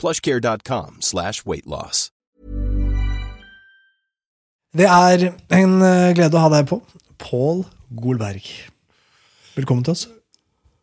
plushcare.com 0.00 0.98
slash 1.04 1.44
weightloss. 1.46 2.08
Det 4.70 4.86
er 4.86 5.32
en 5.50 5.80
eh, 5.82 6.12
glede 6.14 6.38
å 6.38 6.44
ha 6.44 6.50
deg 6.52 6.68
på. 6.70 6.78
Pål 7.20 7.64
Golberg. 8.00 8.46
Velkommen 9.56 9.82
til 9.86 9.96
oss. 9.96 10.06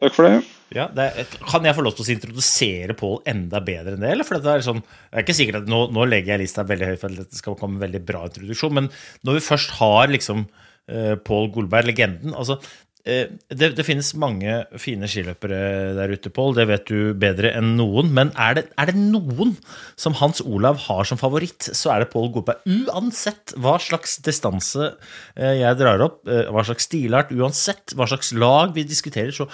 Takk 0.03 0.13
for 0.13 0.27
det. 0.27 0.41
Ja, 0.75 0.89
det 0.91 1.05
er, 1.07 1.35
kan 1.47 1.63
jeg 1.63 1.75
få 1.77 1.83
lov 1.85 1.95
til 1.95 2.03
å 2.03 2.11
introdusere 2.11 2.95
Pål 2.99 3.21
enda 3.31 3.61
bedre 3.63 3.95
enn 3.95 4.03
det? 4.03 4.09
Eller? 4.11 4.27
For 4.27 4.43
det 4.43 4.51
er, 4.51 4.65
sånn, 4.65 4.81
det 4.83 5.15
er 5.15 5.23
ikke 5.23 5.37
sikkert 5.37 5.61
at 5.61 5.69
nå, 5.71 5.85
nå 5.95 6.07
legger 6.09 6.35
jeg 6.35 6.43
lista 6.43 6.65
veldig 6.67 6.89
høyt 6.91 7.01
for 7.01 7.13
at 7.13 7.21
dette 7.23 7.39
skal 7.39 7.55
komme 7.59 7.79
en 7.79 7.85
veldig 7.85 8.01
bra 8.09 8.25
introduksjon, 8.27 8.75
men 8.75 8.89
når 9.25 9.39
vi 9.39 9.45
først 9.47 9.73
har 9.79 10.11
liksom 10.11 10.43
uh, 10.43 11.15
Pål 11.23 11.49
Golberg, 11.55 11.87
legenden 11.87 12.35
altså, 12.35 12.59
det, 13.07 13.69
det, 13.77 13.85
finnes 13.87 14.09
mange 14.19 14.59
fine 14.81 15.07
skiløpere 15.07 15.59
der 15.95 16.11
ute, 16.11 16.31
Pål. 16.33 16.57
Det 16.57 16.65
vet 16.67 16.89
du 16.89 17.13
bedre 17.19 17.53
enn 17.55 17.75
noen. 17.79 18.11
Men 18.15 18.33
er 18.35 18.57
det, 18.57 18.65
er 18.75 18.91
det, 18.91 18.97
noen 18.99 19.55
som 19.99 20.17
Hans 20.19 20.43
Olav 20.43 20.81
har 20.87 21.07
som 21.07 21.19
favoritt, 21.21 21.69
så 21.71 21.93
er 21.93 22.03
det 22.03 22.11
Pål 22.11 22.29
Golberg. 22.35 22.61
Uansett 22.67 23.55
hva 23.55 23.77
slags 23.81 24.17
distanse 24.25 24.91
uh, 24.91 25.55
jeg 25.55 25.79
drar 25.79 26.03
opp, 26.03 26.21
hva 26.27 26.65
slags 26.67 26.89
stilart, 26.89 27.31
uansett 27.31 27.95
hva 27.95 28.09
slags 28.09 28.33
lag 28.35 28.75
vi 28.75 28.85
diskuterer, 28.87 29.31
så 29.31 29.47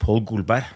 Pål 0.00 0.24
Golberg 0.26 0.66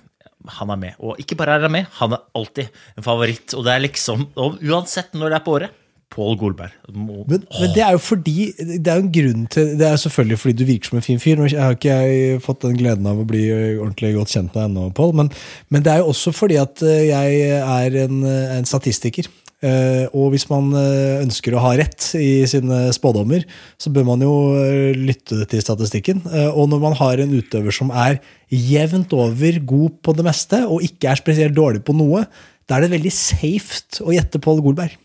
han 0.58 0.70
er 0.74 0.80
med. 0.80 0.98
Og 1.00 1.20
ikke 1.20 1.38
bare 1.40 1.56
er 1.56 1.66
han 1.66 1.72
med, 1.72 1.88
han 1.98 2.14
er 2.16 2.24
alltid 2.36 2.82
en 2.98 3.06
favoritt. 3.06 3.54
Og 3.56 3.64
det 3.66 3.74
er 3.74 3.84
liksom, 3.86 4.28
og 4.40 4.60
uansett 4.62 5.16
når 5.16 5.32
det 5.32 5.38
er 5.38 5.46
på 5.46 5.56
året, 5.58 5.80
Pål 6.14 6.38
Golberg. 6.40 6.74
Men, 6.94 7.26
men, 7.26 7.70
det 7.74 7.82
er 7.82 7.96
jo 7.96 8.00
fordi 8.02 8.52
Det 8.56 8.86
er 8.86 9.00
jo 9.00 9.02
en 9.02 9.14
grunn 9.14 9.46
til 9.50 9.72
Det 9.80 9.86
er 9.88 9.96
selvfølgelig 9.98 10.38
fordi 10.38 10.56
du 10.60 10.64
virker 10.68 10.90
som 10.90 10.98
en 11.00 11.06
fin 11.06 11.22
fyr. 11.22 11.38
Nå 11.38 11.48
har 11.50 11.74
ikke 11.74 11.96
jeg 12.00 12.42
fått 12.44 12.62
den 12.62 12.78
gleden 12.78 13.08
av 13.10 13.18
å 13.18 13.28
bli 13.28 13.46
ordentlig 13.52 14.14
godt 14.14 14.34
kjent 14.34 14.54
med 14.54 14.60
deg 14.60 14.68
ennå. 14.70 15.14
Men, 15.20 15.32
men, 15.68 15.86
det 15.86 15.92
er 15.92 16.02
jo 16.02 16.12
også 16.14 16.34
fordi 16.34 16.60
at 16.62 16.84
jeg 16.84 17.48
er 17.58 17.98
en, 18.04 18.22
en 18.24 18.68
statistiker. 18.68 19.26
Eh, 19.64 20.04
og 20.12 20.34
hvis 20.34 20.44
man 20.50 20.72
eh, 20.76 21.22
ønsker 21.22 21.54
å 21.54 21.62
ha 21.64 21.72
rett 21.78 22.10
i 22.18 22.44
sine 22.50 22.90
spådommer, 22.92 23.46
så 23.80 23.92
bør 23.94 24.08
man 24.10 24.24
jo 24.24 24.32
eh, 24.60 24.96
lytte 24.98 25.46
til 25.48 25.62
statistikken. 25.64 26.20
Og 26.52 26.68
når 26.72 26.82
man 26.82 26.96
har 26.98 27.22
en 27.22 27.32
utøver 27.32 27.74
som 27.74 27.92
er 27.94 28.18
jevnt 28.52 29.14
over 29.16 29.60
god 29.64 30.00
på 30.04 30.16
det 30.18 30.26
meste, 30.26 30.64
og 30.68 30.84
ikke 30.84 31.12
er 31.12 31.22
spesielt 31.22 31.56
dårlig 31.56 31.84
på 31.86 31.96
noe, 31.96 32.26
da 32.68 32.76
er 32.76 32.84
det 32.84 32.94
veldig 32.94 33.12
safe 33.12 34.04
å 34.04 34.12
gjette 34.14 34.40
Pål 34.42 34.62
Golberg. 34.64 34.96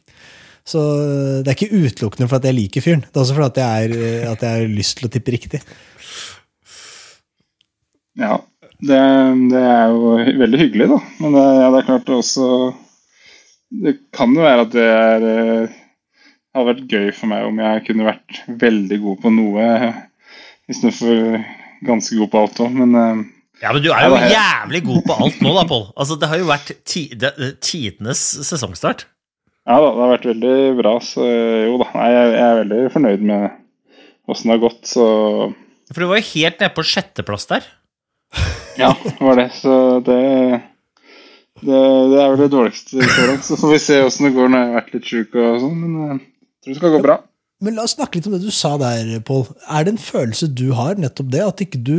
Så 0.69 0.81
det 1.41 1.49
er 1.49 1.55
ikke 1.55 1.85
utelukkende 1.87 2.27
for 2.29 2.37
at 2.37 2.45
jeg 2.45 2.57
liker 2.57 2.85
fyren. 2.85 3.01
Det 3.07 3.17
er 3.17 3.23
også 3.23 3.37
for 3.39 3.47
at 3.47 3.57
jeg, 3.57 3.87
er, 3.89 4.27
at 4.35 4.43
jeg 4.45 4.59
har 4.59 4.75
lyst 4.75 4.99
til 4.99 5.09
å 5.09 5.13
tippe 5.13 5.33
riktig. 5.33 5.63
Ja, 8.19 8.35
det, 8.83 8.99
det 9.49 9.63
er 9.63 9.95
jo 9.95 10.13
veldig 10.43 10.61
hyggelig, 10.61 10.91
da. 10.91 10.99
Men 11.23 11.39
det, 11.39 11.47
ja, 11.57 11.71
det 11.73 11.81
er 11.81 11.89
klart 11.89 12.13
også 12.13 12.51
det 13.69 13.95
kan 14.15 14.33
jo 14.33 14.45
være 14.45 14.65
at 14.65 14.71
det 14.73 14.85
er, 14.85 15.23
det 15.23 15.39
hadde 16.57 16.69
vært 16.71 16.93
gøy 16.93 17.09
for 17.13 17.31
meg 17.31 17.47
om 17.47 17.59
jeg 17.61 17.83
kunne 17.87 18.07
vært 18.07 18.39
veldig 18.63 19.01
god 19.03 19.19
på 19.23 19.33
noe 19.33 19.65
istedenfor 20.69 21.43
ganske 21.85 22.17
god 22.17 22.31
på 22.31 22.41
alt 22.43 22.63
òg, 22.65 22.73
men 22.81 22.97
eh, 22.97 23.21
ja, 23.59 23.71
men 23.75 23.83
du 23.83 23.89
er 23.91 24.05
jo 24.07 24.17
jævlig 24.31 24.81
god 24.87 24.99
på 25.05 25.15
alt 25.25 25.39
nå, 25.43 25.53
da, 25.57 25.63
Pål. 25.67 25.81
Altså, 25.99 26.15
det 26.19 26.29
har 26.31 26.39
jo 26.39 26.47
vært 26.47 26.69
tidenes 26.87 28.21
sesongstart. 28.47 29.03
Ja 29.67 29.79
da, 29.83 29.89
det 29.91 30.03
har 30.03 30.13
vært 30.13 30.29
veldig 30.29 30.55
bra. 30.79 30.93
Så 31.03 31.25
jo 31.25 31.79
da, 31.81 31.89
nei, 31.97 32.07
jeg, 32.13 32.37
er 32.45 32.61
veldig 32.63 32.79
fornøyd 32.95 33.25
med 33.31 33.49
åssen 34.29 34.51
det 34.51 34.55
har 34.55 34.63
gått, 34.63 34.81
så 34.85 35.05
For 35.89 36.03
du 36.03 36.09
var 36.11 36.19
jo 36.21 36.31
helt 36.31 36.59
nede 36.61 36.73
på 36.77 36.85
sjetteplass 36.85 37.49
der. 37.49 37.65
ja, 38.79 38.93
det 39.03 39.17
var 39.19 39.39
det. 39.41 39.49
Så 39.57 39.73
det 40.05 40.19
det, 41.59 41.75
det, 41.75 42.19
er 42.19 42.29
vel 42.31 42.43
det 42.45 42.51
dårligste 42.53 43.03
så 43.03 43.25
langt. 43.27 43.45
Så 43.47 43.57
får 43.59 43.73
vi 43.73 43.79
se 43.83 43.97
åssen 44.05 44.29
det 44.29 44.35
går 44.37 44.51
når 44.51 44.61
jeg 44.61 44.69
har 44.69 44.77
vært 44.77 44.93
litt 44.95 45.09
sjuk 45.11 45.35
og 45.35 45.63
sånn. 45.63 45.81
Men 45.81 45.97
jeg 45.99 46.21
tror 46.63 46.73
det 46.73 46.79
skal 46.79 46.95
gå 46.95 47.01
bra. 47.03 47.17
Men 47.59 47.75
la 47.75 47.83
oss 47.83 47.97
snakke 47.97 48.19
litt 48.19 48.27
om 48.29 48.35
det 48.37 48.45
du 48.45 48.53
sa 48.55 48.75
der, 48.79 49.09
Pål. 49.27 49.43
Er 49.67 49.85
det 49.85 49.95
en 49.95 50.01
følelse 50.01 50.47
du 50.55 50.69
har, 50.77 50.95
nettopp 50.95 51.33
det, 51.33 51.41
at 51.43 51.63
ikke 51.65 51.81
du 51.83 51.95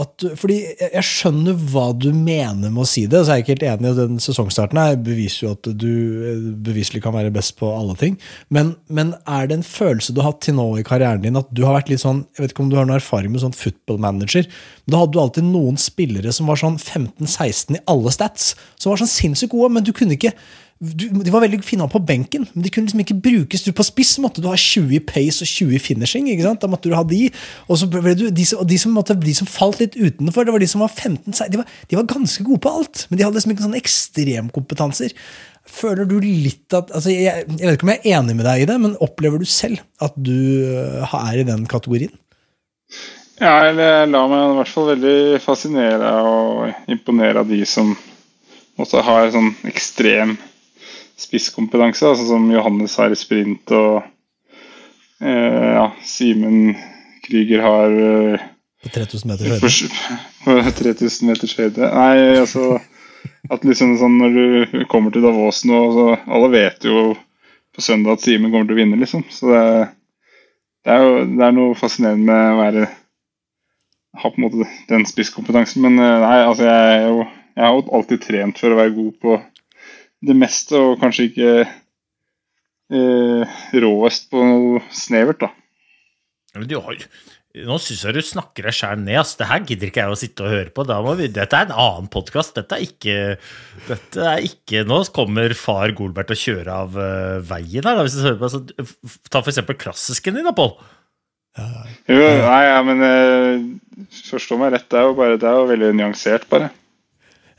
at, 0.00 0.24
fordi 0.40 0.54
jeg 0.80 1.04
skjønner 1.04 1.56
hva 1.68 1.90
du 1.92 2.06
mener 2.16 2.70
med 2.72 2.80
å 2.80 2.88
si 2.88 3.02
det, 3.10 3.18
så 3.26 3.34
er 3.34 3.42
ikke 3.42 3.52
helt 3.52 3.66
enig 3.74 3.90
i 3.90 3.98
den 3.98 4.22
sesongstarten. 4.24 4.78
her 4.80 4.96
beviser 4.96 5.44
jo 5.44 5.50
at 5.52 5.68
du 5.68 5.92
eh, 6.30 6.46
beviselig 6.64 7.02
kan 7.04 7.12
være 7.12 7.32
best 7.34 7.58
på 7.58 7.68
alle 7.68 7.96
ting. 8.00 8.16
Men, 8.48 8.72
men, 8.88 9.12
er 9.28 9.50
det 9.50 9.58
en 9.58 9.66
følelse 9.66 10.14
du 10.16 10.22
har 10.22 10.30
hatt 10.30 10.40
til 10.46 10.56
nå 10.56 10.64
i 10.80 10.86
karrieren 10.86 11.20
din 11.26 11.36
at 11.36 11.52
du 11.52 11.66
har 11.66 11.76
vært 11.76 11.92
litt 11.92 12.00
sånn 12.00 12.24
Jeg 12.32 12.40
vet 12.40 12.54
ikke 12.54 12.64
om 12.64 12.72
du 12.72 12.78
har 12.78 12.88
noen 12.88 12.96
erfaring 12.96 13.34
med 13.34 13.44
sånn 13.44 13.56
football 13.56 14.00
manager, 14.00 14.48
da 14.88 15.02
hadde 15.02 15.12
du 15.12 15.20
alltid 15.20 15.50
noen 15.50 15.76
spillere 15.80 16.32
som 16.32 16.48
var 16.48 16.62
sånn 16.62 16.80
15-16 16.80 17.76
i 17.76 17.84
alle 17.92 18.16
stats, 18.16 18.54
som 18.80 18.94
var 18.94 19.02
sånn 19.02 19.12
sinnssykt 19.12 19.52
gode, 19.52 19.74
men 19.76 19.84
du 19.84 19.92
kunne 19.96 20.16
ikke 20.16 20.32
du, 20.82 21.04
de 21.14 21.30
var 21.30 21.44
veldig 21.44 21.60
fine 21.62 21.86
på 21.86 22.00
benken, 22.02 22.42
men 22.52 22.64
de 22.64 22.70
kunne 22.72 22.88
liksom 22.88 23.02
ikke 23.04 23.18
brukes. 23.22 23.62
Du 23.62 23.70
På 23.76 23.84
spiss 23.86 24.16
måtte 24.22 24.42
du 24.42 24.48
ha 24.50 24.56
20 24.58 25.04
pace 25.06 25.44
og 25.44 25.50
20 25.50 25.78
finishing. 25.78 26.26
ikke 26.32 26.42
sant? 26.42 26.62
Da 26.64 26.70
måtte 26.70 26.90
du 26.90 26.96
ha 26.98 27.04
de. 27.06 27.28
Og 27.70 27.78
så 27.78 27.86
ble 27.90 28.16
du, 28.18 28.26
de, 28.34 28.46
som, 28.48 28.64
de, 28.66 28.78
som 28.82 28.96
måtte, 28.96 29.14
de 29.14 29.34
som 29.38 29.46
falt 29.46 29.78
litt 29.78 29.94
utenfor, 29.94 30.48
det 30.48 30.56
var 30.56 30.64
de 30.64 30.70
som 30.72 30.82
var 30.82 30.90
15 30.90 31.38
de 31.52 31.60
var, 31.60 31.70
de 31.86 31.98
var 32.00 32.10
ganske 32.10 32.44
gode 32.46 32.62
på 32.64 32.74
alt, 32.80 33.06
men 33.08 33.18
de 33.18 33.26
hadde 33.26 33.38
liksom 33.38 33.54
ikke 33.54 33.66
sånne 33.68 33.82
ekstremkompetanser. 33.82 35.16
Føler 35.62 36.08
du 36.10 36.16
litt 36.18 36.74
at 36.74 36.90
altså 36.90 37.12
jeg, 37.14 37.46
jeg, 37.46 37.62
vet 37.62 37.76
ikke 37.76 37.86
om 37.86 37.94
jeg 37.94 38.02
er 38.02 38.18
enig 38.18 38.38
med 38.40 38.46
deg 38.48 38.64
i 38.64 38.68
det, 38.72 38.78
men 38.82 38.98
opplever 39.04 39.38
du 39.38 39.46
selv 39.46 39.84
at 40.02 40.16
du 40.18 40.34
øh, 40.66 41.18
er 41.22 41.38
i 41.38 41.46
den 41.46 41.68
kategorien? 41.70 42.14
Ja, 43.38 43.70
jeg 43.70 44.10
lar 44.10 44.30
meg 44.30 44.42
i 44.42 44.56
hvert 44.58 44.70
fall 44.70 44.90
veldig 44.92 45.18
fascinere 45.42 46.10
og 46.26 46.90
imponere 46.90 47.42
av 47.42 47.50
de 47.50 47.62
som 47.66 47.94
også 48.82 49.02
har 49.06 49.30
sånn 49.34 49.52
ekstrem 49.70 50.34
spisskompetanse, 51.22 52.06
altså 52.08 52.26
som 52.28 52.48
Johannes 52.52 52.96
har 53.00 53.12
i 53.12 53.18
sprint 53.18 53.72
og 53.76 54.02
eh, 55.22 55.70
ja, 55.78 55.86
Simen 56.06 56.74
Krüger 57.22 57.62
har 57.64 57.98
eh, 58.06 58.46
På 58.82 58.92
3000 58.96 59.30
meters 59.30 59.82
høyde? 59.82 60.20
På 60.44 60.56
3000 60.82 61.28
meters 61.30 61.56
høyde. 61.58 61.90
Nei, 61.94 62.38
altså 62.42 62.80
at 63.50 63.64
liksom 63.66 63.96
sånn 64.00 64.16
når 64.18 64.38
du 64.38 64.86
kommer 64.90 65.14
til 65.14 65.22
Davos 65.22 65.62
nå, 65.68 65.78
så 65.94 66.06
alle 66.26 66.50
vet 66.52 66.86
jo 66.86 67.12
på 67.72 67.84
søndag 67.84 68.18
at 68.18 68.24
Simen 68.24 68.50
kommer 68.50 68.68
til 68.68 68.76
å 68.76 68.80
vinne, 68.82 68.98
liksom. 69.00 69.22
Så 69.32 69.52
det, 69.52 69.62
det 70.84 70.96
er 70.96 71.06
jo 71.06 71.22
det 71.38 71.46
er 71.46 71.54
noe 71.56 71.78
fascinerende 71.78 72.26
med 72.26 72.50
å 72.50 72.58
være 72.60 72.88
ha 74.12 74.30
på 74.30 74.36
en 74.36 74.44
måte 74.44 74.68
den 74.88 75.06
spisskompetansen. 75.08 75.82
Men 75.84 75.98
eh, 75.98 76.18
nei, 76.24 76.36
altså 76.44 76.66
jeg, 76.68 76.96
er 76.96 77.06
jo, 77.06 77.24
jeg 77.56 77.64
har 77.64 77.76
jo 77.76 77.84
alltid 77.98 78.24
trent 78.26 78.60
for 78.60 78.74
å 78.74 78.80
være 78.80 78.96
god 78.98 79.12
på 79.22 79.38
det 80.22 80.38
meste, 80.38 80.78
og 80.78 81.00
kanskje 81.02 81.28
ikke 81.30 81.52
eh, 82.94 83.60
råest 83.82 84.30
på 84.32 84.42
noe 84.46 84.82
snevert, 84.94 85.42
da. 85.42 85.52
Du 86.68 86.76
har, 86.84 86.98
nå 87.64 87.76
syns 87.80 88.02
jeg 88.04 88.16
du 88.16 88.24
snakker 88.24 88.64
deg 88.68 88.76
sjæl 88.76 89.00
ned. 89.00 89.18
Ass. 89.20 89.34
Det 89.40 89.48
her 89.48 89.64
gidder 89.68 89.88
ikke 89.88 90.04
jeg 90.04 90.14
å 90.14 90.18
sitte 90.20 90.44
og 90.44 90.52
høre 90.52 90.72
på. 90.72 90.84
Vi, 91.18 91.28
dette 91.32 91.58
er 91.58 91.68
en 91.68 91.74
annen 91.84 92.08
podkast. 92.12 92.56
Dette, 92.56 92.78
dette, 93.88 94.24
er 94.24 94.46
ikke 94.46 94.84
Nå 94.88 95.02
kommer 95.16 95.52
far 95.56 95.92
Golbert 95.96 96.32
og 96.32 96.40
kjøre 96.40 96.76
av 96.84 96.96
uh, 96.96 97.40
veien 97.48 97.84
her. 97.84 97.96
Da, 97.96 98.04
hvis 98.04 98.16
du 98.16 98.24
hører 98.24 98.40
på. 98.40 98.48
Altså, 98.48 99.16
ta 99.28 99.40
for 99.40 99.52
eksempel 99.52 99.80
klassisken 99.80 100.36
din, 100.38 100.48
da, 100.48 100.54
Pål. 100.56 100.76
Ja. 101.60 101.66
Jo, 102.08 102.28
nei, 102.46 102.60
ja, 102.64 102.78
men 102.88 103.04
uh, 103.04 104.06
forstå 104.30 104.56
meg 104.60 104.72
rett, 104.72 104.88
det 104.88 105.00
er 105.00 105.10
jo 105.10 105.16
bare, 105.18 105.36
det 105.40 105.48
er 105.48 105.58
jo 105.58 105.68
veldig 105.68 105.90
nyansert, 105.98 106.48
bare. 106.52 106.70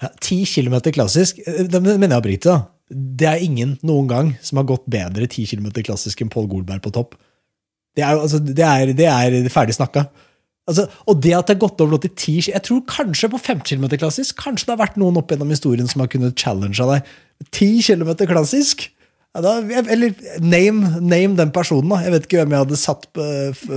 Ja, 0.01 0.09
kilometer 0.23 0.91
klassisk. 0.95 1.39
Eh, 1.45 1.65
det 1.69 1.81
mener 1.83 2.15
jeg 2.15 2.23
oppriktig, 2.23 2.49
da. 2.49 2.63
det 2.89 3.27
er 3.29 3.45
ingen 3.45 3.77
noen 3.81 4.09
gang 4.09 4.33
som 4.41 4.59
har 4.59 4.67
gått 4.69 4.85
bedre 4.91 5.27
10 5.27 5.47
km 5.53 5.69
klassisk 5.83 6.21
enn 6.21 6.31
Pål 6.33 6.49
Golberg 6.51 6.83
på 6.83 6.93
topp. 6.93 7.15
Det 7.95 8.03
er, 8.03 8.17
altså, 8.17 8.39
det 8.39 8.65
er, 8.65 8.93
det 8.97 9.07
er 9.07 9.49
ferdig 9.53 9.75
snakka. 9.77 10.07
Altså, 10.63 10.87
og 11.05 11.19
det 11.19 11.33
at 11.35 11.49
det 11.49 11.57
har 11.57 11.65
gått 11.65 11.81
over 11.83 11.99
til 11.99 12.13
10 12.15 12.53
Jeg 12.53 12.63
tror 12.63 12.83
kanskje 12.87 13.27
på 13.33 13.37
5 13.37 13.63
km 13.67 13.85
klassisk 13.99 14.37
kanskje 14.39 14.69
det 14.69 14.73
har 14.77 14.83
vært 14.85 14.99
noen 15.01 15.17
opp 15.19 15.31
gjennom 15.33 15.51
historien 15.51 15.89
som 15.91 16.01
har 16.01 16.11
kunnet 16.11 16.39
challenge 16.39 16.79
deg. 16.79 17.09
10 17.51 17.83
km 17.83 18.13
klassisk? 18.29 18.87
Ja, 19.33 19.41
da, 19.41 19.57
eller 19.81 20.13
name, 20.39 21.01
name, 21.01 21.35
den 21.35 21.51
personen, 21.51 21.89
da. 21.89 21.99
Jeg 22.05 22.13
vet 22.13 22.27
ikke 22.27 22.43
hvem 22.43 22.53
jeg 22.53 22.63
hadde 22.63 22.79
satt 22.79 23.07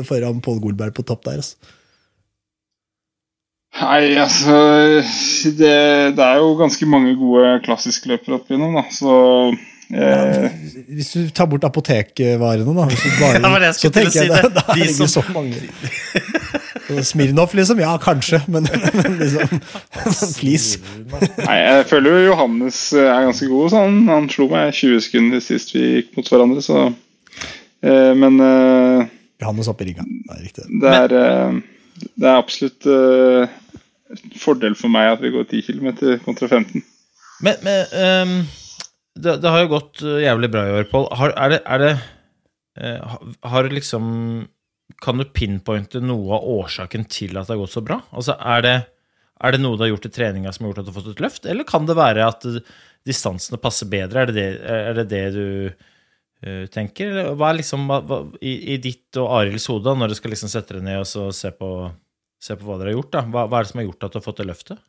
foran 0.06 0.42
Pål 0.44 0.60
Golberg 0.62 0.94
på 0.94 1.04
topp 1.08 1.24
der. 1.26 1.40
Altså. 1.42 1.75
Nei, 3.76 4.16
altså 4.16 4.56
det, 5.58 5.72
det, 6.16 6.24
er 6.24 6.38
jo 6.40 6.54
ganske 6.56 6.86
mange 6.88 7.12
gode 7.18 7.58
klassiskløpere 7.66 8.38
opp 8.38 8.48
igjennom, 8.48 8.78
da. 8.78 8.84
Så 8.94 9.16
eh... 9.92 9.98
ja, 10.00 10.52
Hvis 10.96 11.12
du 11.12 11.28
tar 11.36 11.50
bort 11.50 11.66
apotekvarene, 11.68 12.64
da, 12.64 12.86
bare, 13.20 13.42
ja, 13.42 13.58
det 13.66 13.74
så 13.76 13.92
tenker 13.92 14.22
jeg 14.22 14.32
det, 14.32 14.54
da 14.56 14.64
er 14.64 14.80
det 14.80 14.88
ikke 14.94 15.10
så 15.12 15.24
mange. 15.34 15.60
Smirnov, 17.10 17.54
liksom? 17.54 17.80
Ja, 17.82 17.98
kanskje, 17.98 18.40
men, 18.46 18.68
men 19.02 19.18
liksom 19.18 19.60
Please. 20.38 20.78
Nei, 21.42 21.56
jeg 21.58 21.86
føler 21.90 22.14
jo 22.14 22.26
Johannes 22.30 22.80
er 22.94 23.26
ganske 23.26 23.48
god. 23.50 23.72
Så 23.72 23.82
Han 24.12 24.30
slo 24.32 24.48
meg 24.52 24.72
20 24.72 25.02
sekunder 25.08 25.42
sist 25.42 25.74
vi 25.74 25.84
gikk 25.96 26.12
mot 26.16 26.30
hverandre, 26.30 26.62
så 26.64 26.86
eh, 27.82 28.12
Men 28.16 28.40
eh, 28.40 29.14
Johannes 29.42 29.68
oppe 29.68 29.84
i 29.84 29.90
Riga. 29.90 30.06
Det 30.06 30.36
er 30.36 30.44
riktig. 30.44 30.68
Det 30.80 30.94
er, 31.02 31.16
eh, 31.20 32.06
det 32.14 32.30
er 32.30 32.38
absolutt 32.38 32.88
eh, 32.88 33.56
fordel 34.40 34.76
for 34.78 34.92
meg 34.92 35.14
at 35.14 35.22
vi 35.24 35.32
går 35.34 35.48
10 35.48 35.66
km 35.68 36.18
kontra 36.24 36.48
15. 36.48 36.84
Men, 37.44 37.62
men 37.64 37.86
um, 37.92 38.34
det, 39.16 39.38
det, 39.42 39.48
har 39.48 39.64
jo 39.64 39.72
gått 39.72 40.02
eh, 40.04 40.22
jævlig 40.24 40.50
bra 40.52 40.66
i 40.66 40.74
år, 40.78 40.88
Pål. 40.90 41.08
Er 41.36 41.54
det, 41.54 41.60
er 41.64 41.82
det 41.82 41.92
uh, 42.80 43.16
Har 43.48 43.68
liksom 43.72 44.04
Kan 45.02 45.20
du 45.20 45.26
pinpointe 45.28 46.00
noe 46.04 46.38
av 46.38 46.46
årsaken 46.56 47.08
til 47.12 47.36
at 47.36 47.48
det 47.48 47.56
har 47.56 47.62
gått 47.64 47.74
så 47.76 47.84
bra? 47.84 48.00
Altså, 48.12 48.36
er 48.40 48.64
det, 48.64 48.76
er 49.44 49.56
det 49.56 49.62
noe 49.62 49.76
du 49.76 49.84
har 49.86 49.92
gjort 49.94 50.08
i 50.08 50.14
treninga 50.14 50.52
som 50.54 50.64
har 50.64 50.72
gjort 50.72 50.84
at 50.84 50.88
du 50.88 50.92
har 50.92 51.00
fått 51.00 51.12
et 51.16 51.24
løft, 51.24 51.48
eller 51.48 51.68
kan 51.68 51.88
det 51.88 51.98
være 51.98 52.28
at 52.28 52.46
distansene 53.06 53.60
passer 53.60 53.90
bedre? 53.90 54.22
Er 54.22 54.30
det 54.30 54.36
det, 54.36 54.48
er 54.72 54.98
det, 55.00 55.06
det 55.12 55.24
du 55.34 55.46
uh, 56.46 56.64
tenker? 56.72 57.20
Hva 57.36 57.50
er 57.50 57.60
liksom 57.60 57.88
hva, 57.90 58.22
i, 58.40 58.56
i, 58.76 58.80
ditt 58.80 59.20
og 59.20 59.32
Arilds 59.40 59.68
hode, 59.72 59.96
når 59.96 60.12
du 60.12 60.18
skal 60.20 60.32
liksom 60.32 60.52
sette 60.52 60.78
deg 60.78 60.86
ned 60.86 61.04
og 61.04 61.34
se 61.36 61.52
på 61.56 61.70
Se 62.46 62.54
på 62.54 62.68
hva 62.68 62.76
dere 62.78 62.92
har 62.92 63.00
gjort. 63.00 63.12
da. 63.14 63.24
Hva, 63.26 63.46
hva, 63.50 63.58
er 63.58 63.66
det 63.66 63.72
som 63.72 63.80
har 63.80 63.88
gjort 63.88 64.06
at 64.06 64.12
du 64.12 64.18
har 64.20 64.26
fått 64.26 64.40
det 64.40 64.46
løftet? 64.46 64.82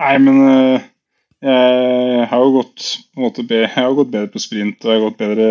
Nei, 0.00 0.16
men 0.20 0.40
uh, 0.44 0.88
jeg 1.44 2.26
har 2.28 2.44
jo 2.44 2.52
gått 2.58 2.88
på 3.14 3.20
en 3.20 3.26
måte 3.26 3.46
jeg 3.54 3.70
har 3.76 3.96
gått 3.96 4.12
bedre 4.12 4.32
på 4.34 4.42
sprint, 4.42 4.84
og 4.84 4.92
jeg 4.92 5.00
har 5.00 5.06
gått 5.08 5.22
bedre 5.22 5.48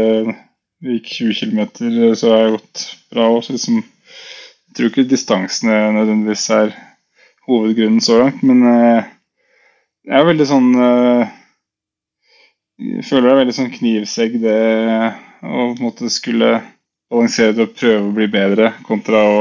Vi 0.80 0.96
gikk 0.96 1.10
20 1.18 1.40
km, 1.40 2.14
så 2.16 2.30
har 2.32 2.44
jeg 2.46 2.54
gått 2.60 2.86
bra 3.12 3.26
òg. 3.34 3.50
Liksom 3.50 3.82
Jeg 3.82 4.78
tror 4.78 4.92
ikke 4.92 5.10
distansene 5.10 5.80
nødvendigvis 5.98 6.46
er 6.56 6.78
hovedgrunnen 7.50 8.06
så 8.06 8.22
langt, 8.22 8.46
men 8.46 8.62
uh, 8.70 9.02
jeg 10.06 10.18
er 10.22 10.30
veldig 10.30 10.50
sånn 10.50 10.72
uh, 10.78 11.26
Jeg 12.80 13.08
føler 13.10 13.28
det 13.28 13.34
er 13.34 13.42
veldig 13.44 13.58
sånn 13.58 13.74
knivsegg, 13.74 14.42
det 14.46 14.60
å 15.40 15.72
på 15.72 15.80
en 15.80 15.88
måte 15.88 16.12
skulle 16.14 16.60
balansere 17.10 17.56
det 17.58 17.66
og 17.66 17.78
prøve 17.80 18.04
å 18.06 18.14
bli 18.14 18.28
bedre, 18.30 18.76
kontra 18.86 19.24
å 19.26 19.40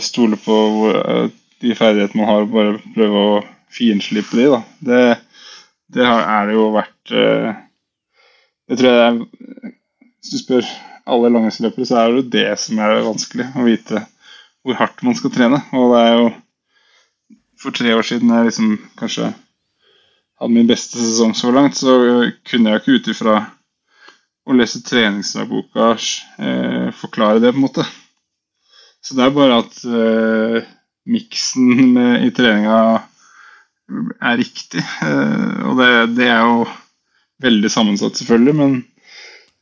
stole 0.00 0.38
på 0.40 0.56
eh, 0.92 1.30
de 1.62 1.74
ferdighetene 1.74 2.22
man 2.22 2.30
har, 2.30 2.44
og 2.44 2.52
bare 2.52 2.76
prøve 2.94 3.22
å 3.30 3.38
finslippe 3.74 4.38
de. 4.38 4.46
Da. 4.52 4.60
Det, 4.90 5.00
det 5.96 6.04
er 6.06 6.48
det 6.48 6.54
jo 6.56 6.68
vært 6.76 7.14
eh, 7.14 7.56
Det 8.68 8.78
tror 8.78 8.92
jeg 8.92 9.02
er 9.06 9.18
Hvis 9.18 10.32
du 10.34 10.38
spør 10.42 10.70
alle 11.08 11.32
langrennsløpere, 11.32 11.88
så 11.88 11.98
er 11.98 12.10
det 12.12 12.20
jo 12.20 12.30
det 12.36 12.46
som 12.60 12.80
er 12.84 13.00
vanskelig. 13.06 13.48
Å 13.56 13.66
vite 13.66 14.04
hvor 14.62 14.76
hardt 14.76 15.04
man 15.06 15.16
skal 15.16 15.32
trene. 15.32 15.62
Og 15.72 15.94
det 15.94 16.00
er 16.04 16.16
jo 16.18 16.26
For 17.58 17.74
tre 17.74 17.94
år 17.96 18.06
siden 18.06 18.30
jeg 18.30 18.50
liksom 18.50 18.74
kanskje 18.98 19.32
hadde 20.38 20.54
min 20.54 20.68
beste 20.68 21.00
sesong 21.00 21.32
så 21.34 21.50
langt, 21.50 21.74
så 21.74 21.96
kunne 22.46 22.70
jeg 22.70 22.82
ikke 22.82 22.98
ut 23.00 23.08
ifra 23.10 23.38
å 24.48 24.54
lese 24.54 24.84
treningsdagboka 24.86 25.88
eh, 25.96 26.92
forklare 26.94 27.42
det, 27.42 27.50
på 27.50 27.58
en 27.58 27.64
måte. 27.64 27.86
Så 29.08 29.16
det 29.16 29.24
er 29.24 29.32
bare 29.32 29.62
at 29.62 29.78
uh, 29.88 30.66
miksen 31.08 31.96
i 32.20 32.28
treninga 32.36 32.80
er 34.20 34.36
riktig. 34.36 34.82
Uh, 35.00 35.70
og 35.70 35.78
det, 35.80 35.88
det, 36.18 36.26
er 36.28 36.42
jo 36.44 36.66
veldig 37.40 37.70
sammensatt, 37.72 38.18
selvfølgelig, 38.20 38.54
men 38.58 38.74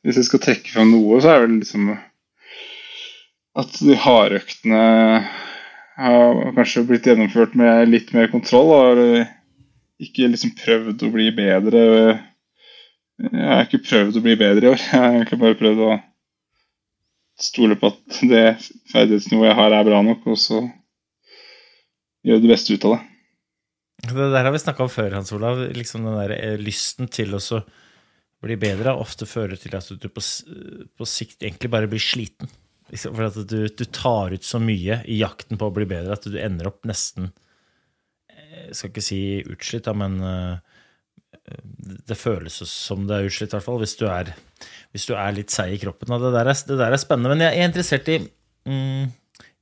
hvis 0.03 0.19
jeg 0.19 0.27
skal 0.27 0.43
trekke 0.43 0.73
fram 0.75 0.91
noe, 0.91 1.21
så 1.23 1.37
er 1.37 1.47
det 1.47 1.61
liksom 1.61 1.93
at 3.57 3.79
de 3.87 3.95
hardøktene 4.03 4.83
har 5.97 6.43
kanskje 6.59 6.83
blitt 6.91 7.07
gjennomført 7.07 7.55
med 7.57 7.87
litt 7.89 8.11
mer 8.19 8.27
kontroll. 8.35 8.75
Har 8.75 8.99
ikke 10.03 10.27
liksom 10.35 10.57
prøvd 10.59 11.07
å 11.07 11.13
bli 11.15 11.31
bedre. 11.39 11.87
Jeg 13.23 13.47
har 13.47 13.65
ikke 13.65 13.85
prøvd 13.87 14.19
å 14.19 14.27
bli 14.27 14.37
bedre 14.43 14.67
i 14.67 14.75
år. 14.75 14.83
Jeg 14.83 14.99
har 14.99 15.15
egentlig 15.15 15.41
bare 15.47 15.61
prøvd 15.63 15.87
å 15.87 15.95
stole 17.41 17.77
på 17.79 17.93
at 17.93 18.21
det 18.25 18.45
ferdighetsnivået 18.93 19.51
jeg 19.51 19.59
har, 19.59 19.75
er 19.77 19.89
bra 19.89 20.03
nok, 20.05 20.27
og 20.33 20.41
så 20.41 20.63
gjøre 22.27 22.43
det 22.43 22.53
beste 22.53 22.75
ut 22.75 22.87
av 22.89 22.97
det. 22.97 23.03
Det 24.07 24.29
der 24.35 24.45
har 24.45 24.53
vi 24.53 24.61
snakka 24.61 24.85
om 24.85 24.93
før, 24.93 25.17
Hans 25.17 25.33
Olav. 25.35 25.61
Liksom 25.75 26.05
den 26.05 26.19
der 26.19 26.35
eh, 26.37 26.61
lysten 26.61 27.09
til 27.13 27.35
å 27.37 27.41
bli 28.45 28.59
bedre 28.61 28.93
ofte 29.01 29.27
fører 29.29 29.57
til 29.59 29.75
at 29.79 29.89
du 29.89 30.09
på, 30.13 30.23
på 30.23 31.09
sikt 31.09 31.43
egentlig 31.43 31.73
bare 31.73 31.89
blir 31.91 32.03
sliten. 32.03 32.51
Liksom, 32.93 33.17
for 33.17 33.27
at 33.27 33.39
du, 33.51 33.59
du, 33.67 33.85
tar 33.91 34.37
ut 34.37 34.47
så 34.47 34.61
mye 34.63 35.01
i 35.11 35.19
jakten 35.19 35.59
på 35.59 35.69
å 35.69 35.75
bli 35.75 35.89
bedre 35.91 36.15
at 36.15 36.29
du 36.29 36.37
ender 36.39 36.69
opp 36.71 36.85
nesten 36.87 37.33
Jeg 38.31 38.69
eh, 38.69 38.75
skal 38.77 38.93
ikke 38.93 39.03
si 39.03 39.21
utslitt, 39.43 39.89
da, 39.89 39.95
men 39.97 40.21
uh, 40.23 40.66
det 41.47 42.17
føles 42.19 42.59
som 42.67 43.07
det 43.07 43.17
er 43.17 43.29
utslitt, 43.29 43.53
i 43.53 43.57
hvert 43.57 43.67
fall, 43.67 43.79
hvis 43.83 43.97
du 43.99 44.07
er, 44.11 44.33
hvis 44.95 45.07
du 45.09 45.15
er 45.15 45.35
litt 45.37 45.55
seig 45.55 45.77
i 45.77 45.81
kroppen. 45.83 46.11
Det 46.11 46.33
der, 46.35 46.51
er, 46.51 46.63
det, 46.69 46.79
der 46.81 46.95
er, 46.95 47.01
spennende. 47.01 47.35
Men 47.35 47.45
jeg 47.47 47.61
er 47.61 47.71
interessert 47.71 48.11
i, 48.11 48.19
mm, 48.67 49.05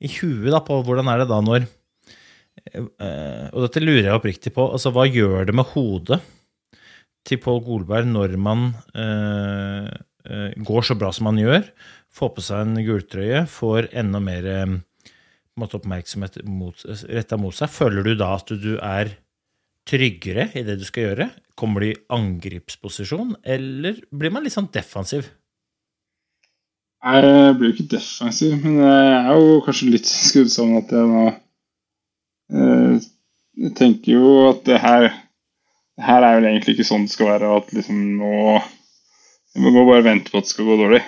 i 0.04 0.12
huet 0.18 0.52
da, 0.54 0.62
på 0.64 0.80
hvordan 0.86 1.10
er 1.12 1.22
det 1.22 1.28
da 1.32 1.40
når 1.44 1.66
uh, 1.66 3.46
Og 3.52 3.66
dette 3.66 3.82
lurer 3.84 4.08
jeg 4.08 4.16
oppriktig 4.16 4.54
på. 4.56 4.70
altså 4.72 4.94
Hva 4.94 5.06
gjør 5.10 5.50
det 5.50 5.56
med 5.56 5.68
hodet 5.74 6.22
til 7.24 7.40
Pål 7.40 7.62
Golberg 7.64 8.08
når 8.08 8.36
man 8.40 8.70
uh, 8.96 9.92
går 10.64 10.88
så 10.88 10.96
bra 10.96 11.10
som 11.12 11.28
man 11.28 11.40
gjør, 11.40 11.66
får 12.14 12.30
på 12.32 12.44
seg 12.44 12.64
en 12.64 12.80
gultrøye, 12.84 13.44
får 13.50 13.90
enda 13.92 14.20
mer 14.24 14.46
måte, 15.60 15.76
oppmerksomhet 15.76 16.38
retta 17.12 17.36
mot 17.36 17.56
seg? 17.56 17.72
Føler 17.72 18.06
du 18.06 18.14
da 18.16 18.30
at 18.38 18.52
du 18.56 18.78
er 18.78 19.12
tryggere 19.84 20.48
i 20.56 20.64
det 20.64 20.78
du 20.80 20.86
skal 20.88 21.10
gjøre? 21.10 21.28
Kommer 21.58 21.84
du 21.84 21.90
i 21.92 21.98
angripsposisjon, 22.12 23.36
eller 23.46 24.00
blir 24.10 24.32
man 24.34 24.42
litt 24.42 24.56
sånn 24.56 24.70
defensiv? 24.74 25.28
Jeg 27.04 27.56
blir 27.58 27.70
jo 27.70 27.74
ikke 27.76 27.90
defensiv, 27.92 28.54
men 28.64 28.80
jeg 28.80 29.18
er 29.20 29.38
jo 29.38 29.58
kanskje 29.66 29.90
litt 29.92 30.08
skrudd 30.28 30.50
sammen 30.52 30.80
at 30.80 30.94
jeg 30.94 31.10
nå 31.10 31.24
eh, 32.54 33.10
Jeg 33.64 33.74
tenker 33.78 34.16
jo 34.16 34.32
at 34.48 34.64
det 34.66 34.80
her 34.82 35.10
det 35.94 36.08
her 36.08 36.24
er 36.26 36.40
vel 36.40 36.48
egentlig 36.48 36.74
ikke 36.74 36.88
sånn 36.88 37.04
det 37.06 37.12
skal 37.12 37.28
være, 37.36 37.50
at 37.54 37.68
liksom 37.76 37.98
nå 38.18 38.58
Vi 39.54 39.70
må 39.70 39.84
bare 39.86 40.02
vente 40.02 40.32
på 40.32 40.40
at 40.40 40.48
det 40.48 40.50
skal 40.50 40.66
gå 40.66 40.78
dårlig. 40.80 41.04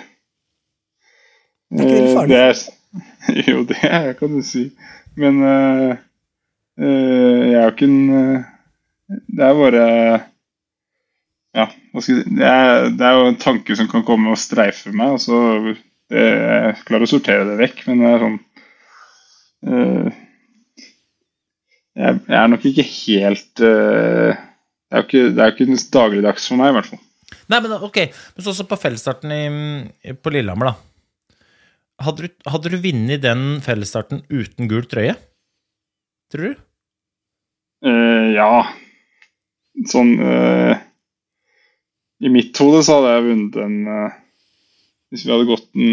Det 1.67 1.83
er 1.83 1.89
ikke 1.89 2.03
litt 2.05 2.13
farlig? 2.15 2.37
Eh, 2.39 3.39
jo, 3.49 3.63
det 3.67 4.13
kan 4.21 4.37
du 4.37 4.43
si. 4.47 4.69
Men 5.19 5.41
uh, 5.43 5.97
uh, 6.79 7.41
jeg 7.43 7.57
er 7.57 7.65
jo 7.65 7.73
ikke 7.73 7.89
en 7.89 8.45
det 9.07 9.43
er 9.43 9.53
bare 9.55 9.83
Ja, 11.57 11.65
det 11.97 12.45
er, 12.45 12.89
det 12.93 13.01
er, 13.05 13.15
jo 13.17 13.29
en 13.31 13.39
tanke 13.41 13.75
som 13.77 13.87
kan 13.89 14.03
komme 14.05 14.33
og 14.33 14.37
streife 14.37 14.91
meg, 14.93 15.15
og 15.15 15.23
så 15.23 15.39
det, 15.65 16.21
Jeg 16.21 16.75
klarer 16.85 17.07
å 17.07 17.09
sortere 17.09 17.47
det 17.49 17.57
vekk, 17.63 17.83
men 17.87 18.03
det 18.03 18.11
er 18.11 18.23
sånn 18.23 18.37
uh, 19.67 20.19
jeg, 21.97 22.19
jeg, 22.21 22.37
er 22.37 22.51
nok 22.53 22.67
ikke 22.69 22.85
helt 22.85 23.63
uh, 23.65 24.37
det, 24.37 24.93
er 24.93 25.01
jo 25.01 25.07
ikke, 25.07 25.23
det 25.33 25.43
er 25.43 25.55
ikke 25.55 25.81
dagligdags 25.97 26.47
for 26.47 26.61
meg, 26.61 26.71
i 26.71 26.77
hvert 26.77 26.91
fall. 26.93 27.03
Nei, 27.47 27.61
men 27.63 27.73
ok, 27.89 28.01
men 28.35 28.45
sånn 28.45 28.59
som 28.59 28.69
på 28.69 28.79
fellesstarten 28.79 29.33
i, 29.33 30.13
på 30.13 30.31
Lillehammer, 30.35 30.71
da. 30.71 31.41
Hadde 32.05 32.27
du, 32.27 32.35
hadde 32.45 32.69
du 32.69 32.77
vunnet 32.83 33.23
den 33.23 33.45
fellesstarten 33.65 34.21
uten 34.29 34.69
gul 34.69 34.85
trøye? 34.85 35.17
Tror 36.29 36.51
du? 36.51 36.65
Uh, 37.87 38.35
ja 38.37 38.51
sånn 39.85 40.15
uh, 40.17 40.73
I 42.23 42.31
mitt 42.33 42.57
hode 42.61 42.81
så 42.85 42.97
hadde 42.97 43.13
jeg 43.13 43.25
vunnet 43.27 43.57
en 43.61 43.75
uh, 43.85 44.15
Hvis 45.11 45.25
vi 45.25 45.33
hadde 45.33 45.49
gått 45.49 45.67
den 45.77 45.91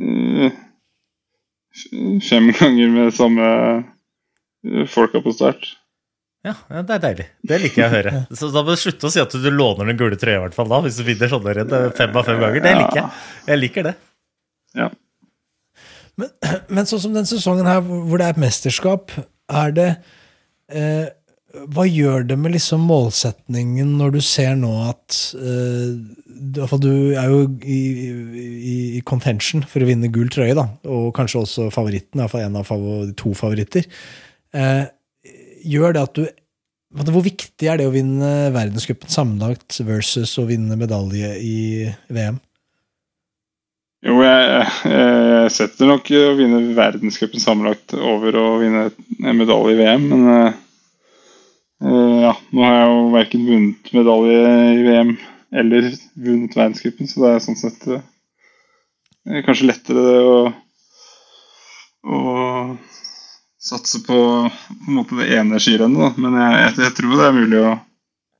uh, 0.00 0.54
fem 2.24 2.52
ganger 2.60 2.94
med 2.94 3.14
samme 3.14 3.50
folka 4.90 5.20
på 5.22 5.30
start. 5.36 5.68
Ja, 6.46 6.54
ja, 6.70 6.82
det 6.86 6.94
er 6.96 7.02
deilig. 7.02 7.26
Det 7.46 7.58
liker 7.62 7.82
jeg 7.82 7.86
å 7.90 7.94
høre. 7.94 8.12
Så 8.38 8.48
da 8.54 8.62
må 8.64 8.74
du 8.74 8.80
slutte 8.80 9.08
å 9.08 9.12
si 9.12 9.22
at 9.22 9.34
du 9.34 9.48
låner 9.50 9.90
den 9.90 9.98
gule 9.98 10.18
trøya, 10.18 10.40
i 10.40 10.44
hvert 10.46 10.56
fall 10.56 10.70
da, 10.70 10.80
hvis 10.84 10.98
du 11.00 11.04
vinner 11.06 11.30
sånne 11.30 11.54
renn 11.58 11.74
fem 11.98 12.16
av 12.16 12.28
fem 12.28 12.40
ganger. 12.42 12.62
Det 12.64 12.74
liker 12.80 13.00
jeg. 13.00 13.24
Jeg 13.50 13.62
liker 13.62 13.88
det. 13.88 13.94
Ja. 14.78 14.88
Men, 16.20 16.32
men 16.78 16.88
sånn 16.88 17.02
som 17.06 17.16
den 17.16 17.28
sesongen 17.28 17.68
her, 17.68 17.82
hvor 17.84 18.20
det 18.20 18.28
er 18.28 18.36
et 18.36 18.42
mesterskap, 18.42 19.14
er 19.46 19.74
det 19.76 19.88
eh, 20.72 21.08
Hva 21.54 21.84
gjør 21.86 22.24
det 22.26 22.36
med 22.40 22.56
liksom 22.56 22.82
målsetningen 22.88 23.92
når 24.00 24.16
du 24.16 24.20
ser 24.24 24.56
nå 24.58 24.70
at 24.88 25.18
uh, 25.38 25.94
du, 26.82 26.90
er 27.16 27.30
jo 27.30 27.44
i, 27.62 27.78
i, 28.10 28.74
i 28.98 29.02
contention 29.06 29.62
for 29.64 29.80
å 29.80 29.88
vinne 29.88 30.10
gul 30.12 30.28
trøye, 30.32 30.56
da, 30.58 30.66
og 30.90 31.12
kanskje 31.16 31.44
også 31.44 31.68
favoritten, 31.74 32.20
iallfall 32.20 32.44
en 32.44 32.58
av 32.60 32.66
favor, 32.68 33.06
to 33.16 33.32
favoritter. 33.38 33.86
Uh, 34.52 34.84
gjør 35.66 35.96
det 35.96 36.02
at 36.02 36.18
du 36.18 36.26
Hvor 36.96 37.24
viktig 37.24 37.68
er 37.68 37.78
det 37.78 37.86
å 37.88 37.94
vinne 37.94 38.50
verdenscupen 38.54 39.10
sammenlagt 39.10 39.80
versus 39.86 40.36
å 40.38 40.46
vinne 40.48 40.78
medalje 40.78 41.32
i 41.38 41.56
VM? 42.08 42.38
Jo, 44.06 44.20
jeg, 44.22 44.68
jeg 44.92 45.50
setter 45.54 45.88
nok 45.90 46.10
å 46.14 46.36
vinne 46.38 46.60
verdenscupen 46.76 47.42
sammenlagt 47.42 47.96
over 47.96 48.38
å 48.38 48.46
vinne 48.60 48.90
en 49.24 49.38
medalje 49.38 49.74
i 49.74 49.80
VM, 49.80 50.06
men 50.12 50.30
uh, 50.30 50.62
ja, 51.80 52.32
nå 52.50 52.62
har 52.64 52.76
jeg 52.76 52.86
jo 52.88 53.00
verken 53.12 53.46
vunnet 53.46 53.90
medalje 53.92 54.36
i 54.72 54.84
VM 54.86 55.10
eller 55.56 55.88
vunnet 56.14 56.56
verdenscupen, 56.56 57.08
så 57.08 57.22
det 57.22 57.32
er 57.32 57.42
sånn 57.44 57.58
sett 57.60 57.84
uh, 57.92 58.00
kanskje 59.44 59.68
lettere 59.68 60.04
det 60.06 60.22
å, 60.24 60.38
å 62.08 62.20
satse 63.66 64.00
på, 64.06 64.16
på 64.48 64.88
en 64.88 64.96
måte 64.96 65.18
det 65.20 65.28
ene 65.36 65.60
skirennet, 65.60 66.16
men 66.22 66.38
jeg, 66.40 66.56
jeg, 66.62 66.74
jeg, 66.86 66.96
tror 66.96 67.14
det 67.14 67.28
er 67.28 67.38
mulig 67.40 67.60
å 67.60 67.76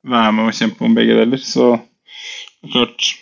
være 0.07 0.35
med 0.39 0.49
og 0.49 0.59
kjempe 0.61 0.87
om 0.87 0.97
begge 0.97 1.19
deler, 1.21 1.43
så 1.43 1.75
klart 2.73 3.13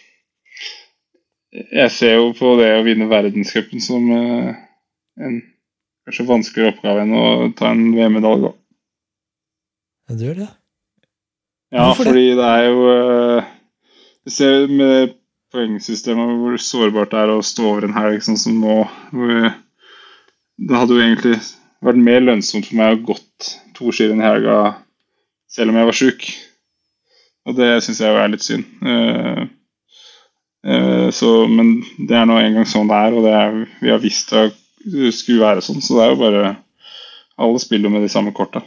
jeg 1.54 1.90
ser 1.94 2.16
jo 2.18 2.32
på 2.38 2.56
det 2.58 2.72
å 2.76 2.84
vinne 2.86 3.06
verdenscupen 3.10 3.82
som 3.82 4.08
en 4.10 5.36
kanskje 6.04 6.26
vanskeligere 6.28 6.74
oppgave 6.74 7.04
enn 7.04 7.14
å 7.16 7.26
ta 7.56 7.70
en 7.70 7.92
VM-medalje. 7.94 8.50
Ja, 10.08 10.16
du 10.16 10.24
gjør 10.26 10.38
det? 10.42 10.48
Ja, 11.74 11.84
Hvorfor 11.88 12.10
fordi 12.10 12.28
det? 12.30 12.36
det 12.38 12.48
er 12.50 12.64
jo 12.68 12.82
uh, 12.92 13.50
Du 14.24 14.30
ser 14.30 14.68
med 14.70 15.16
poengsystemet 15.54 16.38
hvor 16.40 16.56
sårbart 16.60 17.12
det 17.12 17.20
er 17.22 17.32
å 17.34 17.42
stå 17.44 17.66
over 17.70 17.86
en 17.86 17.96
helg 17.96 18.22
sånn 18.26 18.40
som 18.40 18.56
nå. 18.62 18.78
Hvor, 19.14 19.50
det 20.58 20.78
hadde 20.80 20.96
jo 20.96 21.02
egentlig 21.02 21.36
vært 21.84 22.00
mer 22.08 22.24
lønnsomt 22.24 22.68
for 22.68 22.78
meg 22.80 22.96
å 22.96 23.04
gått 23.12 23.50
to 23.76 23.92
skirenn 23.94 24.22
i 24.22 24.26
helga 24.26 24.56
selv 25.50 25.70
om 25.70 25.78
jeg 25.78 25.90
var 25.90 25.98
sjuk. 25.98 26.24
Og 27.44 27.58
det 27.58 27.70
syns 27.84 28.00
jeg 28.00 28.18
er 28.18 28.32
litt 28.32 28.46
synd. 28.46 28.66
Uh, 28.82 29.44
Eh, 30.66 31.10
så, 31.10 31.46
men 31.46 31.82
det 32.08 32.16
er 32.16 32.28
nå 32.28 32.38
engang 32.40 32.64
sånn 32.68 32.88
det 32.88 32.96
er, 32.96 33.16
og 33.16 33.26
det 33.26 33.32
er, 33.36 33.56
vi 33.84 33.90
har 33.92 34.00
visst 34.00 34.32
det 34.32 35.12
skulle 35.12 35.44
være 35.44 35.64
sånn. 35.64 35.82
Så 35.84 35.98
det 35.98 36.06
er 36.06 36.14
jo 36.14 36.22
bare 36.22 36.44
Alle 37.34 37.58
spiller 37.58 37.90
med 37.90 38.04
de 38.04 38.08
samme 38.12 38.30
korta. 38.30 38.60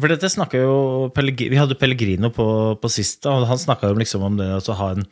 For 0.00 0.12
dette 0.12 0.30
jo 0.56 1.10
Vi 1.14 1.58
hadde 1.58 1.78
Pellegrino 1.78 2.30
på, 2.34 2.46
på 2.80 2.92
sist, 2.92 3.26
og 3.28 3.46
han 3.48 3.60
snakka 3.60 3.92
liksom 3.98 4.24
om 4.26 4.38
det 4.40 4.48
å 4.56 4.76
ha 4.78 4.90
en, 4.96 5.06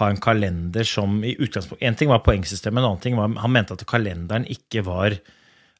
ha 0.00 0.10
en 0.10 0.20
kalender 0.22 0.86
som 0.86 1.20
i 1.24 1.34
utgangspunkt 1.38 1.82
En 1.82 1.98
ting 1.98 2.10
var 2.12 2.24
poengsystemet, 2.26 2.80
en 2.80 2.90
annen 2.92 3.02
ting 3.02 3.18
var 3.18 3.34
han 3.42 3.54
mente 3.54 3.76
at 3.76 3.86
kalenderen 3.88 4.46
ikke 4.48 4.84
var 4.86 5.18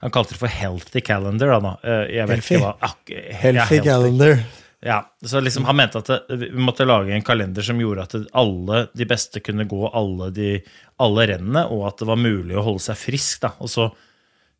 Han 0.02 0.14
kalte 0.14 0.36
det 0.36 0.40
for 0.42 0.52
healthy 0.52 1.02
calendar. 1.02 1.56
Da. 1.58 1.74
Eh, 1.82 2.16
jeg 2.18 2.30
vet 2.30 2.38
healthy. 2.38 2.54
ikke 2.54 2.64
hva, 2.64 2.74
ak, 2.86 2.98
healthy, 3.10 3.58
ja, 3.58 3.64
healthy 3.66 3.80
calendar. 3.86 4.40
Ja, 4.80 4.98
så 5.26 5.40
liksom 5.40 5.64
Han 5.64 5.76
mente 5.76 5.98
at 5.98 6.28
vi 6.30 6.52
måtte 6.54 6.86
lage 6.86 7.14
en 7.14 7.24
kalender 7.26 7.66
som 7.66 7.80
gjorde 7.82 8.04
at 8.06 8.14
alle 8.38 8.84
de 8.94 9.06
beste 9.10 9.42
kunne 9.42 9.66
gå 9.66 9.88
alle, 9.90 10.30
de, 10.30 10.52
alle 11.02 11.26
rennene, 11.32 11.64
og 11.66 11.88
at 11.90 11.98
det 11.98 12.06
var 12.06 12.20
mulig 12.20 12.54
å 12.54 12.62
holde 12.62 12.84
seg 12.86 13.00
frisk. 13.00 13.40
da, 13.42 13.56
og 13.58 13.72
så 13.72 13.88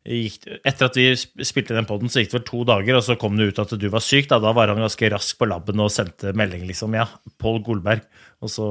gikk, 0.07 0.47
Etter 0.67 0.87
at 0.87 0.97
vi 0.97 1.07
spilte 1.15 1.75
den 1.75 1.87
poden, 1.89 2.11
så 2.11 2.21
gikk 2.21 2.31
det 2.31 2.37
vel 2.39 2.47
to 2.47 2.61
dager, 2.67 2.99
og 2.99 3.05
så 3.05 3.17
kom 3.19 3.37
det 3.39 3.49
ut 3.51 3.61
at 3.61 3.73
du 3.79 3.87
var 3.91 4.03
syk. 4.03 4.29
Da, 4.31 4.39
da 4.43 4.53
var 4.55 4.71
han 4.71 4.81
ganske 4.81 5.11
rask 5.13 5.39
på 5.39 5.49
laben 5.49 5.83
og 5.83 5.91
sendte 5.93 6.33
melding, 6.37 6.65
liksom. 6.69 6.95
Ja, 6.97 7.07
Pål 7.41 7.61
Golberg. 7.65 8.05
Og 8.39 8.53
så 8.53 8.65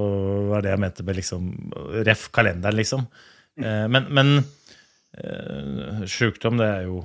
var 0.49 0.65
det 0.65 0.73
jeg 0.73 0.83
mente 0.83 1.05
med 1.05 1.19
liksom 1.19 1.53
Ref 2.07 2.29
kalenderen, 2.35 2.79
liksom. 2.81 3.07
Eh, 3.61 3.87
men, 3.93 4.09
men 4.15 4.35
eh, 5.19 6.05
sjukdom, 6.09 6.61
det 6.61 6.73
er 6.73 6.89
jo 6.89 7.05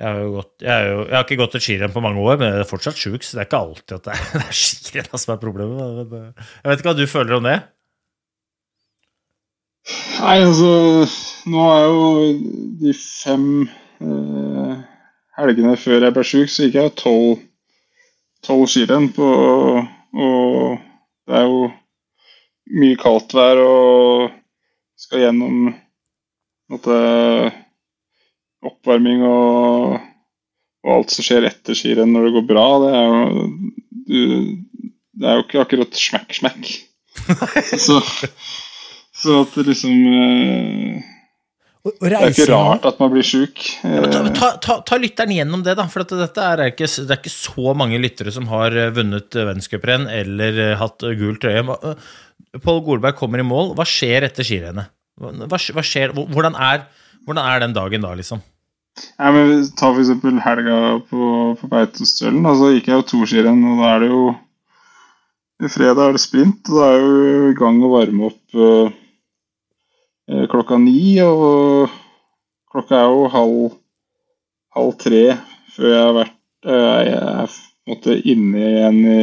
jeg 0.00 0.08
har, 0.08 0.30
gått, 0.32 0.52
jeg, 0.64 0.72
har 0.72 0.86
jo, 0.86 1.00
jeg 1.02 1.12
har, 1.12 1.24
ikke 1.26 1.36
gått 1.36 1.54
et 1.58 1.64
skirenn 1.64 1.92
på 1.92 2.00
mange 2.00 2.22
år, 2.24 2.38
men 2.40 2.48
jeg 2.48 2.62
er 2.62 2.68
fortsatt 2.70 2.96
sjuk, 2.96 3.20
så 3.20 3.36
det 3.36 3.42
er 3.42 3.48
ikke 3.50 3.58
alltid 3.66 3.94
at 3.98 4.06
det 4.06 4.14
er, 4.14 4.22
det 4.32 4.46
er 4.46 4.56
skirenn 4.56 5.20
som 5.20 5.34
er 5.34 5.42
problemet. 5.42 6.14
Jeg 6.16 6.70
vet 6.70 6.80
ikke 6.80 6.88
hva 6.88 6.96
du 6.96 7.10
føler 7.10 7.36
om 7.36 7.48
det? 7.48 7.58
Nei, 10.20 10.38
altså 10.44 11.06
Nå 11.50 11.66
er 11.72 11.84
jo 11.88 12.08
de 12.82 12.92
fem 12.96 13.46
eh, 13.64 14.74
helgene 15.40 15.76
før 15.80 16.04
jeg 16.04 16.16
ble 16.16 16.24
sjuk, 16.26 16.50
så 16.52 16.66
gikk 16.66 16.76
jeg 16.80 16.96
tolv 17.00 17.40
tolv 18.44 18.68
skirenn 18.72 19.10
på 19.16 19.26
Og 19.26 20.78
det 21.28 21.38
er 21.38 21.46
jo 21.48 21.64
mye 22.80 22.98
kaldt 23.00 23.34
vær 23.34 23.60
og 23.64 24.30
skal 25.00 25.24
gjennom 25.24 25.72
måtte, 26.70 26.96
oppvarming 28.62 29.24
og, 29.26 29.96
og, 30.84 30.90
alt 30.94 31.14
som 31.14 31.26
skjer 31.26 31.48
etter 31.48 31.78
skirenn 31.78 32.12
når 32.14 32.28
det 32.28 32.34
går 32.36 32.46
bra, 32.50 32.66
det 32.84 32.90
er 32.98 33.06
jo, 33.08 33.46
du, 34.10 34.18
det 35.20 35.30
er 35.30 35.38
jo 35.38 35.46
ikke 35.46 35.64
akkurat 35.64 35.98
smekk-smekk. 36.02 36.70
så, 37.86 37.98
så 39.20 39.42
at 39.44 39.56
liksom 39.66 39.96
eh, 40.10 41.08
det 41.80 42.12
er 42.12 42.28
ikke 42.28 42.50
rart 42.50 42.84
at 42.88 42.98
man 43.00 43.08
blir 43.14 43.24
sjuk. 43.24 43.62
Ja, 43.88 44.02
ta, 44.04 44.20
ta, 44.36 44.48
ta, 44.60 44.74
ta, 44.84 44.98
lytteren 45.00 45.32
gjennom 45.32 45.62
det, 45.64 45.78
da. 45.78 45.86
For 45.88 46.04
er 46.04 46.64
ikke, 46.66 46.84
det 46.84 47.14
er 47.14 47.20
ikke 47.22 47.32
så 47.32 47.72
mange 47.76 48.00
lyttere 48.02 48.32
som 48.34 48.50
har 48.52 48.76
eh, 48.76 48.92
vunnet 48.96 49.32
verdenscuprenn 49.32 50.04
eller 50.12 50.60
eh, 50.66 50.76
hatt 50.80 51.06
gul 51.20 51.40
trøye. 51.40 51.64
Pål 52.60 52.82
Golberg 52.84 53.16
kommer 53.16 53.40
i 53.40 53.46
mål. 53.46 53.72
Hva 53.78 53.86
skjer 53.88 54.28
etter 54.28 54.44
skirennet? 54.44 54.92
Hvordan, 55.20 56.56
hvordan 57.24 57.40
er 57.44 57.64
den 57.64 57.76
dagen 57.76 58.04
da, 58.04 58.12
liksom? 58.16 58.44
Ja, 59.16 59.30
men 59.32 59.64
Ta 59.78 59.90
eksempel 59.94 60.40
helga 60.44 60.76
på, 61.08 61.32
på 61.60 61.70
Beitostølen. 61.70 62.44
Altså 62.44 62.74
gikk 62.74 62.90
jeg 62.90 62.98
jo 62.98 63.08
to 63.08 63.24
skirenn, 63.28 63.60
og 63.72 63.80
da 63.80 63.94
er 63.94 64.04
det 64.04 64.12
jo 64.12 64.22
Fredag 65.60 66.06
er 66.06 66.14
det 66.16 66.22
sprint, 66.22 66.68
og 66.72 66.76
da 66.78 66.86
er 66.88 67.02
jo 67.02 67.48
i 67.50 67.56
gang 67.58 67.82
å 67.84 67.90
varme 67.92 68.30
opp 68.30 68.54
uh, 68.56 68.88
klokka 70.50 70.78
ni. 70.80 71.18
Og 71.24 71.90
klokka 72.70 73.00
er 73.00 73.08
jo 73.08 73.30
halv, 73.34 73.78
halv 74.76 74.94
tre 75.00 75.24
før 75.74 75.90
jeg 75.94 76.04
har 76.04 76.16
vært 76.16 76.36
uh, 76.66 76.98
Jeg 77.06 77.18
er 77.18 77.58
måtte, 77.90 78.16
inne 78.32 78.64
igjen 78.70 78.98
i, 79.10 79.22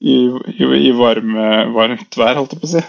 i, 0.00 0.16
i, 0.54 0.70
i 0.90 0.94
varme, 0.96 1.46
varmt 1.74 2.18
vær, 2.18 2.38
holdt 2.38 2.56
jeg 2.56 2.62
på 2.62 2.68
å 2.68 2.74
si. 2.74 2.84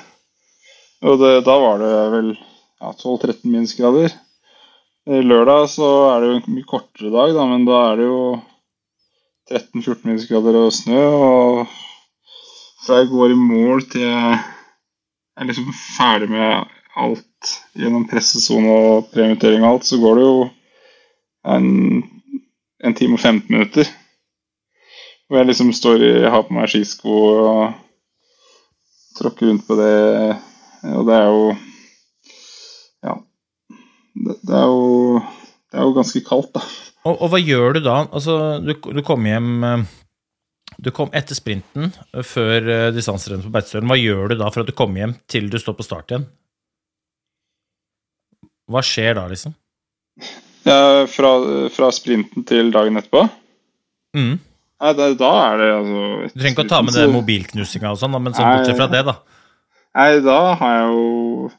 Og 1.01 1.17
det, 1.21 1.31
da 1.47 1.55
var 1.57 1.81
det 1.81 1.93
vel 2.13 2.31
ja, 2.35 2.91
12-13 2.91 3.47
minusgrader. 3.49 4.13
Lørdag 5.09 5.65
så 5.73 5.87
er 6.11 6.21
det 6.21 6.27
jo 6.29 6.37
en 6.37 6.55
mye 6.55 6.67
kortere 6.69 7.09
dag, 7.09 7.31
da, 7.33 7.45
men 7.49 7.63
da 7.65 7.79
er 7.87 7.97
det 7.97 8.05
jo 8.05 8.19
13-14 9.49 10.03
minusgrader 10.05 10.59
og 10.59 10.75
snø. 10.77 11.01
Og 11.09 11.63
fra 12.85 13.01
jeg 13.01 13.09
går 13.09 13.33
i 13.33 13.39
mål 13.39 13.81
til 13.89 14.05
jeg 14.05 14.37
er 15.41 15.49
liksom 15.49 15.71
ferdig 15.73 16.29
med 16.31 16.69
alt 17.01 17.53
gjennom 17.77 18.05
pressesone 18.09 18.71
og 18.71 19.09
premiutering 19.13 19.63
og 19.63 19.69
alt, 19.71 19.87
så 19.89 19.97
går 20.01 20.19
det 20.19 20.25
jo 20.27 20.35
en, 21.55 21.67
en 22.85 22.97
time 22.97 23.17
og 23.17 23.23
15 23.23 23.49
minutter. 23.49 23.89
Hvor 25.27 25.41
jeg 25.41 25.49
liksom 25.49 25.71
står 25.73 26.03
i, 26.03 26.13
har 26.29 26.45
på 26.45 26.53
meg 26.53 26.69
skisko 26.69 27.17
og 27.31 27.61
tråkker 29.17 29.49
rundt 29.49 29.67
på 29.67 29.77
det. 29.79 29.95
Og 30.91 31.05
det 31.07 31.17
er 31.17 31.27
jo 31.29 31.43
det, 34.11 34.35
det, 34.43 34.55
er 34.55 34.67
jo, 34.67 35.21
det, 35.71 35.77
er 35.79 35.85
jo, 35.85 35.93
ganske 35.95 36.21
kaldt, 36.27 36.51
da. 36.57 36.63
Og, 37.07 37.15
og 37.15 37.31
hva 37.31 37.39
gjør 37.41 37.77
du 37.77 37.83
da? 37.85 38.03
Altså, 38.11 38.35
du, 38.61 38.73
du 38.75 39.01
kommer 39.05 39.31
hjem 39.31 39.63
eh, 39.65 39.85
du 40.81 40.89
kom 40.95 41.11
etter 41.13 41.37
sprinten, 41.37 41.91
eh, 42.11 42.23
før 42.25 42.67
uh, 42.67 42.89
distanserennet 42.95 43.45
på 43.45 43.53
Beitostølen. 43.53 43.89
Hva 43.91 43.99
gjør 43.99 44.31
du 44.31 44.37
da 44.39 44.49
for 44.49 44.63
at 44.63 44.71
du 44.71 44.75
kommer 44.77 45.03
hjem 45.03 45.17
til 45.29 45.49
du 45.51 45.59
står 45.61 45.77
på 45.77 45.85
start 45.85 46.13
igjen? 46.13 46.25
Hva 48.71 48.81
skjer 48.85 49.17
da, 49.19 49.27
liksom? 49.29 49.53
Ja, 50.65 51.05
fra, 51.09 51.31
fra 51.73 51.89
sprinten 51.93 52.45
til 52.47 52.71
dagen 52.73 52.99
etterpå? 52.99 53.25
Mm. 54.17 54.35
Nei, 54.81 54.91
da, 54.97 55.07
da 55.17 55.31
er 55.45 55.59
det 55.61 55.71
altså 55.75 56.01
Du 56.01 56.39
trenger 56.41 56.55
ikke 56.55 56.65
å 56.65 56.71
ta 56.71 56.81
med 56.85 56.95
det 56.97 57.07
mobilknusinga 57.13 57.93
og 57.93 57.99
sånn, 58.01 58.17
men 58.17 58.33
sånn 58.33 58.49
bortsett 58.49 58.79
fra 58.79 58.89
det, 58.91 59.03
da. 59.07 59.17
Nei, 59.97 60.07
da 60.25 60.39
har 60.57 60.77
jeg 60.77 60.93
jo 60.95 61.49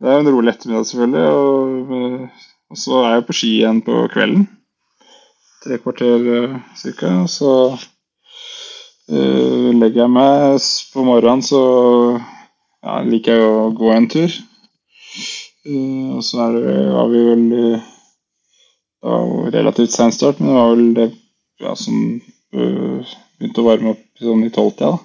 det 0.00 0.08
er 0.08 0.16
jo 0.16 0.20
en 0.24 0.32
rolig 0.32 0.52
ettermiddag, 0.54 0.86
selvfølgelig. 0.88 1.24
Og, 1.28 2.28
og, 2.72 2.78
så 2.80 3.02
er 3.04 3.10
jeg 3.18 3.24
på 3.28 3.36
ski 3.36 3.50
igjen 3.58 3.80
på 3.84 3.96
kvelden. 4.14 4.46
tre 5.60 5.76
kvarter 5.82 6.28
cirka. 6.80 7.10
Og 7.20 7.28
Så 7.28 7.50
uh, 9.10 9.70
legger 9.76 10.04
jeg 10.04 10.12
meg 10.14 10.66
på 10.94 11.04
morgenen, 11.06 11.42
så 11.44 11.60
ja, 12.16 13.00
liker 13.06 13.38
jeg 13.38 13.48
å 13.50 13.70
gå 13.76 13.92
en 13.94 14.08
tur. 14.10 14.36
Uh, 15.66 16.16
og 16.16 16.24
så 16.26 16.44
er 16.46 16.58
var 16.94 17.10
vi 17.12 17.24
vel 17.26 17.46
Det 19.00 19.08
var 19.08 19.52
relativt 19.54 19.94
sein 19.94 20.12
start, 20.12 20.40
men 20.40 20.50
det 20.50 20.58
var 20.58 20.74
vel 20.74 20.88
det 20.96 21.08
ja, 21.60 21.76
som 21.76 22.20
begynte 22.50 23.62
å 23.62 23.64
varme 23.64 23.94
opp 23.94 24.20
sånn 24.20 24.44
i 24.44 24.50
tolvtida. 24.52 24.98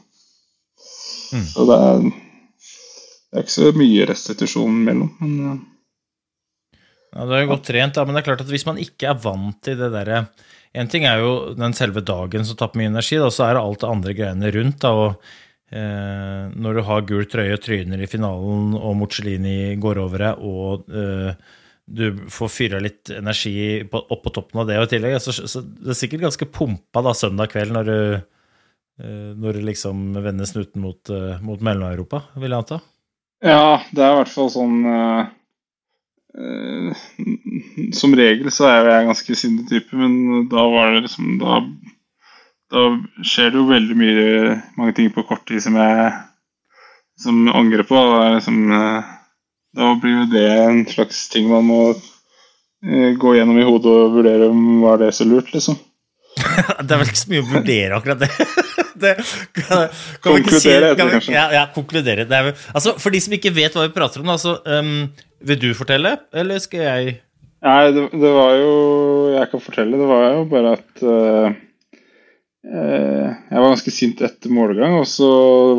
Mm. 1.36 1.46
Så 1.52 1.66
det 1.70 1.78
er, 1.86 2.04
det 2.10 3.40
er 3.40 3.46
ikke 3.46 3.56
så 3.56 3.72
mye 3.76 4.10
restitusjon 4.10 4.84
mellom, 4.88 5.14
men 5.22 5.62
ja, 7.16 7.26
Du 7.26 7.32
er 7.34 7.46
jo 7.46 7.54
godt 7.54 7.70
trent, 7.70 7.96
da, 7.96 8.04
men 8.06 8.16
det 8.16 8.24
er 8.24 8.28
klart 8.30 8.44
at 8.44 8.52
hvis 8.52 8.68
man 8.68 8.82
ikke 8.82 9.10
er 9.12 9.24
vant 9.24 9.58
til 9.64 9.80
det 9.80 9.92
derre 9.94 10.26
En 10.76 10.92
ting 10.92 11.08
er 11.08 11.24
jo 11.24 11.56
den 11.56 11.76
selve 11.78 12.04
dagen 12.04 12.44
som 12.44 12.60
tapper 12.60 12.82
mye 12.82 12.92
energi, 12.92 13.18
og 13.24 13.32
så 13.32 13.48
er 13.48 13.56
det 13.56 13.64
alt 13.64 13.84
det 13.84 13.92
andre 13.92 14.16
greiene 14.18 14.50
rundt. 14.52 14.82
da, 14.84 14.92
og 14.92 15.30
eh, 15.72 16.42
Når 16.52 16.76
du 16.76 16.82
har 16.90 17.06
gul 17.08 17.30
trøye, 17.32 17.60
tryner 17.64 18.04
i 18.04 18.10
finalen, 18.12 18.74
og 18.76 18.98
Morcellini 19.00 19.78
går 19.80 20.02
over 20.04 20.26
deg, 20.26 20.44
og 20.44 20.92
eh, 20.92 21.54
du 21.86 22.28
får 22.34 22.52
fyra 22.52 22.82
litt 22.84 23.14
energi 23.14 23.86
på, 23.88 24.02
opp 24.12 24.24
på 24.26 24.34
toppen 24.36 24.64
av 24.64 24.68
det 24.68 24.82
og 24.82 24.90
i 24.90 24.92
tillegg, 24.98 25.16
så, 25.22 25.32
så, 25.38 25.62
det 25.64 25.94
er 25.94 26.00
sikkert 26.02 26.26
ganske 26.26 26.50
pumpa 26.52 27.06
da 27.06 27.14
søndag 27.16 27.54
kveld 27.54 27.72
når 27.78 27.88
du, 27.88 27.98
eh, 29.06 29.32
når 29.32 29.56
du 29.62 29.64
liksom 29.70 30.10
vender 30.18 30.50
snuten 30.50 30.84
mot, 30.84 31.00
eh, 31.14 31.40
mot 31.46 31.64
Mellom-Europa, 31.64 32.26
vil 32.36 32.52
jeg 32.52 32.66
anta? 32.66 32.84
Ja, 33.46 33.80
det 33.96 34.04
er 34.04 34.12
i 34.12 34.20
hvert 34.20 34.36
fall 34.36 34.52
sånn 34.52 34.78
Eh, 34.92 35.26
som 37.96 38.16
regel 38.18 38.52
så 38.52 38.68
er 38.68 38.90
jeg 38.90 39.08
ganske 39.10 39.38
sindig 39.40 39.68
type, 39.70 39.96
men 39.96 40.48
da 40.52 40.66
var 40.68 40.92
det 40.92 41.06
liksom 41.06 41.38
da, 41.40 41.62
da, 42.74 42.86
skjer 43.24 43.54
det 43.54 43.62
jo 43.62 43.70
veldig 43.70 43.98
mye 44.00 44.26
mange 44.76 44.96
ting 44.98 45.12
på 45.16 45.24
kort 45.30 45.46
tid 45.48 45.64
som 45.64 45.78
jeg 45.80 46.10
som 47.22 47.48
angrer 47.48 47.88
på. 47.88 47.96
Da, 47.96 48.36
liksom, 48.36 48.72
eh, 48.72 49.14
da 49.80 49.96
blir 50.02 50.20
jo 50.20 50.28
det 50.34 50.48
en 50.66 50.86
slags 50.90 51.30
ting 51.32 51.48
man 51.52 51.68
må 51.70 51.82
eh, 51.94 53.12
gå 53.20 53.36
gjennom 53.38 53.60
i 53.60 53.68
hodet 53.68 53.92
og 53.92 54.18
vurdere 54.20 54.52
om 54.52 54.82
var 54.84 55.00
det 55.04 55.14
så 55.16 55.28
lurt, 55.28 55.54
liksom. 55.56 55.80
det 56.84 56.92
er 56.92 57.00
vel 57.00 57.08
ikke 57.08 57.24
så 57.24 57.32
mye 57.32 57.46
å 57.46 57.52
vurdere 57.54 58.00
akkurat 58.02 58.26
det. 58.26 58.32
Det 59.02 59.14
kan, 59.56 59.86
kan 60.24 60.38
konkludere, 60.38 60.92
si, 60.94 61.00
kan 61.00 61.34
ja, 61.34 61.46
ja, 61.54 61.64
konkludere. 61.76 62.26
Er, 62.30 62.52
altså, 62.74 62.96
for 63.02 63.14
de 63.14 63.22
som 63.24 63.36
ikke 63.38 63.54
vet 63.56 63.76
hva 63.76 63.88
vi 63.88 63.96
prater 63.96 64.24
om, 64.24 64.32
altså, 64.34 64.58
um, 64.66 65.08
vil 65.46 65.62
du 65.62 65.70
fortelle, 65.78 66.16
eller 66.36 66.62
skal 66.64 66.86
jeg? 66.86 67.16
Nei, 67.66 67.80
det, 67.96 68.04
det, 68.14 68.30
var 68.30 68.52
jo 68.60 68.74
Jeg 69.34 69.50
kan 69.50 69.62
fortelle. 69.64 69.98
Det 69.98 70.10
var 70.10 70.26
jo 70.36 70.44
bare 70.52 70.74
at 70.78 71.02
uh, 71.02 71.56
Jeg 72.66 73.58
var 73.62 73.72
ganske 73.72 73.94
sint 73.94 74.22
etter 74.26 74.54
målgang, 74.54 75.00
og 75.00 75.08
så 75.10 75.30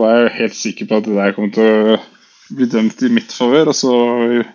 var 0.00 0.16
jeg 0.16 0.36
helt 0.40 0.58
sikker 0.58 0.90
på 0.90 1.00
at 1.00 1.08
det 1.08 1.16
der 1.18 1.34
kom 1.36 1.50
til 1.54 1.94
å 1.94 1.98
bli 2.56 2.68
dømt 2.70 3.02
i 3.06 3.12
mitt 3.14 3.32
favør. 3.34 3.70
Og 3.72 3.78
så 3.78 3.94
uh, 4.42 4.52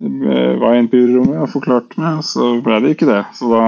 var 0.00 0.74
jeg 0.74 0.82
inne 0.82 0.92
på 0.92 1.02
juryrommet 1.02 1.44
og 1.44 1.54
forklarte 1.58 2.00
meg, 2.00 2.22
og 2.22 2.28
så 2.28 2.54
ble 2.64 2.80
det 2.84 2.96
ikke 2.96 3.10
det. 3.10 3.22
Så 3.36 3.52
da 3.52 3.64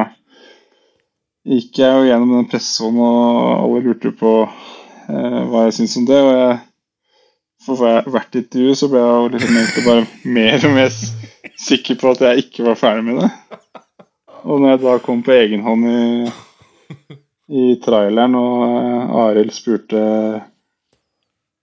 gikk 1.48 1.80
jeg 1.82 1.96
jo 1.96 2.04
gjennom 2.06 2.36
den 2.36 2.50
pressesonen, 2.50 3.00
og 3.02 3.54
alle 3.56 3.82
lurte 3.86 4.12
på 4.18 4.34
eh, 4.44 5.40
hva 5.50 5.66
jeg 5.66 5.78
syntes 5.78 5.98
om 6.00 6.06
det. 6.10 6.20
og 6.22 6.36
jeg 6.36 6.60
for 7.62 8.10
hvert 8.10 8.34
intervju 8.34 8.74
så 8.74 8.88
ble 8.90 9.02
jeg 9.02 9.32
liksom 9.36 9.58
egentlig 9.58 9.84
bare 9.86 10.06
mer 10.36 10.64
og 10.66 10.72
mer 10.74 10.94
sikker 11.62 11.98
på 12.00 12.14
at 12.14 12.24
jeg 12.26 12.46
ikke 12.46 12.66
var 12.66 12.80
ferdig 12.80 13.04
med 13.06 13.20
det. 13.22 13.30
Og 14.42 14.58
når 14.58 14.72
jeg 14.72 14.82
da 14.82 14.96
kom 15.04 15.22
på 15.22 15.34
egen 15.36 15.62
hånd 15.62 15.86
i, 15.86 16.32
i 17.62 17.66
traileren, 17.84 18.34
og 18.34 18.64
eh, 18.66 19.14
Arild 19.22 19.54
spurte 19.54 20.02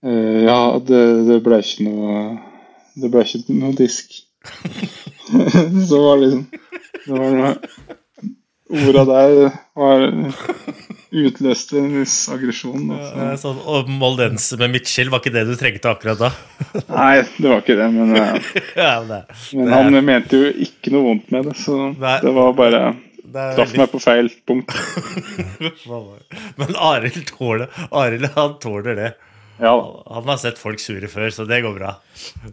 eh, 0.05 0.39
Ja, 0.47 0.79
det, 0.79 1.03
det, 1.27 1.41
ble 1.43 1.59
ikke 1.59 1.89
noe 1.89 2.21
Det 2.95 3.11
ble 3.11 3.25
ikke 3.27 3.57
noe 3.59 3.75
disk. 3.75 4.21
så 5.89 5.99
var 5.99 6.21
det 6.21 6.29
liksom 6.29 6.45
Det 7.03 7.17
var 7.17 7.35
noe 7.35 7.98
Orda 8.69 9.03
der 9.09 9.39
var 9.73 10.03
utløste 11.09 11.79
en 11.79 11.93
viss 11.97 12.17
aggresjon. 12.29 12.91
Ja, 12.93 13.31
sånn, 13.41 13.57
og 13.65 13.89
moldense 13.89 14.59
med 14.61 14.75
Mitchell 14.75 15.09
var 15.09 15.23
ikke 15.23 15.33
det 15.33 15.45
du 15.49 15.55
trengte 15.57 15.89
akkurat 15.89 16.19
da? 16.21 16.29
Nei, 16.85 17.23
det 17.39 17.47
var 17.49 17.63
ikke 17.63 17.77
det, 17.79 17.87
men, 17.95 18.13
ja, 18.13 18.91
det, 19.09 19.21
men 19.57 19.71
han 19.73 19.89
er... 19.89 20.05
mente 20.05 20.41
jo 20.41 20.51
ikke 20.67 20.93
noe 20.93 21.07
vondt 21.07 21.31
med 21.33 21.49
det, 21.49 21.55
så 21.57 21.79
Nei. 21.95 22.19
det 22.21 22.33
var 22.35 22.57
bare 22.57 22.83
Traff 23.29 23.75
meg 23.77 23.91
på 23.91 23.99
feil 24.01 24.29
punkt. 24.49 24.73
men 26.61 26.77
Arild 26.81 27.19
tåler, 27.29 27.67
Arild, 27.93 28.25
han 28.33 28.55
tåler 28.61 28.97
det. 28.97 29.11
Ja. 29.59 29.73
Han 30.15 30.29
har 30.31 30.39
sett 30.41 30.57
folk 30.57 30.81
sure 30.81 31.07
før, 31.11 31.29
så 31.35 31.45
det 31.45 31.61
går 31.61 31.75
bra. 31.77 31.91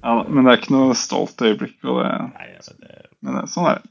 Ja, 0.03 0.19
Men 0.29 0.45
det 0.45 0.53
er 0.53 0.61
ikke 0.61 0.75
noe 0.75 0.97
stolt 0.99 1.41
øyeblikk. 1.41 1.79
Og 1.87 2.03
det, 2.03 2.13
Nei, 2.35 2.49
det... 2.83 3.07
Men 3.25 3.39
det, 3.39 3.47
sånn 3.53 3.71
er 3.71 3.81
det. 3.81 3.91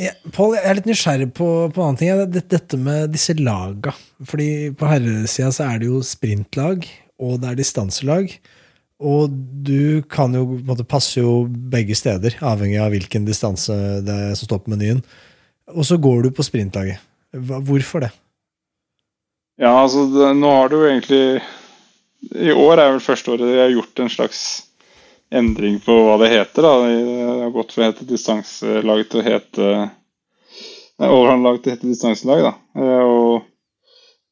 Ja, 0.00 0.14
Paul, 0.32 0.54
jeg 0.56 0.64
er 0.64 0.78
litt 0.78 0.88
nysgjerrig 0.88 1.28
på, 1.36 1.46
på 1.74 1.82
annen 1.84 1.98
ting. 2.00 2.22
Dette 2.32 2.78
med 2.80 3.12
disse 3.12 3.34
laga. 3.36 3.92
Fordi 4.24 4.70
på 4.76 4.88
herresida 4.88 5.50
så 5.52 5.66
er 5.66 5.82
det 5.82 5.90
jo 5.90 6.00
sprintlag, 6.06 6.86
og 7.20 7.40
det 7.42 7.50
er 7.50 7.58
distanselag. 7.60 8.32
Og 9.00 9.32
du 9.64 10.00
kan 10.12 10.32
jo 10.36 10.46
på 10.46 10.56
en 10.58 10.68
måte 10.68 10.88
passe 10.88 11.20
jo 11.20 11.44
begge 11.48 11.96
steder, 11.96 12.36
avhengig 12.44 12.80
av 12.80 12.92
hvilken 12.92 13.28
distanse 13.28 13.76
det 14.04 14.16
er 14.30 14.34
som 14.36 14.48
står 14.48 14.64
på 14.64 14.72
menyen. 14.74 15.04
Og 15.72 15.86
så 15.88 16.00
går 16.00 16.26
du 16.26 16.32
på 16.36 16.44
sprintlaget. 16.44 17.00
Hvorfor 17.32 18.04
det? 18.04 18.10
Ja, 19.60 19.74
altså 19.82 20.06
det, 20.08 20.32
nå 20.40 20.50
har 20.50 20.70
du 20.72 20.78
jo 20.80 20.88
egentlig 20.88 21.42
I 22.32 22.52
år 22.56 22.80
er 22.80 22.94
vel 22.94 23.04
første 23.04 23.34
året 23.34 23.52
jeg 23.52 23.60
har 23.60 23.74
gjort 23.74 24.00
en 24.02 24.12
slags 24.12 24.40
endring 25.30 25.78
på 25.84 25.94
hva 26.06 26.18
det 26.22 26.32
heter. 26.32 26.66
da. 26.66 26.74
Det 26.86 27.28
har 27.44 27.54
gått 27.54 27.72
fra 27.74 27.86
å 27.86 27.90
hete 27.90 28.08
distanselag 28.08 29.06
til 29.08 29.22
å 29.22 29.26
hete 29.26 29.70
Overhandlag 31.00 31.62
til 31.62 31.70
å 31.70 31.74
hete 31.76 31.88
distanselag. 31.88 32.42
da. 32.44 32.52
Eh, 32.76 33.04
og 33.08 33.48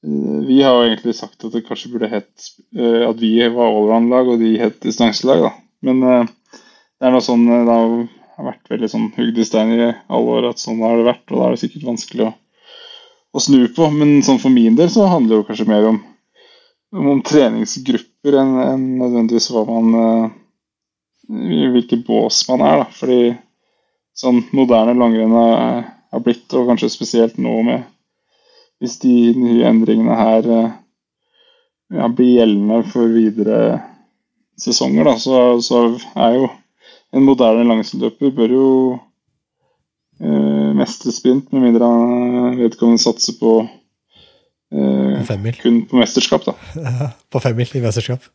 Eh, 0.04 0.46
vi 0.46 0.62
har 0.62 0.74
jo 0.74 0.86
egentlig 0.86 1.14
sagt 1.18 1.44
at 1.44 1.54
det 1.54 1.64
kanskje 1.66 1.90
burde 1.92 2.10
hett 2.12 2.50
eh, 2.76 3.02
at 3.08 3.18
vi 3.18 3.32
var 3.50 3.72
allround-lag 3.72 4.30
og 4.30 4.42
de 4.42 4.54
het 4.60 4.78
distanselag. 4.84 5.42
da. 5.48 5.52
Men 5.82 6.02
det 6.02 7.06
er 7.06 7.14
noe 7.14 7.22
sånn, 7.22 7.46
det 7.46 7.74
har 7.74 8.48
vært 8.48 8.70
veldig 8.70 8.90
sånn 8.90 9.08
hugd 9.16 9.38
i 9.38 9.46
stein 9.46 9.74
i 9.74 9.80
alle 9.86 10.36
år 10.38 10.50
at 10.52 10.62
sånn 10.62 10.82
har 10.82 10.98
det 10.98 11.08
vært. 11.10 11.26
Og 11.30 11.38
da 11.38 11.48
er 11.48 11.56
det 11.56 11.62
sikkert 11.64 11.88
vanskelig 11.90 12.28
å, 12.28 12.32
å 13.34 13.42
snu 13.42 13.66
på. 13.74 13.90
Men 13.94 14.20
sånn 14.26 14.42
for 14.42 14.54
min 14.54 14.78
del 14.78 14.90
så 14.90 15.06
handler 15.10 15.36
det 15.36 15.40
jo 15.42 15.48
kanskje 15.50 15.70
mer 15.70 15.88
om, 15.92 16.02
om 16.94 17.22
treningsgrupper 17.26 18.38
enn, 18.42 18.54
enn 18.66 18.86
nødvendigvis 19.02 19.50
hva 19.54 19.66
man 19.68 19.98
Hvilken 21.28 22.02
bås 22.06 22.40
man 22.48 22.64
er. 22.64 22.82
da. 22.82 22.88
Fordi 22.98 23.20
sånn 24.18 24.42
moderne 24.56 24.96
langrenn 24.98 25.34
har 25.36 26.24
blitt, 26.24 26.46
og 26.56 26.70
kanskje 26.70 26.90
spesielt 26.92 27.38
nå 27.38 27.60
med 27.66 27.86
Hvis 28.78 29.00
de 29.02 29.12
nye 29.34 29.66
endringene 29.66 30.14
her 30.14 30.46
eh, 30.54 30.74
ja, 31.98 32.06
blir 32.06 32.36
gjeldende 32.36 32.76
for 32.86 33.10
videre 33.10 33.80
sesonger, 34.54 35.08
da, 35.08 35.16
så, 35.18 35.40
så 35.58 35.80
er 36.14 36.36
jo 36.36 36.44
en 37.10 37.26
moderne 37.26 37.64
langrennsløper 37.66 38.30
bør 38.36 38.54
jo 38.54 38.68
eh, 40.22 40.70
mestre 40.78 41.10
sprint, 41.16 41.50
med 41.50 41.66
mindre 41.66 41.90
han 41.90 42.58
vedkommende 42.60 43.02
satser 43.02 43.34
på 43.40 43.56
eh, 44.70 45.52
kun 45.58 45.82
på 45.90 45.98
mesterskap, 45.98 46.46
da. 46.46 46.54
på 47.32 47.42
femmil 47.42 47.74
i 47.74 47.82
mesterskap. 47.82 48.30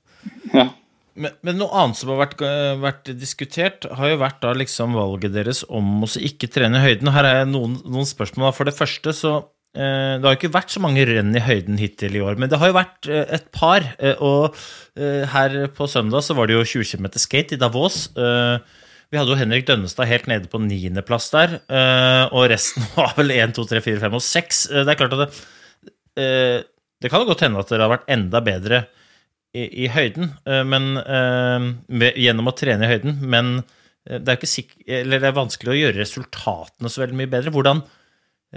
Ja. 0.52 0.68
Men, 1.14 1.58
noe 1.60 1.70
annet 1.78 2.00
som 2.00 2.10
har 2.14 2.24
vært, 2.24 2.40
vært, 2.82 3.10
diskutert, 3.20 3.86
har 4.00 4.14
jo 4.14 4.22
vært 4.22 4.40
da 4.42 4.54
liksom 4.58 4.96
valget 4.98 5.36
deres 5.36 5.62
om 5.70 6.06
å 6.06 6.10
ikke 6.18 6.50
trene 6.50 6.80
i 6.80 6.86
høyden. 6.88 7.12
Her 7.14 7.28
er 7.30 7.50
noen, 7.50 7.78
noen 7.86 8.08
spørsmål. 8.10 8.54
For 8.58 8.70
det 8.70 8.74
første 8.74 9.14
så 9.14 9.34
eh, 9.78 10.18
Det 10.18 10.26
har 10.26 10.34
jo 10.34 10.40
ikke 10.40 10.56
vært 10.56 10.74
så 10.74 10.82
mange 10.82 11.06
renn 11.06 11.36
i 11.38 11.44
høyden 11.44 11.78
hittil 11.82 12.18
i 12.18 12.24
år, 12.26 12.40
men 12.42 12.50
det 12.50 12.58
har 12.62 12.72
jo 12.72 12.78
vært 12.80 13.10
eh, 13.10 13.28
et 13.38 13.46
par. 13.54 13.86
Eh, 14.00 14.24
og 14.26 14.58
eh, 14.98 15.22
her 15.36 15.60
på 15.78 15.90
søndag 15.92 16.26
så 16.26 16.38
var 16.38 16.50
det 16.50 16.58
jo 16.58 16.66
20 16.82 16.96
km 16.96 17.12
skate 17.22 17.58
i 17.58 17.62
Davos. 17.62 18.08
Eh, 18.18 18.82
vi 19.14 19.22
hadde 19.22 19.36
jo 19.36 19.38
Henrik 19.38 19.70
Dønnestad 19.70 20.10
helt 20.10 20.26
nede 20.32 20.50
på 20.50 20.58
niendeplass 20.64 21.30
der, 21.36 21.60
eh, 21.70 22.24
og 22.34 22.50
resten 22.50 22.90
var 22.98 23.14
vel 23.20 23.36
1, 23.38 23.54
2, 23.60 23.70
3, 23.70 23.86
4, 23.86 24.02
5 24.08 24.18
og 24.18 24.26
6. 24.32 24.66
Det 24.82 24.98
er 24.98 25.02
klart 25.04 25.14
at 25.20 25.24
det, 25.28 26.66
det 27.04 27.10
kan 27.14 27.22
jo 27.22 27.30
godt 27.30 27.46
hende 27.46 27.62
at 27.62 27.70
dere 27.70 27.86
har 27.86 27.94
vært 28.00 28.10
enda 28.18 28.42
bedre 28.42 28.84
i, 29.54 29.88
høyden, 29.94 30.32
eh, 30.50 30.64
men, 30.66 30.94
med, 31.88 32.18
gjennom 32.18 32.50
å 32.50 32.56
trene 32.58 32.88
i 32.88 32.92
høyden. 32.94 33.20
Men 33.30 33.56
eh, 33.62 34.18
det 34.18 34.26
er, 34.26 34.38
ikke 34.40 34.50
sikker, 34.50 35.10
det 35.10 35.20
er 35.20 35.36
vanskelig 35.38 35.74
å 35.74 35.80
gjøre 35.80 36.00
resultatene 36.02 36.92
så 36.92 37.04
veldig 37.04 37.20
mye 37.22 37.32
bedre. 37.32 37.54
Hvordan, 37.54 37.84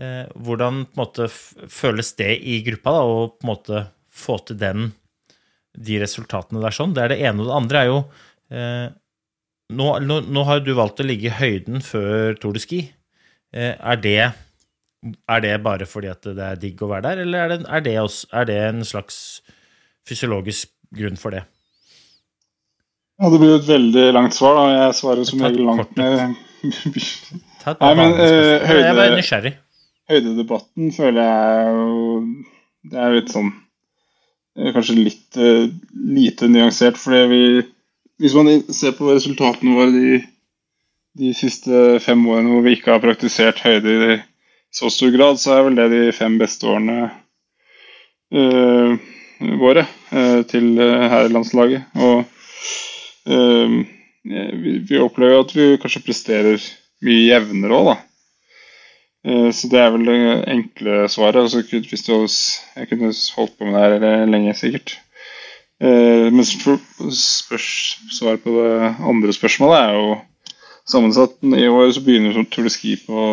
eh, 0.00 0.22
hvordan 0.46 0.84
måte, 0.98 1.28
føles 1.28 2.14
det 2.20 2.32
i 2.40 2.62
gruppa, 2.66 2.96
da, 2.96 3.02
å 3.04 3.26
på 3.34 3.44
en 3.44 3.52
måte 3.52 3.82
få 4.16 4.38
til 4.48 4.60
den, 4.60 4.88
de 5.76 6.00
resultatene 6.00 6.62
der 6.64 6.76
sånn? 6.76 6.96
Det 6.96 7.04
er 7.04 7.12
det 7.12 7.20
ene. 7.20 7.44
Og 7.44 7.50
det 7.50 7.58
andre 7.60 7.82
er 7.82 7.90
jo 7.90 8.00
nå, 9.76 9.86
nå, 9.98 10.16
nå, 10.30 10.42
har 10.46 10.60
du 10.62 10.70
valgt 10.78 11.02
å 11.02 11.04
ligge 11.04 11.26
i 11.26 11.34
høyden 11.34 11.82
før 11.82 12.36
Tour 12.38 12.54
de 12.54 12.62
Ski. 12.62 12.78
Er 13.50 13.98
det, 13.98 14.20
er 15.02 15.42
det 15.42 15.52
bare 15.66 15.88
fordi 15.90 16.12
det 16.22 16.44
er 16.46 16.60
digg 16.62 16.80
å 16.86 16.88
være 16.92 17.08
der, 17.08 17.22
eller 17.24 17.42
er 17.42 17.50
det, 17.50 17.58
er 17.66 17.84
det, 17.84 17.96
også, 17.98 18.30
er 18.38 18.46
det 18.48 18.58
en 18.68 18.86
slags 18.86 19.18
fysiologisk 20.06 20.70
grunn 20.94 21.18
for 21.20 21.34
det? 21.34 21.44
Ja, 23.18 23.30
Det 23.30 23.38
blir 23.40 23.54
jo 23.54 23.60
et 23.60 23.68
veldig 23.68 24.06
langt 24.12 24.34
svar. 24.34 24.58
da. 24.58 24.86
Jeg 24.86 24.98
svarer 24.98 25.24
som 25.24 25.40
regel 25.40 25.64
langt 25.64 25.96
ned. 25.96 26.36
Nei, 27.80 27.94
men 27.98 28.12
uh, 28.14 28.66
høyde. 28.66 29.52
Høydedebatten 30.06 30.92
føler 30.94 31.24
jeg 31.26 31.72
jo 31.74 32.02
Det 32.86 33.00
er 33.02 33.14
litt 33.16 33.32
sånn 33.34 33.48
eh, 33.50 34.70
Kanskje 34.74 34.94
litt 34.98 35.38
uh, 35.38 35.66
lite 35.92 36.46
nyansert, 36.50 36.98
fordi 37.00 37.24
vi 37.32 37.42
Hvis 38.22 38.36
man 38.38 38.50
ser 38.70 38.94
på 38.98 39.10
resultatene 39.10 39.74
våre 39.74 39.90
de, 39.94 40.20
de 41.18 41.34
siste 41.34 41.98
fem 42.04 42.22
årene 42.30 42.54
hvor 42.54 42.64
vi 42.66 42.76
ikke 42.78 42.94
har 42.94 43.02
praktisert 43.02 43.62
høyde 43.66 43.96
i 43.96 44.16
så 44.76 44.90
stor 44.92 45.10
grad, 45.14 45.38
så 45.40 45.54
er 45.56 45.66
vel 45.66 45.76
det 45.78 45.86
de 45.92 46.00
fem 46.12 46.34
beste 46.38 46.66
årene 46.68 47.10
uh, 48.36 48.96
våre 49.60 49.86
til 50.50 50.66
eh, 50.80 51.06
herrelandslaget. 51.12 51.82
Og 51.94 52.24
eh, 53.30 53.76
vi, 54.88 54.98
opplever 55.00 55.40
at 55.40 55.54
vi 55.56 55.78
kanskje 55.82 56.04
presterer 56.06 56.68
mye 57.06 57.26
jevnere 57.28 57.80
òg, 57.80 57.90
da. 57.92 57.96
Så 59.26 59.66
det 59.66 59.80
er 59.82 59.88
vel 59.90 60.04
det 60.06 60.18
enkle 60.52 61.08
svaret. 61.10 61.40
Altså, 61.40 61.58
jeg 61.66 62.86
kunne 62.86 63.08
holdt 63.10 63.56
på 63.58 63.66
med 63.66 63.96
det 63.98 64.10
her 64.12 64.28
lenge, 64.30 64.52
sikkert. 64.54 64.92
Men 65.82 66.46
svaret 66.46 68.44
på 68.44 68.54
det 68.54 68.92
andre 69.02 69.34
spørsmålet 69.34 69.80
er 69.80 69.98
jo 69.98 70.14
sammensatt. 70.86 71.42
I 71.42 71.66
år 71.66 71.90
så 71.90 72.04
begynner 72.06 72.38
Tour 72.46 72.68
de 72.68 72.70
Ski 72.70 72.94
på 73.02 73.24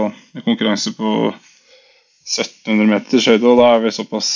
konkurranse 0.48 0.96
på 0.98 1.14
1700 2.26 2.90
meter 2.90 3.30
høyde, 3.30 3.54
og 3.54 3.62
da 3.62 3.70
er 3.76 3.86
vi 3.86 3.94
såpass 3.94 4.34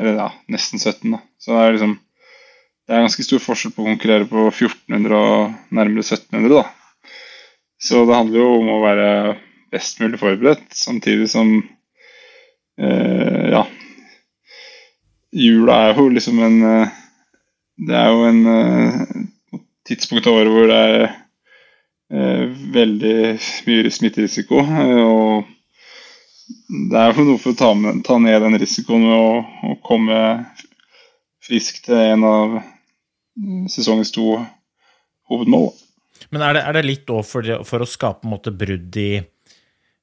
eller 0.00 0.16
ja, 0.16 0.28
nesten 0.52 0.80
17, 0.80 1.10
da. 1.12 1.20
Så 1.38 1.52
det 1.54 1.64
er 1.64 1.76
liksom 1.76 1.98
Det 2.88 2.96
er 2.96 3.04
ganske 3.04 3.22
stor 3.22 3.42
forskjell 3.44 3.70
på 3.76 3.84
å 3.84 3.86
konkurrere 3.86 4.26
på 4.26 4.48
1400 4.48 5.14
og 5.14 5.74
nærmere 5.76 6.02
1700, 6.02 6.56
da. 6.56 6.64
Så 7.80 8.02
det 8.08 8.16
handler 8.16 8.42
jo 8.42 8.48
om 8.56 8.70
å 8.74 8.80
være 8.82 9.10
best 9.70 10.00
mulig 10.02 10.18
forberedt, 10.20 10.66
samtidig 10.74 11.28
som 11.30 11.52
eh, 12.80 13.46
Ja. 13.54 13.66
Jula 15.30 15.76
er 15.86 16.00
jo 16.00 16.08
liksom 16.10 16.40
en 16.42 16.58
eh, 16.66 16.96
Det 17.86 17.94
er 17.96 18.10
jo 18.10 18.24
en 18.26 18.40
eh, 18.56 19.60
tidspunkt 19.86 20.26
av 20.26 20.40
året 20.40 20.52
hvor 20.52 20.66
det 20.68 20.80
er 20.88 20.96
eh, 22.10 22.44
veldig 22.74 23.14
mye 23.68 23.94
smitterisiko. 23.94 24.60
Eh, 24.66 25.00
og 25.06 25.46
det 26.90 27.00
er 27.00 27.12
jo 27.14 27.26
noe 27.26 27.40
for 27.42 27.52
å 27.52 27.58
ta, 27.58 27.70
med, 27.76 28.02
ta 28.06 28.18
ned 28.22 28.42
den 28.44 28.58
risikoen 28.60 29.04
med 29.06 29.16
å, 29.16 29.32
å, 29.70 29.76
komme 29.86 30.18
frisk 31.44 31.82
til 31.86 31.98
en 31.98 32.26
av 32.26 32.56
sesongens 33.72 34.12
to 34.14 34.34
hovedmål. 35.30 35.70
Men 36.30 36.44
er 36.46 36.56
det, 36.56 36.64
er 36.68 36.76
det 36.76 36.86
litt 36.86 37.12
òg 37.12 37.24
for, 37.26 37.46
for, 37.66 37.82
å 37.82 37.88
skape 37.88 38.28
måte, 38.28 38.52
brudd 38.54 38.96
i 39.00 39.12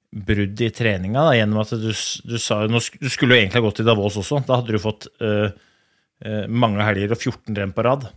brudd 0.07 0.61
i 0.63 0.69
treninga, 0.73 1.25
da, 1.27 1.33
gjennom 1.35 1.61
at 1.61 1.73
du, 1.77 1.89
du 1.91 2.37
sa 2.39 2.61
Du 2.65 2.79
skulle 2.79 3.35
jo 3.35 3.41
egentlig 3.41 3.59
ha 3.59 3.65
gått 3.67 3.81
til 3.81 3.87
Davos 3.89 4.17
også. 4.19 4.39
Da 4.47 4.61
hadde 4.61 4.73
du 4.73 4.81
fått 4.81 5.09
øh, 5.21 5.49
øh, 6.25 6.45
mange 6.47 6.85
helger 6.87 7.13
og 7.13 7.19
14 7.19 7.57
renn 7.59 7.75
på 7.75 7.85
rad. 7.85 8.07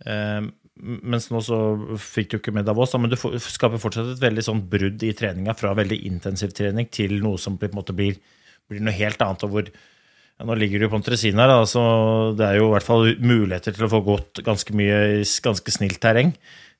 Uh, 0.00 0.46
mens 0.80 1.28
nå 1.30 1.42
så 1.44 1.58
fikk 2.00 2.32
du 2.32 2.36
ikke 2.38 2.54
med 2.56 2.66
Davos, 2.68 2.94
men 2.98 3.12
du 3.12 3.16
skaper 3.16 3.80
fortsatt 3.80 4.14
et 4.14 4.22
veldig 4.22 4.44
sånn 4.46 4.64
brudd 4.70 5.02
i 5.06 5.12
treninga 5.16 5.54
fra 5.58 5.74
veldig 5.76 6.00
intensiv 6.08 6.54
trening 6.56 6.88
til 6.92 7.18
noe 7.22 7.40
som 7.40 7.58
på 7.60 7.68
en 7.68 7.78
måte 7.78 7.96
blir, 7.96 8.18
blir 8.70 8.82
noe 8.84 8.96
helt 8.96 9.20
annet. 9.24 9.44
og 9.46 9.54
hvor 9.54 9.68
ja, 9.68 10.46
Nå 10.48 10.56
ligger 10.56 10.80
du 10.80 10.88
på 10.88 10.96
en 10.96 11.04
tresin 11.04 11.40
her, 11.42 11.52
så 11.68 11.82
det 12.38 12.46
er 12.46 12.60
jo 12.60 12.70
i 12.70 12.74
hvert 12.74 12.86
fall 12.86 13.12
muligheter 13.20 13.76
til 13.76 13.86
å 13.86 13.92
få 13.92 14.02
gått 14.06 14.42
ganske 14.46 14.76
mye 14.76 15.00
i 15.20 15.22
ganske 15.44 15.74
snilt 15.74 16.00
terreng. 16.00 16.32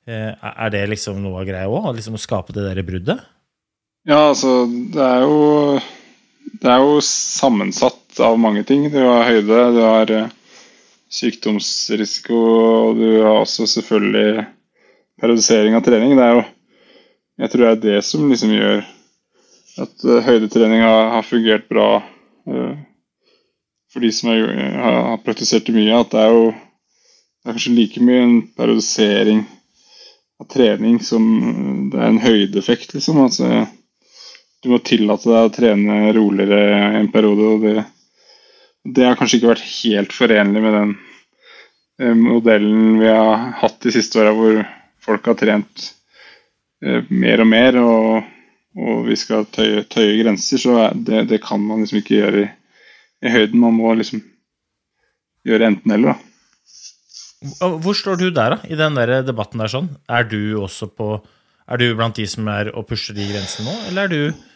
Eh, 0.08 0.32
er 0.32 0.72
det 0.72 0.86
liksom 0.94 1.20
noe 1.20 1.42
av 1.42 1.48
greia 1.48 1.68
òg, 1.68 1.92
liksom 1.98 2.16
å 2.16 2.22
skape 2.22 2.56
det 2.56 2.64
der 2.64 2.80
bruddet? 2.86 3.20
Ja, 4.08 4.30
altså 4.30 4.64
det 4.64 5.04
er 5.04 5.26
jo 5.28 5.80
Det 6.60 6.70
er 6.72 6.80
jo 6.80 7.00
sammensatt 7.04 8.18
av 8.24 8.38
mange 8.40 8.64
ting. 8.66 8.88
Du 8.90 8.98
har 8.98 9.28
høyde, 9.28 9.58
du 9.76 9.80
har 9.84 10.10
eh, 10.12 10.32
sykdomsrisiko, 11.10 12.38
og 12.38 13.00
du 13.00 13.08
har 13.24 13.40
også 13.40 13.66
selvfølgelig 13.66 14.44
periodisering 15.20 15.76
av 15.76 15.84
trening. 15.84 16.16
Det 16.16 16.26
er 16.26 16.38
jo 16.38 16.48
Jeg 17.40 17.50
tror 17.50 17.62
det 17.64 17.70
er 17.70 17.84
det 17.84 18.04
som 18.04 18.26
liksom 18.28 18.50
gjør 18.52 18.82
at 19.80 20.02
uh, 20.04 20.18
høydetrening 20.26 20.82
har, 20.84 21.06
har, 21.14 21.22
fungert 21.24 21.68
bra 21.70 22.02
uh, 22.02 22.74
for 23.88 24.04
de 24.04 24.10
som 24.12 24.28
har, 24.28 24.42
har, 24.76 25.22
praktisert 25.24 25.64
det 25.64 25.72
mye. 25.78 25.94
At 25.96 26.12
det 26.12 26.20
er 26.20 26.34
jo 26.36 26.50
det 26.50 27.48
er 27.48 27.56
kanskje 27.56 27.72
like 27.78 28.02
mye 28.04 28.26
en 28.26 28.34
periodisering 28.58 29.40
av 30.40 30.50
trening 30.52 30.98
som 31.00 31.24
det 31.92 31.96
er 31.96 32.10
en 32.10 32.20
høydeeffekt, 32.20 32.92
liksom. 32.92 33.22
Altså, 33.24 33.64
du 34.60 34.68
må 34.68 34.82
tillate 34.84 35.30
deg 35.32 35.48
å 35.48 35.54
trene 35.54 35.96
roligere 36.12 36.98
en 37.00 37.08
periode. 37.14 37.48
og 37.54 37.64
det 37.64 37.86
det 38.84 39.04
har 39.04 39.16
kanskje 39.18 39.40
ikke 39.40 39.52
vært 39.52 39.64
helt 39.66 40.14
forenlig 40.16 40.62
med 40.64 40.76
den 40.76 40.92
eh, 42.00 42.14
modellen 42.16 43.00
vi 43.00 43.10
har 43.10 43.50
hatt 43.60 43.80
de 43.84 43.92
siste 43.94 44.20
åra, 44.22 44.32
hvor 44.36 44.62
folk 45.04 45.28
har 45.28 45.38
trent 45.40 45.90
eh, 46.84 47.04
mer 47.12 47.44
og 47.44 47.50
mer, 47.50 47.78
og, 47.82 48.30
og 48.80 49.04
vi 49.08 49.18
skal 49.20 49.46
tøye, 49.52 49.84
tøye 49.90 50.16
grenser. 50.22 50.62
Så 50.62 50.78
det, 50.94 51.26
det, 51.32 51.42
kan 51.44 51.60
man 51.60 51.84
liksom 51.84 52.00
ikke 52.00 52.22
gjøre 52.22 52.46
i, 52.46 52.50
i 53.26 53.34
høyden. 53.34 53.60
Man 53.60 53.76
må 53.76 53.92
liksom 53.98 54.24
gjøre 55.46 55.72
enten-eller, 55.72 56.14
da. 56.14 56.26
Hvor 57.40 57.96
står 57.96 58.18
du 58.20 58.26
der, 58.28 58.52
da, 58.52 58.58
i 58.68 58.76
den 58.76 58.96
der 58.98 59.22
debatten 59.24 59.62
der 59.62 59.70
sånn? 59.72 59.86
Er 60.12 60.26
du 60.28 60.60
også 60.60 60.90
på 60.92 61.14
Er 61.70 61.78
du 61.78 61.94
blant 61.96 62.18
de 62.18 62.26
som 62.26 62.48
er 62.50 62.68
og 62.74 62.88
pusher 62.88 63.14
de 63.14 63.22
grensene 63.30 63.70
nå, 63.70 63.74
eller 63.88 64.08
er 64.08 64.10
du 64.10 64.49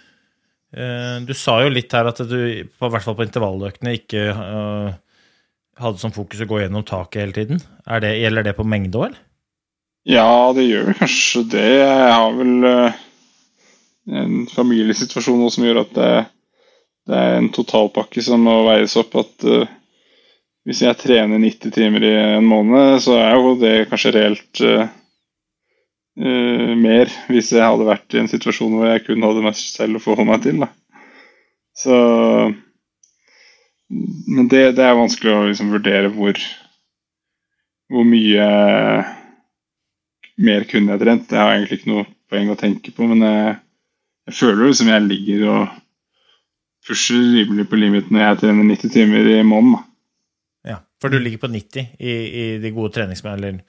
du 0.74 1.30
sa 1.38 1.60
jo 1.62 1.70
litt 1.70 1.92
her 1.94 2.08
at 2.10 2.18
du, 2.26 2.38
på, 2.66 2.88
hvert 2.90 3.04
fall 3.04 3.14
på 3.18 3.26
intervalløktene, 3.26 3.92
ikke 4.00 4.24
uh, 4.34 4.88
hadde 5.80 6.02
som 6.02 6.14
fokus 6.14 6.42
å 6.42 6.48
gå 6.50 6.62
gjennom 6.62 6.84
taket 6.86 7.20
hele 7.22 7.36
tiden. 7.36 7.62
Det, 8.02 8.10
gjelder 8.18 8.48
det 8.48 8.56
på 8.58 8.66
mengde 8.66 8.98
òg, 8.98 9.06
eller? 9.10 9.22
Ja, 10.04 10.52
det 10.52 10.66
gjør 10.66 10.90
vel 10.90 10.98
kanskje 10.98 11.42
det. 11.54 11.68
Jeg 11.80 12.08
har 12.12 12.34
vel 12.36 12.66
uh, 12.68 12.98
en 14.20 14.42
familiesituasjon 14.52 15.40
nå 15.40 15.48
som 15.52 15.64
gjør 15.64 15.80
at 15.86 15.94
det, 15.96 16.10
det, 17.08 17.20
er 17.20 17.38
en 17.38 17.48
totalpakke 17.54 18.24
som 18.24 18.44
må 18.44 18.58
veies 18.68 18.98
opp. 19.00 19.16
At 19.22 19.46
uh, 19.48 19.64
hvis 20.68 20.82
jeg 20.84 21.00
trener 21.00 21.40
90 21.40 21.72
timer 21.72 22.04
i 22.04 22.12
en 22.36 22.48
måned, 22.48 22.98
så 23.04 23.16
er 23.22 23.38
jo 23.38 23.56
det 23.60 23.74
kanskje 23.88 24.14
reelt 24.18 24.64
uh, 24.64 24.84
mer 26.14 27.10
hvis 27.26 27.48
jeg 27.50 27.64
hadde 27.64 27.88
vært 27.88 28.14
i 28.14 28.20
en 28.20 28.30
situasjon 28.30 28.76
hvor 28.76 28.86
jeg 28.86 29.02
kun 29.06 29.24
hadde 29.26 29.42
meg 29.42 29.56
selv 29.58 29.98
å 29.98 30.02
forholde 30.02 30.30
meg 30.30 30.44
til. 30.44 30.60
Da. 30.62 30.68
Så 31.74 31.96
Men 33.90 34.48
det, 34.48 34.76
det 34.78 34.84
er 34.86 34.96
vanskelig 34.98 35.32
å 35.34 35.44
liksom 35.48 35.72
vurdere 35.74 36.12
hvor, 36.14 36.38
hvor 37.90 38.06
mye 38.06 38.46
mer 40.40 40.66
kunne 40.70 40.94
jeg 40.94 41.02
trent. 41.02 41.28
Det 41.30 41.38
har 41.38 41.54
egentlig 41.54 41.80
ikke 41.80 41.92
noe 41.92 42.06
poeng 42.30 42.50
å 42.50 42.58
tenke 42.58 42.94
på, 42.94 43.06
men 43.10 43.22
jeg, 43.26 43.56
jeg 44.30 44.38
føler 44.40 44.70
liksom 44.70 44.90
jeg 44.90 45.06
ligger 45.08 45.48
og 45.50 45.80
pusher 46.84 47.20
rimelig 47.20 47.68
på 47.70 47.78
limit 47.80 48.10
når 48.12 48.26
jeg 48.26 48.40
trener 48.42 48.70
90 48.70 48.92
timer 48.92 49.30
i 49.34 49.38
måneden. 49.46 49.84
Ja, 50.68 50.80
For 51.00 51.12
du 51.12 51.20
ligger 51.20 51.44
på 51.44 51.52
90 51.52 51.94
i, 51.98 52.12
i 52.12 52.44
de 52.62 52.72
gode 52.74 52.94
treningsmånedene? 52.96 53.64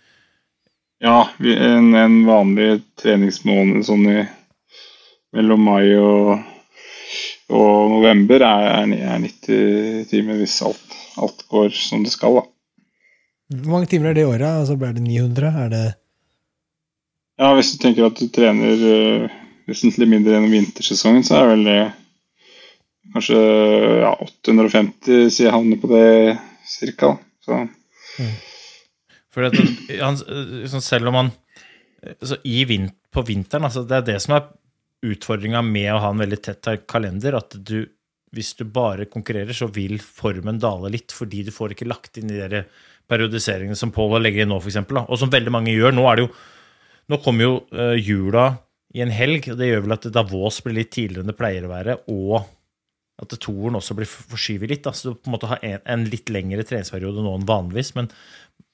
Ja, 1.05 1.29
en, 1.39 1.93
en, 1.93 2.15
vanlig 2.25 2.79
treningsmåned 2.97 3.83
sånn 3.85 4.07
i 4.09 4.21
mellom 5.35 5.61
mai 5.61 5.91
og, 5.99 6.31
og 7.53 7.91
november 7.91 8.41
er, 8.47 8.95
er, 8.95 9.19
90 9.21 10.07
timer 10.09 10.39
hvis 10.39 10.55
alt, 10.65 10.95
alt, 11.21 11.43
går 11.51 11.69
som 11.77 12.01
det 12.07 12.13
skal. 12.15 12.39
da. 12.39 12.45
Hvor 13.53 13.75
mange 13.75 13.91
timer 13.91 14.09
er 14.09 14.17
det 14.17 14.23
i 14.23 14.31
året? 14.31 14.47
Altså, 14.63 14.79
blir 14.81 14.95
det 14.95 15.05
900? 15.05 15.51
Er 15.65 15.69
det 15.75 15.83
Ja, 17.37 17.51
hvis 17.53 17.75
du 17.75 17.77
tenker 17.83 18.07
at 18.07 18.17
du 18.17 18.25
trener 18.33 18.81
uh, 18.81 19.37
vesentlig 19.69 20.09
mindre 20.09 20.33
gjennom 20.33 20.57
vintersesongen, 20.57 21.21
så 21.27 21.37
er 21.43 21.51
vel 21.51 21.67
det 21.69 21.79
kanskje 23.13 23.45
ja, 24.01 24.15
850, 24.25 25.29
sier 25.29 25.51
jeg 25.51 25.53
havner 25.53 25.85
på 25.85 25.93
det 25.93 26.09
cirka. 26.65 27.13
Så. 27.45 27.61
Mm. 28.17 28.35
For 29.35 29.49
at, 29.49 29.57
han, 29.99 30.19
liksom, 30.61 30.83
selv 30.83 31.11
om 31.11 31.19
han 31.19 31.31
altså, 32.07 32.37
vin, 32.43 32.87
På 33.11 33.25
vinteren 33.27 33.67
altså, 33.67 33.83
Det 33.83 33.97
er 33.97 34.07
det 34.13 34.21
som 34.23 34.37
er 34.37 34.47
utfordringa 35.05 35.59
med 35.61 35.91
å 35.91 35.99
ha 36.01 36.09
en 36.13 36.21
veldig 36.23 36.37
tett 36.41 36.69
kalender. 36.89 37.35
At 37.37 37.53
du, 37.67 37.83
hvis 38.33 38.55
du 38.57 38.63
bare 38.65 39.05
konkurrerer, 39.11 39.53
så 39.53 39.67
vil 39.69 39.99
formen 40.01 40.57
dale 40.57 40.89
litt, 40.95 41.13
fordi 41.13 41.43
du 41.45 41.51
får 41.53 41.75
ikke 41.75 41.85
lagt 41.91 42.17
inn 42.17 42.31
de 42.31 42.39
der 42.39 42.63
periodiseringene 43.11 43.77
som 43.77 43.91
Paul 43.93 44.15
legger 44.17 44.45
inn 44.45 44.49
nå, 44.49 44.57
f.eks. 44.57 44.79
Og 45.03 45.19
som 45.21 45.29
veldig 45.29 45.53
mange 45.53 45.75
gjør. 45.75 45.93
Nå, 45.93 46.07
er 46.09 46.17
det 46.17 46.25
jo, 46.25 46.31
nå 47.13 47.19
kommer 47.21 47.45
jo 47.45 47.53
uh, 47.75 47.93
jula 47.99 48.47
i 48.95 49.03
en 49.05 49.13
helg, 49.13 49.51
og 49.51 49.59
det 49.59 49.69
gjør 49.69 49.85
vel 49.85 49.97
at 49.97 50.09
Davos 50.15 50.57
blir 50.65 50.79
litt 50.79 50.93
tidligere 50.95 51.25
enn 51.25 51.29
det 51.29 51.37
pleier 51.37 51.67
å 51.67 51.73
være, 51.75 51.99
og 52.15 52.47
at 53.21 53.35
toeren 53.39 53.77
også 53.79 53.95
blir 53.97 54.09
forskyvet 54.09 54.71
litt. 54.71 54.83
Da. 54.85 54.93
Så 54.95 55.11
du 55.11 55.19
på 55.19 55.29
en 55.29 55.35
måte 55.37 55.49
har 55.51 55.61
en, 55.63 55.83
en 55.93 56.07
litt 56.11 56.31
lengre 56.33 56.65
treningsperiode 56.67 57.23
nå 57.23 57.37
enn 57.37 57.47
vanligvis. 57.47 57.93
Men, 57.97 58.09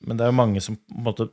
men, 0.06 0.18
det 0.18 0.26
er 0.26 0.32
jo 0.32 0.40
mange 0.40 0.64
som 0.64 0.80
på 0.80 0.98
en 0.98 1.10
måte 1.10 1.30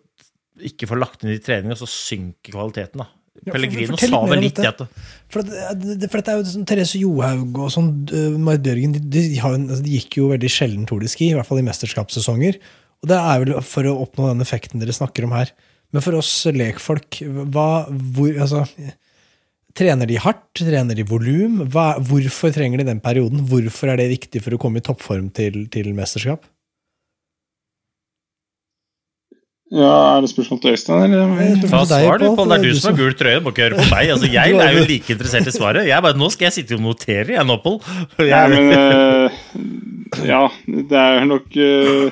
ikke 0.68 0.88
får 0.90 1.00
lagt 1.00 1.22
inn 1.22 1.32
i 1.32 1.40
trening, 1.42 1.72
og 1.72 1.80
så 1.80 1.88
synker 1.88 2.52
kvaliteten. 2.56 3.04
da. 3.04 3.08
Ja, 3.46 3.54
sa 4.02 4.20
vel 4.26 4.40
litt 4.42 4.58
det. 4.58 4.86
For, 5.30 5.46
det, 5.46 6.08
for 6.10 6.18
dette 6.18 6.32
er 6.32 6.40
jo 6.40 6.46
sånn, 6.50 6.64
Therese 6.66 6.98
Johaug 6.98 7.60
og 7.62 7.70
sånn, 7.70 7.92
uh, 8.10 8.34
Marit 8.34 8.64
Bjørgen 8.64 8.96
de, 8.96 9.02
de, 9.14 9.22
altså, 9.38 9.78
de, 9.84 9.92
gikk 9.94 10.18
jo 10.18 10.32
veldig 10.32 10.50
sjelden 10.50 10.88
Tour 10.90 11.04
de 11.04 11.10
Ski, 11.12 11.30
i 11.30 11.36
hvert 11.38 11.46
fall 11.46 11.60
i 11.62 11.66
mesterskapssesonger. 11.66 12.58
Og 12.98 13.12
det 13.12 13.18
er 13.20 13.44
vel 13.44 13.54
for 13.62 13.86
å 13.86 13.94
oppnå 14.02 14.32
den 14.32 14.42
effekten 14.42 14.82
dere 14.82 14.96
snakker 14.96 15.28
om 15.28 15.36
her. 15.38 15.52
Men 15.94 16.04
for 16.04 16.18
oss 16.18 16.32
lekfolk, 16.50 17.20
hva, 17.54 17.68
hvor, 17.86 18.32
altså, 18.34 18.64
Trener 19.78 20.10
de 20.10 20.18
hardt? 20.18 20.46
Trener 20.58 20.96
de 20.98 21.04
volum? 21.06 21.60
Hvorfor 21.70 22.54
trenger 22.54 22.82
de 22.82 22.88
den 22.88 23.02
perioden? 23.02 23.44
Hvorfor 23.46 23.92
er 23.92 24.00
det 24.00 24.10
viktig 24.10 24.42
for 24.42 24.56
å 24.56 24.60
komme 24.60 24.80
i 24.80 24.86
toppform 24.86 25.28
til, 25.34 25.66
til 25.70 25.92
mesterskap? 25.94 26.46
Ja, 29.68 30.16
Er 30.16 30.22
det 30.24 30.30
spørsmål 30.30 30.60
til 30.62 30.72
Øystein, 30.72 31.02
eller? 31.12 31.56
Ta 31.68 31.82
svar, 31.84 32.16
du, 32.18 32.30
Pål. 32.34 32.48
Det 32.48 32.56
er 32.56 32.62
du 32.64 32.78
som 32.80 32.94
har 32.94 33.02
gul 33.02 33.16
trøye, 33.20 33.36
du 33.36 33.44
må 33.44 33.50
ikke 33.52 33.66
høre 33.66 33.82
på 33.82 33.88
meg. 33.92 34.12
Altså, 34.14 34.30
jeg 34.38 34.54
er 34.56 34.78
jo 34.78 34.84
like 34.88 35.12
interessert 35.12 35.50
i 35.50 35.52
svaret. 35.52 35.88
Jeg 35.90 36.04
bare, 36.06 36.16
Nå 36.18 36.30
skal 36.32 36.48
jeg 36.48 36.56
sitte 36.56 36.78
og 36.78 36.86
notere, 36.86 37.34
jeg 37.36 37.46
Noppel. 37.46 37.76
Ja, 38.24 38.46
men 38.52 38.72
uh, 38.72 39.42
Ja, 40.24 40.46
det 40.66 41.02
er 41.02 41.28
nok 41.28 41.52
uh, 41.52 42.08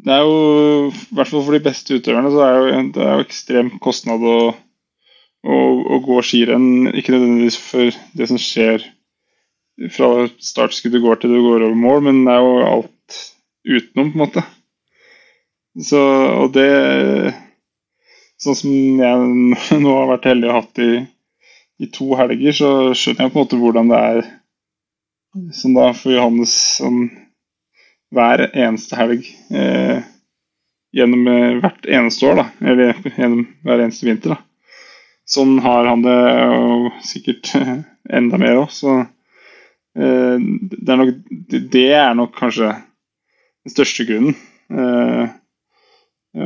Det 0.00 0.14
er 0.16 0.24
jo, 0.24 0.38
i 0.88 1.18
hvert 1.18 1.28
fall 1.28 1.44
for 1.44 1.58
de 1.58 1.62
beste 1.68 2.00
utøverne, 2.00 2.32
så 2.32 2.46
er 2.46 2.56
jo, 2.56 2.80
det 2.96 3.04
er 3.04 3.12
jo 3.12 3.28
ekstrem 3.28 3.70
kostnad 3.84 4.24
å 5.48 5.58
å, 5.88 5.98
gå 6.04 6.20
skirenn. 6.24 6.90
Ikke 6.92 7.14
nødvendigvis 7.14 7.58
for 7.62 7.98
det 8.18 8.28
som 8.30 8.40
skjer 8.42 8.84
fra 9.94 10.26
startskuddet 10.42 11.02
går 11.02 11.20
til 11.20 11.34
du 11.34 11.40
går 11.44 11.66
over 11.68 11.78
mål, 11.78 12.00
men 12.08 12.24
det 12.26 12.34
er 12.34 12.42
jo 12.42 12.54
alt 12.66 13.18
utenom, 13.68 14.10
på 14.12 14.18
en 14.18 14.24
måte. 14.24 14.46
Så, 15.78 16.00
og 16.44 16.56
det 16.56 16.70
Sånn 18.38 18.54
som 18.54 18.74
jeg 19.02 19.78
nå 19.82 19.94
har 19.96 20.10
vært 20.12 20.28
heldig 20.30 20.46
og 20.46 20.58
hatt 20.60 20.80
i, 20.82 20.92
i 21.82 21.88
to 21.90 22.12
helger, 22.18 22.54
så 22.54 22.68
skjønner 22.94 23.26
jeg 23.26 23.32
på 23.32 23.40
en 23.40 23.42
måte 23.42 23.58
hvordan 23.58 23.90
det 23.90 24.02
er 24.10 24.20
sånn 25.58 25.74
da 25.74 25.88
for 25.98 26.14
Johannes 26.14 26.54
sånn, 26.78 27.08
hver 28.14 28.44
eneste 28.46 28.94
helg 28.94 29.26
eh, 29.50 30.06
gjennom 30.94 31.26
eh, 31.32 31.58
hvert 31.58 31.90
eneste 31.98 32.30
år, 32.30 32.38
da. 32.38 32.46
Eller 32.62 32.94
gjennom 33.16 33.42
hver 33.66 33.82
eneste 33.84 34.06
vinter, 34.06 34.36
da. 34.36 34.47
Sånn 35.28 35.58
har 35.60 35.88
han 35.90 36.04
det, 36.04 36.18
og 36.56 36.86
sikkert 37.04 37.52
enda 38.18 38.40
mer 38.40 38.62
òg. 38.62 38.70
Så 38.72 38.94
eh, 39.02 40.36
det 40.38 40.94
er, 40.94 41.00
nok, 41.02 41.12
det 41.74 41.84
er 41.98 42.16
nok 42.16 42.32
kanskje 42.38 42.72
den 42.72 43.74
største 43.74 44.08
grunnen. 44.08 44.38
Eh, 44.72 45.36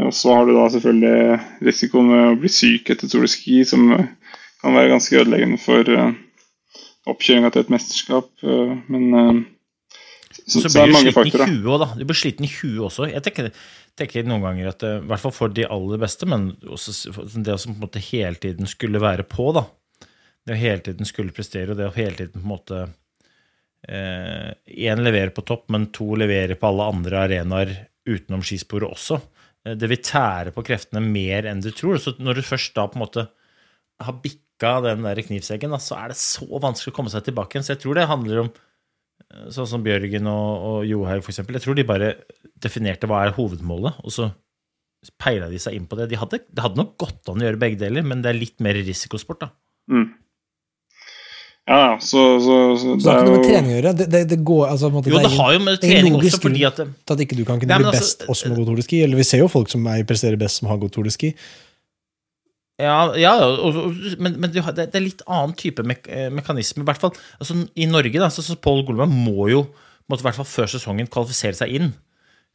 og 0.03 0.13
så 0.15 0.35
har 0.35 0.47
du 0.47 0.55
da 0.57 0.67
selvfølgelig 0.73 1.39
risikoen 1.67 2.11
med 2.11 2.27
å 2.33 2.37
bli 2.43 2.51
syk 2.51 2.91
etter 2.95 3.11
Tour 3.11 3.27
de 3.27 3.31
Ski, 3.31 3.63
som 3.69 3.91
kan 4.63 4.77
være 4.77 4.93
ganske 4.93 5.19
ødeleggende 5.19 5.59
for 5.61 5.89
uh, 5.91 6.13
oppkjøringa 7.11 7.51
til 7.53 7.65
et 7.65 7.73
mesterskap. 7.75 8.31
Men 8.87 9.43
så, 10.47 10.63
så, 10.63 10.69
så 10.69 10.85
blir 10.87 11.07
du 11.07 11.13
sliten 11.13 11.29
i 11.29 11.53
huet 11.53 11.83
da. 11.83 11.89
Du 11.99 12.05
blir 12.09 12.19
sliten 12.19 12.47
i 12.47 12.51
huet 12.51 12.81
også. 12.89 13.07
Jeg 13.11 13.25
tenker, 13.27 13.51
tenker 13.99 14.27
noen 14.27 14.45
ganger 14.47 14.73
at 14.73 14.87
I 14.87 14.95
hvert 15.11 15.23
fall 15.23 15.35
for 15.37 15.55
de 15.55 15.69
aller 15.69 16.01
beste, 16.03 16.29
men 16.31 16.51
også 16.67 17.13
det 17.45 17.59
som 17.63 17.75
på 17.75 17.79
en 17.79 17.85
måte 17.87 18.03
hele 18.03 18.39
tiden 18.43 18.71
skulle 18.71 19.03
være 19.03 19.27
på, 19.29 19.51
da. 19.57 19.67
Det 20.43 20.57
å 20.57 20.59
hele 20.59 20.83
tiden 20.83 21.07
skulle 21.07 21.35
prestere, 21.35 21.71
og 21.73 21.79
det 21.79 21.87
å 21.87 21.95
hele 21.95 22.19
tiden 22.19 22.41
på 22.41 22.47
en 22.47 22.55
måte 22.57 22.83
Én 23.83 24.95
eh, 24.95 25.01
leverer 25.03 25.33
på 25.35 25.43
topp, 25.43 25.65
men 25.75 25.89
to 25.95 26.13
leverer 26.15 26.55
på 26.55 26.69
alle 26.69 26.85
andre 26.93 27.25
arenaer 27.25 27.73
utenom 28.07 28.45
skisporet 28.47 28.87
også. 28.87 29.19
Eh, 29.67 29.75
det 29.79 29.91
vil 29.91 30.03
tære 30.07 30.53
på 30.55 30.63
kreftene 30.67 31.03
mer 31.03 31.49
enn 31.51 31.63
du 31.65 31.73
tror. 31.75 31.99
Så 31.99 32.15
når 32.23 32.39
du 32.39 32.47
først 32.47 32.77
da 32.79 32.87
på 32.87 32.99
en 32.99 33.03
måte 33.03 33.27
har 34.03 34.21
bikka 34.23 34.77
den 34.87 35.03
der 35.07 35.23
knivseggen, 35.27 35.75
så 35.83 35.99
er 35.99 36.13
det 36.13 36.21
så 36.21 36.47
vanskelig 36.47 36.95
å 36.95 36.97
komme 36.97 37.11
seg 37.13 37.27
tilbake 37.27 37.57
igjen. 37.57 37.67
Så 37.67 37.75
jeg 37.75 37.83
tror 37.83 37.99
det 37.99 38.11
handler 38.11 38.45
om 38.45 38.53
sånn 39.55 39.69
som 39.69 39.85
Bjørgen 39.85 40.29
og, 40.31 40.67
og 40.69 40.79
Johaug, 40.89 41.25
f.eks. 41.25 41.43
Jeg 41.43 41.65
tror 41.65 41.79
de 41.79 41.89
bare 41.89 42.15
definerte 42.63 43.09
hva 43.11 43.25
er 43.27 43.37
hovedmålet, 43.37 44.01
og 44.05 44.15
så 44.15 44.31
peila 45.19 45.49
de 45.51 45.59
seg 45.63 45.77
inn 45.77 45.87
på 45.91 45.99
det. 45.99 46.11
De 46.13 46.19
hadde, 46.21 46.43
det 46.47 46.63
hadde 46.65 46.79
nok 46.79 46.95
gått 47.01 47.31
an 47.31 47.43
å 47.43 47.47
gjøre 47.49 47.61
begge 47.63 47.81
deler, 47.81 48.05
men 48.07 48.23
det 48.23 48.33
er 48.33 48.39
litt 48.39 48.61
mer 48.63 48.79
risikosport, 48.79 49.43
da. 49.43 49.51
Mm. 49.91 50.11
Ja, 51.63 51.97
så, 52.03 52.21
så, 52.43 52.55
så, 52.77 52.95
det, 52.99 53.05
det 53.05 53.13
har 53.13 53.21
ikke 53.21 53.27
noe 53.29 53.37
med 53.37 53.45
trening 53.47 53.71
å 53.71 53.75
gjøre? 53.77 53.91
Det, 53.99 54.07
det, 54.11 54.23
det 54.33 54.39
går, 54.43 54.63
altså, 54.67 54.89
måte, 54.91 55.13
jo, 55.13 55.21
det, 55.23 55.31
har 55.39 55.53
jo 55.55 55.61
med 55.63 55.83
trening 55.83 56.17
også, 56.19 56.41
fordi 56.43 56.65
at 56.67 56.81
at 56.83 57.23
ikke 57.23 57.39
du 57.39 57.45
kan 57.47 57.61
kunne 57.63 57.79
bli 57.79 57.87
altså, 57.87 58.03
best 58.03 58.25
også 58.35 58.51
med 58.51 58.59
god 58.59 58.71
Tour 58.71 58.81
de 58.81 58.87
Ski. 58.87 59.03
Eller 59.07 59.21
vi 59.21 59.27
ser 59.29 59.45
jo 59.45 59.51
folk 59.51 59.71
som 59.71 59.87
er, 59.93 60.03
presterer 60.09 60.41
best 60.41 60.59
som 60.59 60.71
har 60.73 60.81
god 60.83 60.91
Tour 60.95 61.07
de 61.07 61.15
Ski. 61.15 61.31
Ja, 62.83 62.97
ja 63.19 63.33
og, 63.39 63.79
men, 64.19 64.39
men, 64.43 64.53
det 64.53 64.89
er 64.89 65.05
litt 65.05 65.23
annen 65.29 65.55
type 65.59 65.85
mek 65.87 66.09
eh, 66.11 66.29
mekanisme. 66.35 66.83
I 66.83 66.89
hvert 66.89 67.03
fall 67.03 67.15
altså, 67.39 67.59
I 67.79 67.89
Norge 67.91 68.23
da, 68.23 68.31
så, 68.33 68.45
så 68.45 68.59
Paul 68.59 68.85
Golman 68.89 69.13
må 69.13 69.51
jo 69.53 69.67
måtte, 70.11 70.23
i 70.25 70.27
hvert 70.29 70.41
fall 70.41 70.49
før 70.49 70.73
sesongen 70.73 71.11
kvalifisere 71.11 71.57
seg 71.59 71.77
inn 71.79 71.93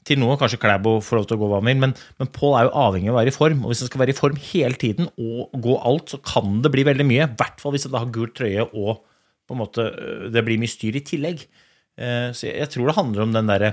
til 0.07 0.19
noe. 0.21 0.37
Kanskje 0.39 0.59
Klæbo 0.61 0.97
får 1.03 1.19
lov 1.19 1.27
til 1.29 1.37
å 1.37 1.41
gå 1.41 1.51
hva 1.51 1.59
han 1.61 1.69
vil, 1.69 1.79
men, 1.83 1.93
men 2.19 2.31
Paul 2.33 2.57
er 2.57 2.67
jo 2.67 2.73
avhengig 2.83 3.11
av 3.11 3.15
å 3.15 3.19
være 3.19 3.33
i 3.33 3.37
form. 3.37 3.63
Og 3.63 3.73
hvis 3.73 3.83
han 3.83 3.91
skal 3.91 4.03
være 4.03 4.15
i 4.15 4.17
form 4.17 4.41
hele 4.49 4.79
tiden 4.79 5.11
og 5.15 5.55
gå 5.63 5.77
alt, 5.89 6.13
så 6.13 6.21
kan 6.23 6.59
det 6.63 6.73
bli 6.73 6.85
veldig 6.87 7.07
mye. 7.07 7.27
I 7.27 7.39
hvert 7.39 7.63
fall 7.63 7.75
hvis 7.75 7.87
han 7.87 7.95
da 7.95 8.03
har 8.03 8.13
gul 8.15 8.31
trøye 8.35 8.67
og 8.67 9.05
på 9.47 9.55
en 9.55 9.61
måte, 9.61 9.85
øh, 9.87 10.27
det 10.33 10.43
blir 10.43 10.59
mye 10.59 10.71
styr 10.71 10.99
i 10.99 11.05
tillegg. 11.07 11.47
Eh, 11.97 12.29
så 12.35 12.49
jeg, 12.49 12.57
jeg 12.61 12.73
tror 12.73 12.89
det 12.89 12.97
handler 12.97 13.23
om 13.23 13.33
den 13.35 13.49
derre 13.49 13.71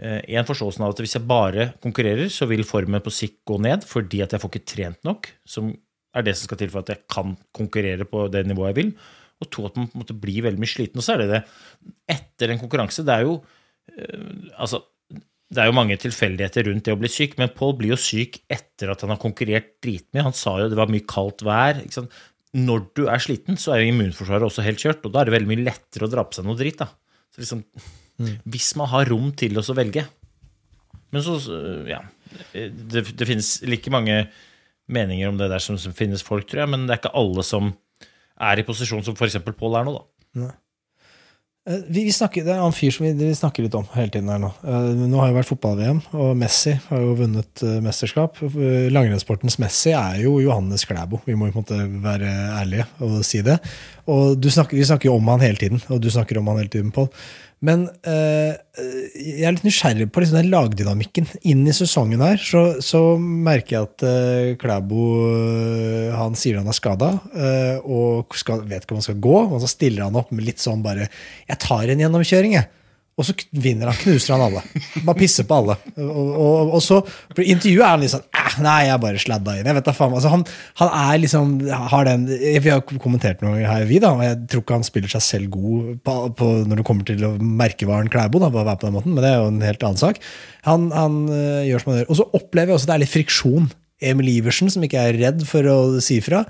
eh, 0.00 0.20
en 0.24 0.48
forståelsen 0.48 0.86
av 0.86 0.94
at 0.94 1.02
hvis 1.04 1.16
jeg 1.18 1.28
bare 1.28 1.70
konkurrerer, 1.84 2.30
så 2.32 2.48
vil 2.50 2.64
formen 2.66 3.04
på 3.04 3.12
sikt 3.14 3.42
gå 3.48 3.60
ned 3.62 3.84
fordi 3.88 4.24
at 4.24 4.34
jeg 4.34 4.42
får 4.42 4.52
ikke 4.54 4.70
trent 4.74 5.00
nok. 5.06 5.28
som 5.44 5.74
er 6.16 6.26
det 6.26 6.36
som 6.36 6.48
skal 6.48 6.60
til 6.60 6.70
for 6.72 6.82
at 6.82 6.92
jeg 6.92 7.04
kan 7.12 7.34
konkurrere 7.56 8.06
på 8.08 8.26
det 8.32 8.44
nivået 8.48 8.72
jeg 8.72 8.78
vil. 8.80 8.94
Og 9.40 9.48
to, 9.48 9.64
at 9.68 9.76
man 9.78 9.88
på 9.88 9.96
en 9.96 10.02
måte 10.02 10.16
blir 10.20 10.44
veldig 10.44 10.60
mye 10.60 10.70
sliten. 10.70 11.00
Og 11.00 11.06
så 11.06 11.14
er 11.14 11.22
det 11.22 11.28
det 11.32 11.42
etter 12.12 12.52
en 12.52 12.60
konkurranse. 12.60 13.04
Det 13.06 13.14
er 13.14 13.26
jo 13.28 13.38
øh, 13.38 14.32
altså, 14.60 14.82
det 15.50 15.62
er 15.62 15.70
jo 15.70 15.74
mange 15.74 15.96
tilfeldigheter 15.98 16.68
rundt 16.68 16.84
det 16.86 16.94
å 16.94 16.98
bli 17.00 17.10
syk, 17.10 17.34
men 17.40 17.50
Paul 17.56 17.72
blir 17.78 17.94
jo 17.94 17.98
syk 17.98 18.38
etter 18.52 18.92
at 18.92 19.00
han 19.02 19.10
har 19.10 19.22
konkurrert 19.22 19.72
dritmye. 19.82 20.22
Han 20.26 20.36
sa 20.36 20.54
jo 20.60 20.68
det 20.70 20.78
var 20.78 20.92
mye 20.92 21.06
kaldt 21.10 21.42
vær. 21.46 21.80
Når 22.54 22.84
du 22.98 23.02
er 23.10 23.22
sliten, 23.22 23.58
så 23.58 23.74
er 23.74 23.82
jo 23.82 23.90
immunforsvaret 23.90 24.46
også 24.46 24.62
helt 24.66 24.82
kjørt, 24.82 25.02
og 25.06 25.14
da 25.14 25.22
er 25.22 25.30
det 25.30 25.34
veldig 25.34 25.50
mye 25.50 25.64
lettere 25.66 26.06
å 26.06 26.12
dra 26.12 26.26
på 26.26 26.38
seg 26.38 26.46
noe 26.46 26.70
da. 26.78 26.86
Så 27.34 27.42
liksom, 27.42 27.64
mm. 28.22 28.36
Hvis 28.50 28.70
man 28.78 28.90
har 28.92 29.10
rom 29.10 29.32
til 29.38 29.58
å 29.58 29.66
velge. 29.74 30.06
Men 31.10 31.26
så, 31.26 31.34
ja 31.90 31.98
Det, 32.54 33.02
det 33.18 33.26
finnes 33.26 33.56
like 33.66 33.90
mange 33.90 34.20
meninger 34.90 35.30
om 35.30 35.38
det 35.40 35.50
der 35.52 35.62
som, 35.62 35.78
som, 35.80 35.94
finnes 35.96 36.24
folk, 36.26 36.48
tror 36.50 36.64
jeg, 36.64 36.72
men 36.72 36.86
det 36.86 36.96
er 36.96 37.02
ikke 37.02 37.16
alle 37.20 37.46
som 37.46 37.72
er 38.40 38.60
i 38.60 38.66
posisjon 38.66 39.04
som 39.04 39.16
f.eks. 39.16 39.38
Pål 39.56 39.78
er 39.80 39.88
nå, 39.88 39.96
da. 39.98 40.50
Eh, 41.68 41.82
Vi, 41.88 42.04
vi 42.04 42.12
snakker, 42.12 42.44
det 42.44 42.52
er 42.52 42.56
en 42.56 42.66
annen 42.66 42.76
fyr 42.76 42.92
som 42.94 43.04
vi, 43.04 43.12
vi 43.18 43.34
snakker 43.36 43.66
litt 43.66 43.76
om 43.76 43.84
hele 43.92 44.12
tiden 44.12 44.30
her 44.32 44.40
nå. 44.40 44.48
Eh, 44.64 45.02
Nå 45.10 45.20
har 45.20 45.30
jo 45.30 45.36
vært 45.36 45.50
fotball-VM, 45.50 46.00
og 46.16 46.32
Messi 46.40 46.72
har 46.86 47.04
jo 47.04 47.16
vunnet 47.18 47.64
eh, 47.66 47.76
mesterskap. 47.84 48.40
Langrennssportens 48.94 49.58
Messi 49.62 49.92
er 49.96 50.22
jo 50.24 50.38
Johannes 50.40 50.86
Klæbo. 50.88 51.20
Vi 51.26 51.36
må 51.36 51.50
jo 51.50 51.58
på 51.58 51.62
en 51.62 51.66
måte 51.66 52.00
være 52.06 52.32
ærlige 52.62 52.88
og 53.04 53.20
si 53.28 53.42
det. 53.46 53.60
Og 54.10 54.40
snakker, 54.40 54.78
Vi 54.78 54.88
snakker 54.88 55.10
jo 55.10 55.18
om 55.20 55.28
han 55.34 55.44
hele 55.44 55.60
tiden, 55.60 55.84
og 55.88 56.00
du 56.00 56.10
snakker 56.10 56.40
om 56.40 56.48
han 56.50 56.62
hele 56.62 56.72
tiden, 56.72 56.94
Pål. 56.96 57.12
Men 57.60 57.82
eh, 58.08 58.56
jeg 59.20 59.44
er 59.44 59.52
litt 59.52 59.66
nysgjerrig 59.66 60.06
på 60.08 60.22
liksom 60.22 60.38
den 60.38 60.48
lagdynamikken. 60.52 61.26
Inn 61.52 61.66
i 61.68 61.74
sesongen 61.76 62.22
her 62.24 62.40
så, 62.40 62.62
så 62.80 63.02
merker 63.20 63.76
jeg 63.76 63.88
at 63.88 64.04
eh, 64.08 64.52
Klæbo 64.60 65.08
eh, 65.28 66.16
han 66.16 66.38
sier 66.40 66.62
han 66.62 66.70
er 66.72 66.76
skada, 66.76 67.12
eh, 67.36 67.76
og 67.84 68.32
skal, 68.40 68.64
vet 68.70 68.86
ikke 68.86 68.96
om 68.96 69.02
han 69.02 69.08
skal 69.10 69.20
gå. 69.28 69.36
Og 69.44 69.60
så 69.60 69.68
stiller 69.74 70.06
han 70.08 70.16
opp 70.16 70.32
med 70.32 70.48
litt 70.48 70.62
sånn 70.62 70.84
bare 70.84 71.10
'Jeg 71.10 71.60
tar 71.60 71.92
en 71.92 72.00
gjennomkjøring', 72.00 72.56
jeg. 72.56 72.70
Og 73.20 73.26
så 73.28 73.34
vinner 73.52 73.90
han, 73.90 73.98
knuser 74.00 74.34
han 74.34 74.44
alle. 74.46 74.62
Bare 75.04 75.18
pisser 75.18 75.44
på 75.48 75.58
alle. 75.60 75.76
Og, 76.00 76.30
og, 76.30 76.74
og 76.78 76.82
så 76.84 77.00
for 77.04 77.42
intervjuet 77.44 77.84
er 77.84 77.92
han 77.92 78.04
litt 78.04 78.14
sånn 78.14 78.24
eh, 78.24 78.56
Nei, 78.64 78.78
jeg 78.88 79.02
bare 79.02 79.20
sladda 79.22 79.56
inn. 79.58 79.68
Jeg 79.68 79.76
vet 79.76 79.86
da 79.86 79.94
faen. 79.94 80.14
Altså, 80.16 80.32
han, 80.32 80.44
han 80.80 80.94
er 81.02 81.20
liksom 81.22 81.52
har 81.92 82.08
den, 82.08 82.24
Vi 82.30 82.72
har 82.72 82.80
kommentert 82.90 83.44
noen 83.44 83.58
ganger 83.58 83.70
her, 83.70 83.84
vi, 83.90 84.00
da, 84.02 84.14
og 84.16 84.24
jeg 84.24 84.40
tror 84.50 84.64
ikke 84.64 84.78
han 84.80 84.88
spiller 84.88 85.12
seg 85.12 85.26
selv 85.26 85.52
god 85.54 85.92
på, 86.06 86.16
på, 86.40 86.50
når 86.70 86.80
det 86.80 86.86
kommer 86.88 87.06
til 87.08 87.28
merkevaren 87.60 88.10
Klæbo. 88.12 88.42
da, 88.42 88.50
på 88.50 88.62
å 88.62 88.66
være 88.66 88.80
på 88.80 88.88
den 88.88 88.96
måten, 88.96 89.14
Men 89.14 89.26
det 89.26 89.30
er 89.30 89.38
jo 89.38 89.52
en 89.52 89.62
helt 89.68 89.86
annen 89.86 90.00
sak. 90.00 90.20
Han, 90.66 90.90
han 90.96 91.22
øh, 91.28 91.62
gjør 91.68 91.84
som 91.84 91.92
han 91.92 92.02
gjør. 92.02 92.10
Og 92.10 92.20
så 92.20 92.28
opplever 92.40 92.72
jeg 92.72 92.80
også 92.80 92.88
at 92.88 92.92
det 92.92 92.98
er 92.98 93.04
litt 93.04 93.14
friksjon. 93.14 93.70
Emil 94.10 94.30
Iversen, 94.32 94.72
som 94.72 94.84
ikke 94.84 95.00
er 95.10 95.18
redd 95.20 95.44
for 95.48 95.66
å 95.68 95.78
si 96.04 96.22
fra. 96.24 96.46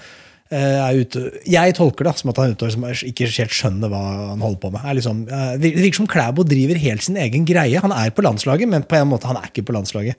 Eh, 0.50 0.76
Er 0.82 1.00
ute, 1.00 1.22
jeg 1.48 1.74
tolker 1.78 2.06
det 2.06 2.16
som 2.18 2.32
at 2.32 2.40
han 2.40 2.50
er 2.50 2.58
ute 2.58 2.68
og 2.68 3.02
ikke 3.06 3.28
helt 3.30 3.56
skjønner 3.56 3.92
hva 3.92 4.02
han 4.32 4.44
holder 4.44 4.60
på 4.62 4.72
med. 4.74 4.86
Liksom, 4.98 5.24
eh, 5.30 5.54
det 5.62 5.72
virker 5.78 6.02
som 6.02 6.10
Klæbo 6.10 6.44
driver 6.46 6.80
helt 6.82 7.06
sin 7.06 7.18
egen 7.20 7.46
greie. 7.48 7.82
Han 7.82 7.94
er 7.94 8.14
på 8.14 8.24
landslaget, 8.26 8.70
men 8.70 8.86
på 8.86 8.98
en 8.98 9.10
måte 9.12 9.30
han 9.30 9.38
er 9.40 9.50
ikke 9.50 9.68
på 9.68 9.76
landslaget. 9.76 10.18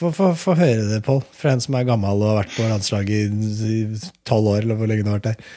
Få 0.00 0.54
høre 0.56 0.86
det, 0.86 1.02
Pål, 1.04 1.20
fra 1.36 1.52
en 1.52 1.60
som 1.60 1.74
er 1.76 1.88
gammel 1.88 2.22
og 2.22 2.30
har 2.30 2.38
vært 2.44 2.54
på 2.56 2.68
landslaget 2.68 3.66
i 3.68 3.80
tolv 4.28 4.54
år, 4.54 4.62
eller 4.64 4.78
hvor 4.78 4.88
lenge 4.88 5.08
har 5.08 5.18
vært 5.18 5.32
der. 5.32 5.50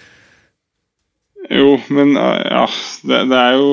Jo, 1.53 1.75
men 1.93 2.15
eh, 2.17 2.45
ja, 2.49 2.67
det, 3.07 3.25
det 3.31 3.41
er 3.41 3.57
jo 3.59 3.71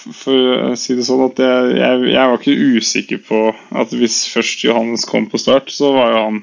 For 0.00 0.70
å 0.72 0.76
si 0.80 0.94
det 0.96 1.04
sånn 1.04 1.26
at 1.26 1.40
jeg, 1.42 1.72
jeg, 1.76 2.04
jeg 2.14 2.30
var 2.30 2.38
ikke 2.38 2.68
usikker 2.78 3.18
på 3.26 3.40
at 3.76 3.90
hvis 3.92 4.22
først 4.32 4.62
Johannes 4.64 5.04
kom 5.08 5.26
på 5.28 5.40
start, 5.40 5.68
så 5.68 5.90
var 5.92 6.14
jo 6.14 6.22
han 6.22 6.38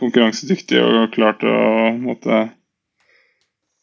konkurransedyktig 0.00 0.80
og 0.82 1.12
klart 1.14 1.44
å 1.46 1.56
måtte 1.96 2.46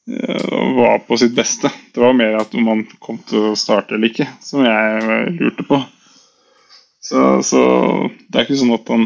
og 0.04 0.74
var 0.76 1.00
på 1.08 1.18
sitt 1.18 1.36
beste. 1.36 1.72
Det 1.94 2.02
var 2.02 2.16
mer 2.18 2.36
at 2.36 2.56
om 2.60 2.68
han 2.68 2.86
kom 3.00 3.22
til 3.28 3.52
å 3.52 3.58
starte 3.60 3.96
eller 3.96 4.12
ikke, 4.12 4.28
som 4.44 4.66
jeg 4.66 5.36
lurte 5.38 5.64
på. 5.68 5.80
Så, 7.04 7.44
så 7.44 7.62
det 8.28 8.40
er 8.40 8.46
ikke 8.46 8.60
sånn 8.62 8.76
at 8.78 8.90
han 8.94 9.02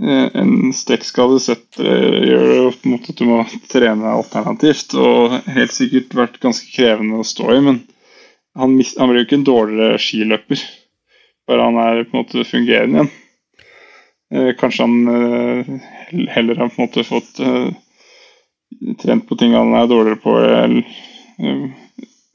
eh, 0.00 0.28
En 0.40 0.70
strekkskade 0.72 1.36
setter 1.44 2.16
gjør 2.24 2.44
det 2.48 2.60
opp 2.70 2.86
måte 2.88 3.12
at 3.12 3.20
du 3.20 3.26
må 3.28 3.42
trene 3.68 4.12
alternativt, 4.14 4.94
og 4.96 5.36
helt 5.52 5.76
sikkert 5.76 6.16
vært 6.16 6.38
ganske 6.40 6.68
krevende 6.72 7.20
å 7.20 7.26
stå 7.28 7.50
i, 7.56 7.60
men 7.64 7.82
han, 8.56 8.76
han 8.76 9.12
blir 9.12 9.20
jo 9.22 9.26
ikke 9.26 9.40
en 9.40 9.48
dårligere 9.50 10.00
skiløper, 10.00 10.64
bare 11.48 11.68
han 11.68 11.80
er 11.84 12.04
på 12.06 12.16
en 12.16 12.22
måte 12.22 12.48
fungerende 12.48 13.02
igjen. 13.02 13.12
Eh, 14.34 14.52
Kanskje 14.58 14.82
han 14.82 15.08
eh, 15.08 15.66
heller 16.28 16.54
har 16.56 16.68
på 16.68 16.82
en 16.82 16.86
måte 16.88 17.04
fått 17.04 17.38
eh, 17.40 17.68
trent 19.02 19.28
på 19.28 19.36
ting 19.36 19.54
han 19.54 19.74
er 19.74 19.88
dårligere 19.90 20.20
på, 20.22 20.36
eller 20.38 20.84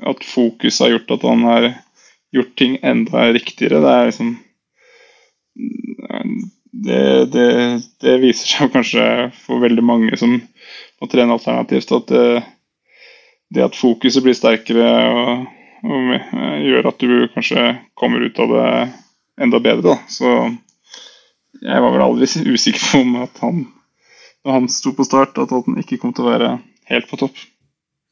at 0.10 0.24
fokus 0.26 0.80
har 0.82 0.92
gjort 0.92 1.12
at 1.16 1.24
han 1.24 1.44
har 1.48 1.68
gjort 2.36 2.56
ting 2.60 2.78
enda 2.84 3.30
riktigere. 3.34 3.80
Det 3.84 3.94
er 3.94 4.10
liksom 4.10 4.34
det, 6.86 7.26
det, 7.32 7.48
det 8.04 8.18
viser 8.24 8.50
seg 8.50 8.74
kanskje 8.76 9.06
for 9.46 9.64
veldig 9.64 9.86
mange 9.86 10.20
som 10.20 10.36
må 10.36 11.10
trene 11.12 11.38
alternativt, 11.38 11.96
at 11.96 12.12
det, 12.12 12.28
det 13.56 13.64
at 13.70 13.80
fokuset 13.80 14.26
blir 14.26 14.36
sterkere 14.36 14.92
og, 15.16 15.48
og 15.86 16.12
gjør 16.66 16.92
at 16.92 17.00
du 17.08 17.16
kanskje 17.38 17.66
kommer 17.96 18.28
ut 18.28 18.44
av 18.44 18.52
det 18.52 18.70
enda 19.48 19.64
bedre. 19.64 19.94
Da. 19.94 19.98
Så 20.12 20.36
jeg 21.62 21.84
var 21.86 21.96
vel 21.96 22.06
aldri 22.06 22.30
usikker 22.56 22.86
på 22.92 23.04
om 23.06 23.18
at 23.24 23.44
han, 23.44 23.66
når 24.46 24.60
han 24.60 24.72
sto 24.72 24.96
på 24.96 25.08
start, 25.08 25.38
at 25.42 25.54
han 25.54 25.82
ikke 25.82 26.00
kom 26.02 26.16
til 26.16 26.28
å 26.28 26.34
være 26.34 26.56
helt 26.92 27.12
på 27.12 27.20
topp. 27.22 27.44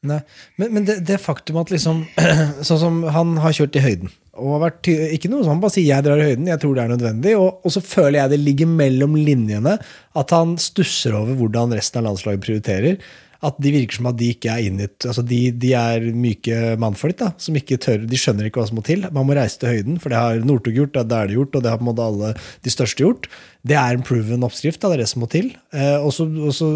Nei, 0.04 0.20
Men, 0.60 0.72
men 0.76 0.84
det, 0.84 0.98
det 1.08 1.16
faktum 1.22 1.56
at 1.62 1.70
liksom 1.72 2.02
Sånn 2.66 2.80
som 2.80 3.00
han 3.14 3.38
har 3.40 3.54
kjørt 3.56 3.78
i 3.80 3.84
høyden. 3.84 4.12
Og 4.34 4.56
har 4.56 4.64
vært, 4.66 4.90
ikke 5.14 5.30
noe 5.30 5.46
sånn, 5.46 5.60
bare 5.62 5.72
sier 5.76 5.86
'jeg 5.86 6.04
drar 6.04 6.20
i 6.20 6.26
høyden', 6.26 6.50
jeg 6.50 6.60
tror 6.60 6.74
det 6.74 6.82
er 6.82 6.92
nødvendig. 6.92 7.34
Og, 7.38 7.60
og 7.64 7.72
så 7.72 7.80
føler 7.80 8.18
jeg 8.18 8.32
det 8.34 8.40
ligger 8.42 8.68
mellom 8.68 9.14
linjene 9.16 9.76
at 9.78 10.34
han 10.34 10.56
stusser 10.60 11.14
over 11.14 11.38
hvordan 11.38 11.72
resten 11.78 12.02
av 12.02 12.10
landslaget 12.10 12.42
prioriterer. 12.42 12.98
At 13.44 13.58
de 13.60 13.72
virker 13.74 13.98
som 13.98 14.08
at 14.08 14.18
de 14.20 14.30
ikke 14.32 14.52
er 14.52 14.66
inngitt 14.68 15.04
altså 15.04 15.24
de, 15.26 15.38
de 15.60 15.72
er 15.76 16.06
myke 16.16 16.74
mannfolk 16.80 17.18
da, 17.20 17.30
som 17.40 17.56
ikke 17.58 17.78
tør, 17.82 18.06
de 18.08 18.20
skjønner 18.20 18.48
ikke 18.48 18.62
hva 18.62 18.68
som 18.70 18.78
må 18.80 18.84
til. 18.86 19.04
Man 19.14 19.28
må 19.28 19.36
reise 19.36 19.60
til 19.60 19.74
høyden, 19.74 19.98
for 20.00 20.12
det 20.12 20.20
har 20.20 20.44
Northug 20.48 20.78
gjort, 20.78 20.94
det 20.96 21.04
er 21.04 21.28
det 21.28 21.38
gjort, 21.38 21.58
og 21.58 21.64
det 21.64 21.72
har 21.72 21.80
på 21.80 21.84
en 21.84 21.90
måte 21.90 22.06
alle 22.08 22.30
de 22.64 22.72
største 22.72 23.04
gjort. 23.04 23.28
Det 23.66 23.76
er 23.80 23.96
en 23.96 24.06
proven 24.06 24.46
oppskrift, 24.48 24.80
da, 24.80 24.92
det 24.92 24.98
er 24.98 25.04
det 25.04 25.10
som 25.12 25.24
må 25.24 25.28
til. 25.32 25.52
Eh, 25.76 25.98
og 26.00 26.14
så 26.14 26.70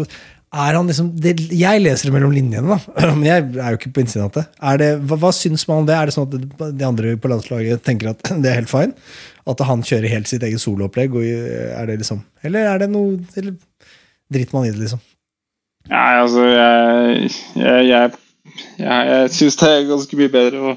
er 0.49 0.73
han 0.73 0.87
liksom 0.89 1.11
det, 1.21 1.35
Jeg 1.53 1.81
leser 1.81 2.09
det 2.09 2.13
mellom 2.15 2.33
linjene, 2.33 2.77
da, 2.77 3.09
men 3.17 3.27
jeg 3.27 3.43
er 3.53 3.73
jo 3.73 3.79
ikke 3.79 3.93
på 3.93 4.03
innsiden 4.03 4.25
av 4.25 4.33
det. 4.37 4.45
Det 4.81 4.89
hva, 5.09 5.19
hva 5.25 5.33
syns 5.35 5.67
man 5.69 5.83
om 5.83 5.89
det? 5.89 5.97
Er 5.97 6.09
det 6.09 6.15
sånn 6.15 6.29
at 6.29 6.73
de 6.79 6.87
andre 6.87 7.13
på 7.21 7.31
landslaget 7.31 7.85
tenker 7.85 8.13
at 8.13 8.23
det 8.43 8.51
er 8.51 8.61
helt 8.61 8.71
fine? 8.71 8.95
At 9.49 9.61
han 9.65 9.85
kjører 9.85 10.13
helt 10.13 10.29
sitt 10.29 10.45
eget 10.45 10.61
soloopplegg? 10.61 11.15
liksom, 11.93 12.21
Eller 12.45 12.69
er 12.69 12.83
det 12.83 12.89
noe 12.93 13.17
eller 13.39 13.55
driter 14.29 14.57
man 14.57 14.67
i 14.67 14.73
det, 14.73 14.81
liksom? 14.83 15.01
Nei, 15.89 16.19
altså 16.21 16.43
Jeg, 16.45 17.29
jeg, 17.57 17.87
jeg, 17.89 18.11
jeg, 18.79 19.29
syns 19.33 19.57
det 19.59 19.69
er 19.71 19.87
ganske 19.89 20.19
mye 20.19 20.31
bedre 20.33 20.61
å, 20.61 20.73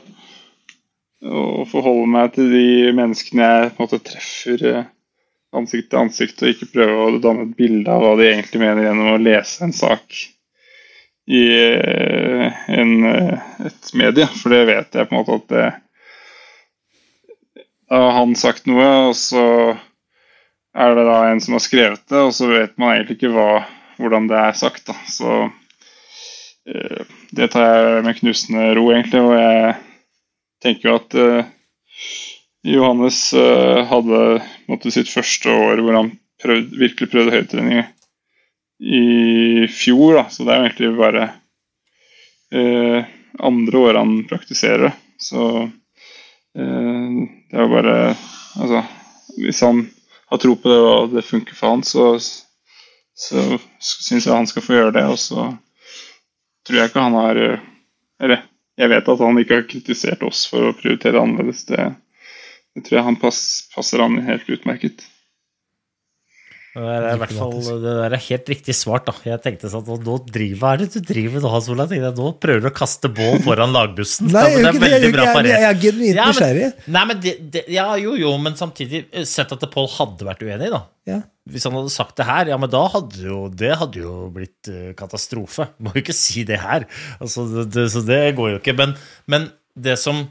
å 1.29 1.64
forholde 1.68 2.09
meg 2.14 2.33
til 2.37 2.48
de 2.53 2.64
menneskene 2.96 3.48
jeg 3.51 3.72
på 3.75 3.83
en 3.83 3.87
måte 3.87 4.01
treffer 4.09 4.64
eh, 4.70 4.87
ansikt 5.53 5.90
til 5.92 6.01
ansikt, 6.01 6.40
og 6.42 6.53
ikke 6.55 6.70
prøve 6.72 7.03
å 7.11 7.18
danne 7.22 7.44
et 7.48 7.57
bilde 7.59 7.92
av 7.92 8.01
hva 8.07 8.14
de 8.20 8.31
egentlig 8.31 8.62
mener 8.62 8.87
gjennom 8.87 9.11
å 9.12 9.20
lese 9.20 9.66
en 9.66 9.75
sak 9.77 10.16
i 11.29 11.42
eh, 11.61 12.62
en, 12.79 12.94
eh, 13.12 13.53
et 13.68 13.92
medie. 13.98 14.27
For 14.40 14.55
det 14.57 14.64
vet 14.70 14.96
jeg 14.96 15.11
på 15.11 15.14
en 15.16 15.20
måte 15.22 15.38
at 15.42 15.48
det 15.53 15.70
Da 17.92 17.98
har 18.07 18.14
han 18.16 18.33
sagt 18.40 18.64
noe, 18.64 18.88
og 19.11 19.16
så 19.20 19.44
er 20.72 20.94
det 20.96 21.03
da 21.05 21.16
en 21.29 21.42
som 21.44 21.59
har 21.59 21.61
skrevet 21.61 22.01
det, 22.09 22.16
og 22.25 22.33
så 22.33 22.48
vet 22.48 22.79
man 22.81 22.94
egentlig 22.94 23.18
ikke 23.18 23.35
hva 23.35 23.51
hvordan 24.02 24.28
det 24.30 24.38
er 24.38 24.58
sagt. 24.58 24.86
Da. 24.88 24.96
Så 25.08 25.32
eh, 26.68 27.16
det 27.32 27.50
tar 27.54 27.66
jeg 27.68 28.04
med 28.06 28.18
knusende 28.18 28.68
ro, 28.78 28.88
egentlig. 28.92 29.22
Og 29.22 29.34
jeg 29.38 29.74
tenker 30.62 30.90
jo 30.90 30.98
at 31.00 31.18
eh, 31.18 31.52
Johannes 32.72 33.32
eh, 33.34 33.82
hadde 33.90 34.20
måtte, 34.70 34.92
sitt 34.94 35.10
første 35.10 35.50
år 35.50 35.82
hvor 35.82 35.98
han 35.98 36.12
prøvd, 36.42 36.76
virkelig 36.78 37.10
prøvde 37.10 37.34
høydetrening 37.34 37.84
i 38.82 39.66
fjor. 39.70 40.18
Da. 40.20 40.26
Så 40.30 40.46
det 40.46 40.54
er 40.54 40.60
jo 40.60 40.68
egentlig 40.68 40.92
bare 40.98 41.28
eh, 42.54 43.10
andre 43.42 43.82
året 43.86 44.02
han 44.02 44.14
praktiserer. 44.30 44.94
Så 45.22 45.48
eh, 45.62 47.08
det 47.50 47.58
er 47.58 47.66
jo 47.66 47.74
bare 47.78 47.96
Altså, 48.52 48.82
hvis 49.40 49.62
han 49.64 49.78
har 50.28 50.40
tro 50.42 50.52
på 50.60 50.68
det 50.68 50.80
og 50.84 51.14
det 51.14 51.22
funker 51.24 51.56
for 51.56 51.72
han, 51.72 51.82
så 51.88 52.10
så 53.22 53.42
syns 53.82 54.26
jeg 54.26 54.35
han 54.35 54.48
skal 54.50 54.64
få 54.66 54.74
gjøre 54.78 54.94
det. 54.98 55.04
Og 55.12 55.18
så 55.22 55.48
tror 56.66 56.79
jeg 56.81 56.90
ikke 56.90 57.04
han 57.06 57.18
har 57.20 57.42
Eller 58.23 58.42
jeg 58.79 58.88
vet 58.88 59.08
at 59.12 59.20
han 59.20 59.38
ikke 59.38 59.56
har 59.60 59.66
kritisert 59.68 60.23
oss 60.27 60.44
for 60.48 60.70
å 60.70 60.75
prioritere 60.79 61.20
annerledes. 61.20 61.64
Det, 61.68 61.88
det 62.75 62.85
tror 62.87 62.98
jeg 62.98 63.04
han 63.10 63.18
pass, 63.20 63.40
passer 63.75 64.00
han 64.02 64.16
helt 64.27 64.48
utmerket. 64.50 65.02
Det 66.73 66.81
er 66.88 67.04
i 67.04 67.18
hvert 67.20 67.35
fall 67.37 67.50
det 67.60 67.81
der 67.98 68.14
er 68.16 68.23
helt 68.31 68.46
riktig 68.48 68.73
svart. 68.79 69.04
da. 69.04 69.12
Jeg 69.29 69.42
tenkte 69.44 69.68
sånn 69.68 69.85
at 69.92 70.06
nå 70.06 70.14
driver, 70.25 70.56
Hva 70.62 70.70
er 70.73 70.81
det 70.81 70.87
du 70.94 71.02
driver 71.04 71.42
nå, 71.44 71.50
Hans 71.52 71.68
Olav? 71.75 71.92
Nå 71.92 72.31
prøver 72.40 72.62
du 72.64 72.68
å 72.70 72.73
kaste 72.73 73.10
bål 73.12 73.42
foran 73.44 73.75
lagbussen. 73.77 74.31
Nei, 74.33 74.46
jeg 74.54 74.62
gjør 74.62 74.70
ikke 74.70 74.81
det, 74.81 74.90
jeg 74.94 75.10
ikke. 75.12 75.27
Jeg- 75.50 75.52
jeg 75.52 75.68
er 75.68 75.81
genuint 75.83 76.16
Ja, 76.16 76.25
men- 76.25 76.33
nysgjerrig. 76.33 76.70
Nei, 76.96 77.04
men 77.10 77.20
det, 77.27 77.35
det, 77.58 77.64
ja, 77.77 77.85
jo, 78.00 78.14
jo, 78.16 78.33
men 78.40 78.56
samtidig 78.56 79.02
eh, 79.12 79.27
sett 79.29 79.52
at 79.52 79.68
Pål 79.75 79.90
hadde 79.98 80.31
vært 80.31 80.46
uenig, 80.48 80.70
da. 80.73 80.81
Ja. 81.12 81.20
Hvis 81.50 81.66
han 81.66 81.74
hadde 81.74 81.90
sagt 81.90 82.14
det 82.20 82.28
her, 82.28 82.52
ja, 82.52 82.58
men 82.60 82.70
da 82.70 82.84
hadde 82.92 83.24
jo 83.26 83.40
det 83.50 83.72
hadde 83.80 83.98
jo 84.04 84.28
blitt 84.34 84.70
eh, 84.70 84.92
katastrofe. 84.98 85.72
Må 85.82 85.94
jo 85.96 86.04
ikke 86.04 86.14
si 86.14 86.44
det 86.46 86.60
her. 86.62 86.86
Altså, 87.18 87.48
det, 87.50 87.66
det, 87.74 87.88
så 87.90 88.04
det 88.06 88.22
går 88.38 88.54
jo 88.54 88.60
ikke. 88.60 88.76
Men, 88.78 88.94
men 89.26 89.50
det 89.74 89.96
som 89.98 90.22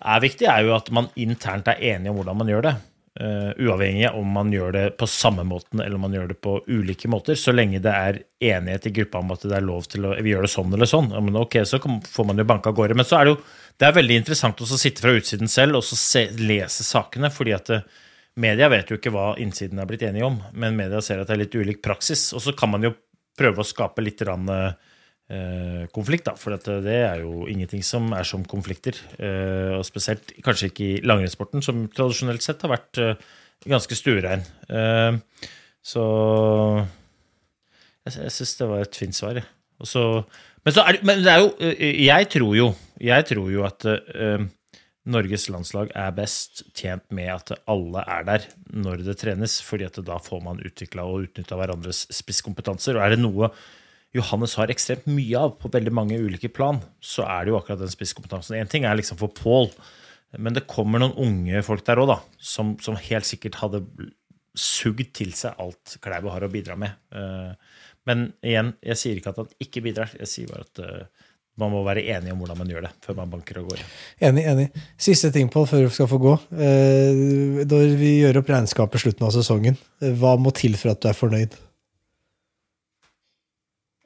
er 0.00 0.22
viktig, 0.24 0.48
er 0.48 0.64
jo 0.64 0.76
at 0.76 0.88
man 0.94 1.10
internt 1.20 1.68
er 1.68 1.82
enige 1.92 2.12
om 2.12 2.20
hvordan 2.20 2.40
man 2.40 2.52
gjør 2.52 2.70
det. 2.70 2.76
Uh, 3.16 3.52
uavhengig 3.64 4.10
om 4.12 4.26
man 4.28 4.50
gjør 4.52 4.74
det 4.74 4.82
på 5.00 5.06
samme 5.08 5.40
måten 5.48 5.80
eller 5.80 5.96
om 5.96 6.02
man 6.04 6.12
gjør 6.12 6.26
det 6.34 6.36
på 6.44 6.58
ulike 6.68 7.08
måter, 7.08 7.38
så 7.40 7.54
lenge 7.54 7.78
det 7.80 7.94
er 7.96 8.18
enighet 8.44 8.90
i 8.90 8.92
gruppa 8.98 9.22
om 9.22 9.32
at 9.32 9.46
det 9.48 9.54
er 9.56 9.64
lov 9.64 9.86
til 9.88 10.04
å 10.04 10.10
vi 10.20 10.34
gjør 10.34 10.44
det 10.44 10.50
sånn 10.52 10.76
eller 10.76 10.90
sånn. 10.90 11.08
Ja, 11.16 11.22
men 11.24 11.38
ok, 11.40 11.56
så 11.64 11.80
får 11.80 12.28
man 12.28 12.42
jo 12.42 12.44
banka 12.48 12.74
gårde. 12.76 12.98
Men 12.98 13.08
så 13.08 13.16
er 13.20 13.24
det 13.24 13.32
jo 13.32 13.38
det 13.80 13.88
er 13.88 13.96
veldig 13.96 14.18
interessant 14.20 14.60
å 14.60 14.68
sitte 14.68 15.04
fra 15.04 15.14
utsiden 15.16 15.50
selv 15.52 15.80
og 15.80 15.88
se, 15.88 16.26
lese 16.40 16.84
sakene, 16.84 17.32
fordi 17.32 17.56
at 17.56 17.72
det, 17.72 17.80
eh, 17.84 18.02
media 18.40 18.68
vet 18.72 18.90
jo 18.90 18.98
ikke 18.98 19.12
hva 19.14 19.30
innsiden 19.40 19.80
er 19.80 19.88
blitt 19.88 20.04
enige 20.06 20.28
om, 20.28 20.36
men 20.52 20.76
media 20.78 21.00
ser 21.04 21.22
at 21.22 21.30
det 21.30 21.36
er 21.36 21.42
litt 21.44 21.56
ulik 21.56 21.82
praksis. 21.84 22.28
Og 22.36 22.44
så 22.44 22.54
kan 22.56 22.72
man 22.74 22.84
jo 22.86 22.92
prøve 23.36 23.62
å 23.62 23.68
skape 23.68 24.04
litt 24.04 24.22
rann, 24.28 24.48
eh, 24.48 25.86
konflikt, 25.92 26.28
da, 26.28 26.36
for 26.38 26.56
det 26.56 27.00
er 27.00 27.24
jo 27.24 27.46
ingenting 27.50 27.82
som 27.84 28.12
er 28.16 28.24
som 28.28 28.44
konflikter. 28.44 28.96
Eh, 29.18 29.76
og 29.76 29.84
spesielt 29.88 30.36
kanskje 30.44 30.70
ikke 30.70 30.86
i 30.86 31.00
langrennssporten, 31.04 31.64
som 31.64 31.86
tradisjonelt 31.92 32.44
sett 32.44 32.62
har 32.64 32.72
vært 32.76 33.02
eh, 33.02 33.14
ganske 33.66 33.96
stuerein. 33.98 34.44
Eh, 34.68 35.18
så 35.86 36.04
jeg, 38.06 38.16
jeg 38.22 38.34
syns 38.34 38.56
det 38.60 38.68
var 38.70 38.84
et 38.84 39.00
fint 39.00 39.16
svar, 39.16 39.40
jeg. 39.40 39.46
men, 40.64 40.72
så 40.72 40.84
er, 40.88 41.00
men 41.04 41.20
det 41.20 41.32
er 41.32 41.42
jo 41.42 41.50
eh, 41.60 41.98
Jeg 42.06 42.28
tror 42.32 42.54
jo, 42.56 42.70
jeg 43.02 43.26
tror 43.28 43.50
jo 43.52 43.66
at 43.66 43.84
eh, 43.92 44.46
Norges 45.06 45.46
landslag 45.52 45.92
er 45.94 46.14
best 46.16 46.64
tjent 46.74 47.04
med 47.14 47.30
at 47.30 47.52
alle 47.70 48.02
er 48.10 48.24
der 48.26 48.46
når 48.74 49.04
det 49.06 49.18
trenes, 49.20 49.60
fordi 49.62 49.86
at 49.86 49.98
da 50.06 50.18
får 50.22 50.40
man 50.42 50.62
utvikla 50.66 51.04
og 51.06 51.28
utnytta 51.28 51.58
hverandres 51.58 52.06
spisskompetanser. 52.14 52.98
Og 52.98 53.04
er 53.04 53.14
det 53.14 53.20
noe 53.22 53.52
Johannes 54.16 54.56
har 54.58 54.72
ekstremt 54.72 55.06
mye 55.10 55.38
av 55.38 55.56
på 55.60 55.70
veldig 55.72 55.92
mange 55.94 56.18
ulike 56.18 56.50
plan, 56.52 56.80
så 57.02 57.26
er 57.28 57.44
det 57.44 57.52
jo 57.52 57.58
akkurat 57.60 57.82
den 57.82 57.92
spisskompetansen. 57.92 58.56
Én 58.58 58.70
ting 58.70 58.86
er 58.88 58.96
liksom 58.98 59.18
for 59.20 59.34
Pål, 59.36 59.70
men 60.42 60.56
det 60.56 60.66
kommer 60.70 61.02
noen 61.02 61.16
unge 61.22 61.62
folk 61.66 61.84
der 61.86 62.00
òg, 62.02 62.10
da, 62.14 62.20
som, 62.38 62.74
som, 62.82 62.98
helt 62.98 63.28
sikkert 63.28 63.60
hadde 63.60 63.82
sugd 64.56 65.10
til 65.16 65.34
seg 65.36 65.58
alt 65.60 65.98
Klæbo 66.02 66.32
har 66.32 66.46
å 66.46 66.50
bidra 66.52 66.78
med. 66.80 66.96
Eh, 67.12 67.82
men 68.08 68.30
igjen, 68.46 68.72
jeg 68.86 69.00
sier 69.00 69.20
ikke 69.20 69.34
at 69.34 69.42
han 69.42 69.52
ikke 69.62 69.82
bidrar, 69.84 70.14
jeg 70.22 70.32
sier 70.32 70.52
bare 70.52 70.66
at 70.66 70.82
eh, 70.82 71.25
man 71.60 71.72
må 71.72 71.82
være 71.86 72.04
enig 72.12 72.32
om 72.32 72.40
hvordan 72.42 72.58
man 72.60 72.70
gjør 72.70 72.86
det 72.86 72.92
før 73.04 73.16
man 73.20 73.30
banker 73.32 73.60
og 73.62 73.70
går. 73.72 73.84
Enig. 74.28 74.44
enig. 74.50 74.66
Siste 75.00 75.30
ting, 75.32 75.48
Pål, 75.52 75.68
før 75.70 75.86
vi 75.86 75.92
skal 75.94 76.10
få 76.10 76.18
gå. 76.20 76.34
Eh, 76.52 77.62
når 77.64 77.94
vi 78.00 78.18
gjør 78.20 78.42
opp 78.42 78.50
regnskapet 78.52 79.02
slutten 79.02 79.28
av 79.28 79.32
sesongen, 79.36 79.78
hva 80.20 80.36
må 80.40 80.52
til 80.56 80.76
for 80.76 80.92
at 80.92 81.00
du 81.00 81.08
er 81.08 81.16
fornøyd? 81.16 81.56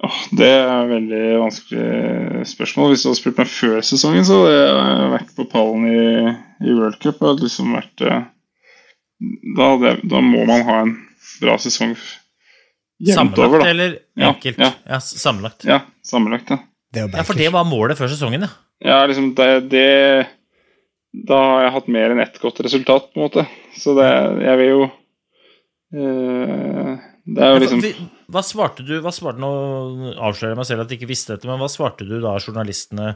Oh, 0.01 0.21
det 0.33 0.47
er 0.49 0.71
et 0.71 0.93
veldig 0.95 1.25
vanskelig 1.43 2.47
spørsmål. 2.49 2.95
Hvis 2.95 3.03
du 3.03 3.11
hadde 3.11 3.19
spurt 3.19 3.43
meg 3.43 3.51
før 3.53 3.83
sesongen, 3.85 4.25
så 4.25 4.39
hadde 4.39 4.55
jeg 4.55 5.11
vært 5.17 5.35
på 5.37 5.47
pallen 5.53 5.91
i, 5.91 6.37
i 6.65 6.77
World 6.79 6.97
Cup. 7.03 7.21
Liksom 7.43 7.75
vært, 7.77 8.07
eh, 8.07 8.23
da, 9.59 9.69
det, 9.83 9.95
da, 10.09 10.23
må 10.25 10.47
man 10.49 10.65
ha 10.71 10.81
en 10.87 10.97
bra 11.43 11.59
sesong 11.61 11.93
jevnt 13.03 13.37
over. 13.37 13.61
Sammenlagt 13.61 13.75
eller 13.75 14.01
enkelt? 14.31 14.63
Ja, 14.63 14.73
ja. 14.87 14.95
ja 14.95 15.05
sammenlagt. 15.05 15.69
Ja, 15.69 15.83
sammenlagt, 16.07 16.55
ja. 16.55 16.63
Ja. 16.97 17.25
For 17.27 17.39
det 17.39 17.51
var 17.55 17.69
målet 17.69 17.99
før 17.99 18.11
sesongen, 18.13 18.47
ja? 18.47 18.53
Ja, 18.81 19.01
liksom 19.07 19.35
det, 19.37 19.49
det 19.71 19.89
Da 21.29 21.37
har 21.37 21.67
jeg 21.67 21.75
hatt 21.75 21.91
mer 21.93 22.15
enn 22.15 22.23
ett 22.23 22.39
godt 22.41 22.63
resultat, 22.65 23.11
på 23.13 23.21
en 23.21 23.27
måte. 23.27 23.45
Så 23.77 23.95
det, 23.99 24.09
jeg 24.47 24.61
vil 24.61 24.71
jo 24.71 24.81
øh, 26.01 26.95
Det 27.29 27.45
er 27.45 27.53
jo 27.55 27.61
liksom 27.65 27.85
hva 28.31 28.45
svarte 28.47 28.85
du 28.87 28.95
hva 29.03 29.11
svarte, 29.11 29.43
Nå 29.43 29.51
avslører 30.15 30.55
jeg 30.55 30.61
meg 30.61 30.69
selv 30.69 30.85
at 30.85 30.93
jeg 30.93 31.01
ikke 31.01 31.11
visste 31.11 31.35
dette, 31.35 31.51
men 31.51 31.59
hva 31.59 31.67
svarte 31.71 32.07
du 32.07 32.21
da 32.23 32.37
journalistene 32.39 33.15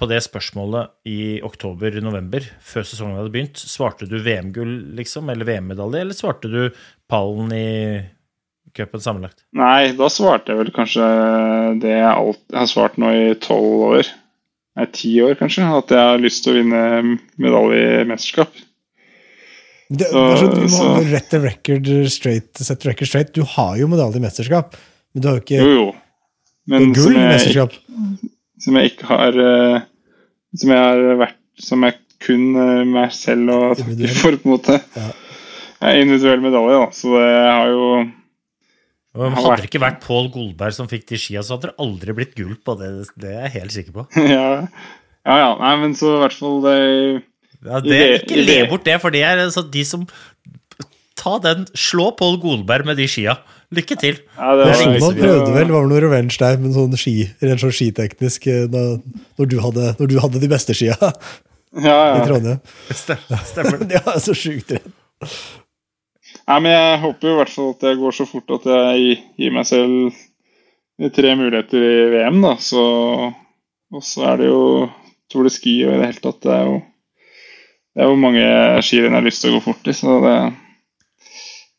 på 0.00 0.06
det 0.08 0.22
spørsmålet 0.24 0.94
i 1.12 1.42
oktober-november, 1.44 2.46
før 2.64 2.86
sesongen 2.88 3.18
hadde 3.18 3.32
begynt? 3.34 3.60
Svarte 3.60 4.08
du 4.08 4.16
VM-gull, 4.24 4.72
liksom, 4.96 5.28
eller 5.28 5.44
VM-medalje, 5.44 6.00
eller 6.00 6.16
svarte 6.16 6.48
du 6.48 6.60
pallen 7.10 7.52
i 7.52 7.66
cupen 8.74 9.02
sammenlagt? 9.02 9.44
Nei, 9.56 9.92
da 9.98 10.10
svarte 10.12 10.52
jeg 10.52 10.62
vel 10.62 10.74
kanskje 10.74 11.08
det 11.82 11.92
jeg, 11.92 12.10
alt, 12.10 12.40
jeg 12.50 12.60
har 12.60 12.70
svart 12.70 13.00
nå 13.00 13.10
i 13.14 13.24
tolv 13.42 13.88
år. 13.90 14.12
Nei, 14.74 14.86
ti 14.94 15.12
år, 15.22 15.36
kanskje. 15.38 15.66
At 15.78 15.92
jeg 15.94 16.08
har 16.10 16.22
lyst 16.22 16.42
til 16.44 16.54
å 16.54 16.60
vinne 16.60 16.84
medalje 17.40 17.82
i 18.02 18.06
mesterskap. 18.10 18.62
Det, 19.94 20.08
så, 20.08 20.22
det 20.30 20.38
sånn, 20.40 20.54
du 20.56 20.72
må 20.72 20.86
rette 21.12 21.38
rett 21.38 21.68
record 21.68 21.90
straight, 22.10 22.50
set 22.58 22.86
record 22.88 23.10
straight. 23.10 23.34
Du 23.36 23.44
har 23.54 23.76
jo 23.78 23.88
medalje 23.90 24.18
i 24.18 24.24
mesterskap, 24.24 24.78
men 25.12 25.22
du 25.22 25.28
har 25.30 25.38
jo 25.38 25.44
ikke 25.44 25.60
jo, 25.60 25.74
jo. 25.76 25.90
Men 26.72 26.94
gull 26.96 27.12
i 27.12 27.26
mesterskap. 27.28 27.76
Som 28.64 28.78
jeg 28.80 28.94
ikke 28.94 29.08
har 29.10 29.36
eh, 29.36 29.82
Som 30.56 30.70
jeg 30.72 30.80
har 30.80 31.18
vært 31.20 31.40
Som 31.60 31.82
jeg 31.84 31.98
kun 32.24 32.54
eh, 32.56 32.84
meg 32.88 33.12
selv 33.12 33.52
og 33.52 33.76
takker 33.78 34.14
for, 34.16 34.38
på 34.40 34.48
en 34.48 34.54
måte. 34.54 34.78
Ja. 34.96 35.10
Jeg 35.84 35.90
er 35.90 36.04
individuell 36.06 36.40
medalje, 36.40 36.78
da, 36.80 36.86
så 36.96 37.10
det 37.18 37.32
har 37.44 37.68
jo 37.68 37.88
men 39.14 39.36
hadde 39.38 39.60
det 39.62 39.68
ikke 39.68 39.82
vært 39.82 40.02
Pål 40.02 40.28
Golberg 40.34 40.74
som 40.74 40.90
fikk 40.90 41.06
de 41.12 41.18
skia, 41.20 41.42
så 41.44 41.56
hadde 41.56 41.70
det 41.70 41.78
aldri 41.82 42.16
blitt 42.16 42.34
gull 42.38 42.56
på 42.58 42.74
det. 42.80 42.90
Det 43.20 43.30
er 43.30 43.46
jeg 43.46 43.54
helt 43.60 43.74
sikker 43.76 43.94
på. 43.94 44.06
ja, 44.34 44.48
ja, 45.24 45.36
ja. 45.38 45.50
Nei, 45.60 45.74
men 45.84 45.94
så 45.98 46.16
i 46.16 46.20
hvert 46.24 46.36
fall 46.36 46.60
det 46.64 46.78
ja, 47.64 47.80
det, 47.80 48.00
ikke 48.20 48.42
le 48.44 48.58
bort 48.68 48.84
det, 48.84 48.98
for 49.00 49.14
det 49.14 49.22
er 49.24 49.46
altså 49.46 49.64
de 49.64 49.84
som 49.88 50.08
Ta 51.14 51.38
den. 51.40 51.62
Slå 51.78 52.10
Pål 52.18 52.40
Golberg 52.42 52.88
med 52.88 52.98
de 52.98 53.06
skia. 53.08 53.36
Lykke 53.74 53.96
til. 53.96 54.18
Ja, 54.36 54.50
det 54.58 54.66
var 54.66 54.76
Schumann 54.76 55.16
prøvde 55.16 55.54
vel, 55.54 55.70
var 55.72 55.84
vel 55.86 55.92
noe 55.92 56.02
revenge 56.04 56.36
der, 56.40 56.58
men 56.60 56.74
sånn 56.74 56.94
ski, 57.00 57.14
rent 57.42 57.62
sånn 57.62 57.72
skiteknisk, 57.74 58.48
eh, 58.50 58.66
da, 58.70 58.82
når, 59.40 59.48
du 59.50 59.56
hadde, 59.62 59.86
når, 60.00 60.10
du 60.10 60.18
hadde, 60.20 60.42
de 60.42 60.50
beste 60.50 60.76
skia 60.76 60.96
ja, 61.00 61.94
ja. 61.94 62.18
i 62.18 62.26
Trondheim. 62.26 62.60
Stemmer. 62.90 63.86
Det 63.88 64.02
er 64.02 64.20
så 64.26 64.36
sjukt 64.36 64.74
redd. 64.76 64.90
Nei, 66.44 66.58
men 66.60 66.72
jeg 66.74 67.00
håper 67.00 67.30
i 67.30 67.36
hvert 67.38 67.52
fall 67.54 67.70
at 67.72 67.84
det 67.86 67.98
går 68.00 68.16
så 68.16 68.26
fort 68.28 68.50
at 68.58 68.66
jeg 68.68 69.18
gir 69.40 69.54
meg 69.54 69.64
selv 69.68 71.12
tre 71.16 71.30
muligheter 71.40 71.84
i 71.84 71.94
VM, 72.12 72.42
da. 72.44 72.54
Så, 72.60 72.82
og 73.94 74.04
så 74.04 74.26
er 74.32 74.42
det 74.42 74.50
jo 74.50 74.64
Tour 75.32 75.48
de 75.48 75.52
Ski 75.54 75.78
og 75.86 75.94
i 75.94 76.00
det 76.02 76.10
hele 76.10 76.24
tatt. 76.26 76.42
Det 76.44 76.52
er 76.52 76.66
jo 76.68 76.82
det 77.94 78.02
er 78.02 78.10
jo 78.10 78.18
mange 78.18 78.46
skirenn 78.82 79.12
jeg 79.12 79.20
har 79.20 79.26
lyst 79.28 79.44
til 79.44 79.52
å 79.52 79.58
gå 79.60 79.62
fort 79.68 79.86
i, 79.86 79.92
så 79.94 80.16
det 80.24 80.34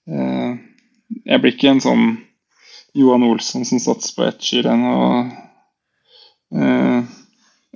eh, 0.07 0.51
Jeg 1.27 1.41
blir 1.43 1.51
ikke 1.51 1.73
en 1.73 1.83
sånn 1.83 2.05
Johan 2.95 3.25
Olsson 3.27 3.65
som 3.67 3.81
satser 3.83 4.15
på 4.15 4.23
ett 4.23 4.45
skirenn 4.47 4.85
og, 4.87 5.33
eh, 6.55 7.01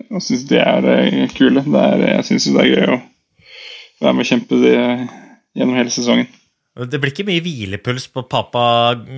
og 0.07 0.23
syns 0.23 0.45
det 0.47 0.63
er 0.63 0.79
det 0.87 1.27
kule. 1.35 1.65
Det 1.67 1.83
er, 1.83 2.05
jeg 2.15 2.29
syns 2.29 2.47
det 2.47 2.63
er 2.63 2.71
gøy 2.71 2.85
å 2.95 2.99
være 3.99 4.15
med 4.15 4.23
og 4.23 4.29
kjempe 4.31 4.61
det 4.63 4.77
gjennom 4.79 5.75
hele 5.75 5.91
sesongen. 5.91 6.31
Det 6.77 6.99
blir 7.01 7.11
ikke 7.11 7.25
mye 7.27 7.41
hvilepuls 7.43 8.05
på 8.13 8.23
pappa 8.29 8.61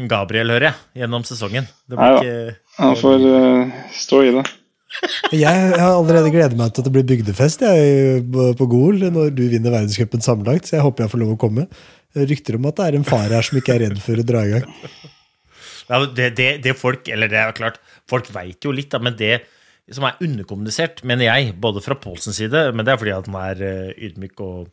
Gabriel, 0.09 0.53
hører 0.55 0.69
jeg, 0.69 0.79
gjennom 1.03 1.25
sesongen. 1.27 1.67
Nei 1.91 2.09
da, 2.17 2.33
han 2.79 2.97
får 2.97 3.25
uh, 3.27 3.77
stå 3.93 4.21
i 4.25 4.33
det. 4.37 4.45
Jeg 5.43 5.67
har 5.79 5.93
allerede 5.93 6.31
gledet 6.33 6.57
meg 6.59 6.73
til 6.73 6.83
at 6.83 6.87
det 6.89 6.91
blir 6.91 7.05
bygdefest 7.07 7.61
jeg, 7.63 8.25
på 8.59 8.65
Gol 8.67 9.05
når 9.05 9.29
du 9.31 9.45
vinner 9.47 9.71
verdenscupen 9.71 10.23
sammenlagt, 10.23 10.67
så 10.67 10.75
jeg 10.75 10.83
håper 10.83 11.05
jeg 11.05 11.13
får 11.13 11.21
lov 11.21 11.29
å 11.31 11.37
komme. 11.39 11.63
Rykter 12.11 12.57
om 12.57 12.67
at 12.67 12.75
det 12.75 12.89
er 12.89 12.97
en 12.97 13.07
far 13.07 13.31
her 13.31 13.45
som 13.47 13.59
ikke 13.61 13.77
er 13.77 13.85
redd 13.85 14.01
for 14.03 14.19
å 14.19 14.25
dra 14.27 14.43
i 14.47 14.53
gang. 14.57 14.67
Ja, 15.91 15.97
det, 16.05 16.27
det, 16.37 16.45
det 16.63 16.71
folk, 16.79 17.09
eller 17.11 17.27
det 17.27 17.35
er 17.35 17.55
klart, 17.55 17.81
folk 18.07 18.29
veit 18.31 18.63
jo 18.63 18.71
litt, 18.71 18.93
da, 18.93 19.01
men 19.03 19.15
det 19.19 19.41
som 19.91 20.05
er 20.07 20.21
underkommunisert, 20.23 21.01
mener 21.07 21.27
jeg, 21.27 21.55
både 21.59 21.81
fra 21.83 21.97
Pålsens 21.99 22.37
side, 22.39 22.61
men 22.71 22.87
det 22.87 22.93
er 22.93 23.01
fordi 23.01 23.11
at 23.11 23.27
han 23.27 23.35
er 23.41 23.63
eh, 23.67 24.05
ydmyk 24.07 24.39
og, 24.45 24.69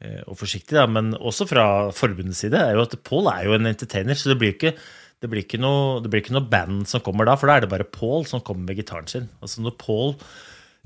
og 0.00 0.38
forsiktig, 0.40 0.72
da, 0.78 0.86
men 0.88 1.12
også 1.18 1.44
fra 1.50 1.64
forbundets 1.92 2.40
side, 2.40 2.56
er 2.56 2.78
jo 2.78 2.86
at 2.86 2.94
Paul 3.04 3.28
er 3.28 3.44
jo 3.44 3.56
en 3.56 3.68
entertainer, 3.68 4.16
så 4.16 4.32
det 4.32 4.38
blir 4.40 4.54
ikke 4.54 4.74
det 5.20 5.28
blir, 5.28 5.44
ikke 5.44 5.60
noe, 5.60 5.98
det 6.00 6.08
blir 6.12 6.22
ikke 6.22 6.36
noe 6.36 6.48
band 6.48 6.86
som 6.88 7.02
kommer 7.04 7.28
da, 7.28 7.34
for 7.36 7.50
da 7.50 7.58
er 7.58 7.66
det 7.66 7.72
bare 7.72 7.88
Paul 7.88 8.24
som 8.28 8.40
kommer 8.44 8.70
med 8.70 8.80
gitaren 8.80 9.10
sin. 9.10 9.26
Altså 9.44 9.60
når 9.60 9.74
Paul 9.80 10.14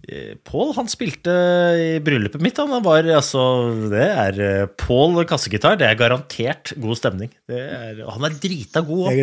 eh, 0.08 0.34
Paul 0.42 0.72
han 0.74 0.90
spilte 0.90 1.34
i 1.78 1.92
bryllupet 2.02 2.42
mitt. 2.42 2.58
Han 2.58 2.82
var, 2.82 3.06
altså, 3.14 3.44
det 3.92 4.08
er 4.08 4.40
eh, 4.42 4.72
Paul 4.80 5.20
kassegitar. 5.30 5.78
Det 5.78 5.86
er 5.86 6.00
garantert 6.00 6.74
god 6.82 6.98
stemning. 6.98 7.30
Er, 7.46 8.02
han 8.08 8.26
er 8.26 8.34
drita 8.42 8.82
god 8.88 9.12
òg. 9.12 9.22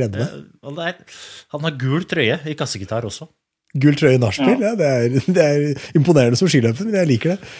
Han, 0.63 0.81
han, 0.87 1.67
har 1.67 1.77
gul 1.83 2.07
trøye 2.07 2.39
i 2.47 2.55
kassegitar 2.55 3.07
også. 3.11 3.27
Gul 3.83 3.99
trøye 3.99 4.15
i 4.15 4.23
nachspiel? 4.23 4.63
Ja. 4.63 4.71
ja 4.71 4.79
det, 4.79 4.95
er, 4.95 5.19
det, 5.35 5.43
er, 5.43 5.85
imponerende 5.99 6.39
som 6.39 6.47
skiløper, 6.51 6.87
men 6.87 7.01
jeg 7.01 7.11
liker 7.17 7.35
det. 7.35 7.53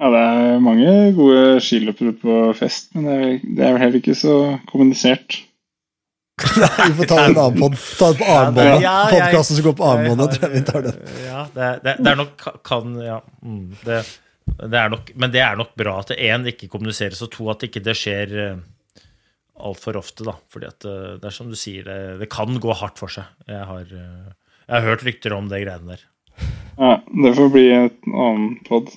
Ja, 0.00 0.08
det 0.08 0.20
er 0.24 0.62
mange 0.64 0.92
gode 1.12 1.60
skiløpere 1.60 2.14
på 2.16 2.34
fest, 2.56 2.94
men 2.96 3.04
det 3.04 3.14
er, 3.16 3.32
det 3.44 3.64
er 3.66 3.74
vel 3.74 3.82
heller 3.82 4.00
ikke 4.00 4.16
så 4.16 4.36
kommunisert. 4.70 5.42
vi 6.88 6.94
får 6.96 7.08
ta 7.10 7.18
en 7.26 7.36
annen 7.36 7.58
pod. 7.60 7.76
Ta 7.98 8.08
det 8.08 8.22
på 8.22 8.30
armbåndet. 8.32 8.80
Ja, 8.86 8.94
Podkasten 9.12 9.58
som 9.58 9.66
går 9.66 9.76
på 9.76 9.90
armbåndet. 9.90 10.38
tror 10.38 10.48
jeg 10.48 10.54
vi 10.58 10.64
tar 10.70 10.86
den. 10.86 11.02
Ja, 11.26 11.42
det, 11.52 11.68
det, 11.84 11.94
det, 11.98 12.14
er 12.14 12.20
nok 12.22 12.46
kan, 12.64 12.94
ja, 13.04 13.18
mm, 13.44 13.66
det, 13.84 13.98
det, 14.62 14.78
er 14.80 14.94
nok, 14.94 15.12
Men 15.20 15.34
det 15.34 15.42
er 15.44 15.60
nok 15.60 15.74
bra 15.82 15.98
at 16.00 16.14
det 16.14 16.20
én 16.30 16.48
ikke 16.48 16.70
kommuniseres, 16.72 17.20
og 17.26 17.32
to 17.36 17.50
at 17.52 17.68
ikke 17.68 17.84
det 17.84 17.96
skjer 18.00 18.32
uh, 18.38 18.62
altfor 19.68 20.00
ofte. 20.00 20.24
da, 20.30 20.38
fordi 20.48 20.70
at 20.70 20.88
uh, 20.88 21.20
det 21.20 21.28
er 21.28 21.36
som 21.36 21.52
du 21.52 21.58
sier, 21.60 21.84
det, 21.84 22.00
det, 22.24 22.30
kan 22.32 22.56
gå 22.56 22.78
hardt 22.80 23.04
for 23.04 23.12
seg. 23.12 23.28
Jeg 23.50 23.68
har, 23.68 23.84
uh, 23.84 24.56
jeg 24.64 24.74
har 24.78 24.88
hørt 24.88 25.04
rykter 25.04 25.36
om 25.36 25.52
det 25.52 25.60
greiene 25.66 25.92
der. 25.92 26.08
Ja, 26.80 26.96
det 27.04 27.36
får 27.36 27.52
bli 27.52 27.68
et 27.82 28.00
annen 28.08 28.56
pod. 28.64 28.88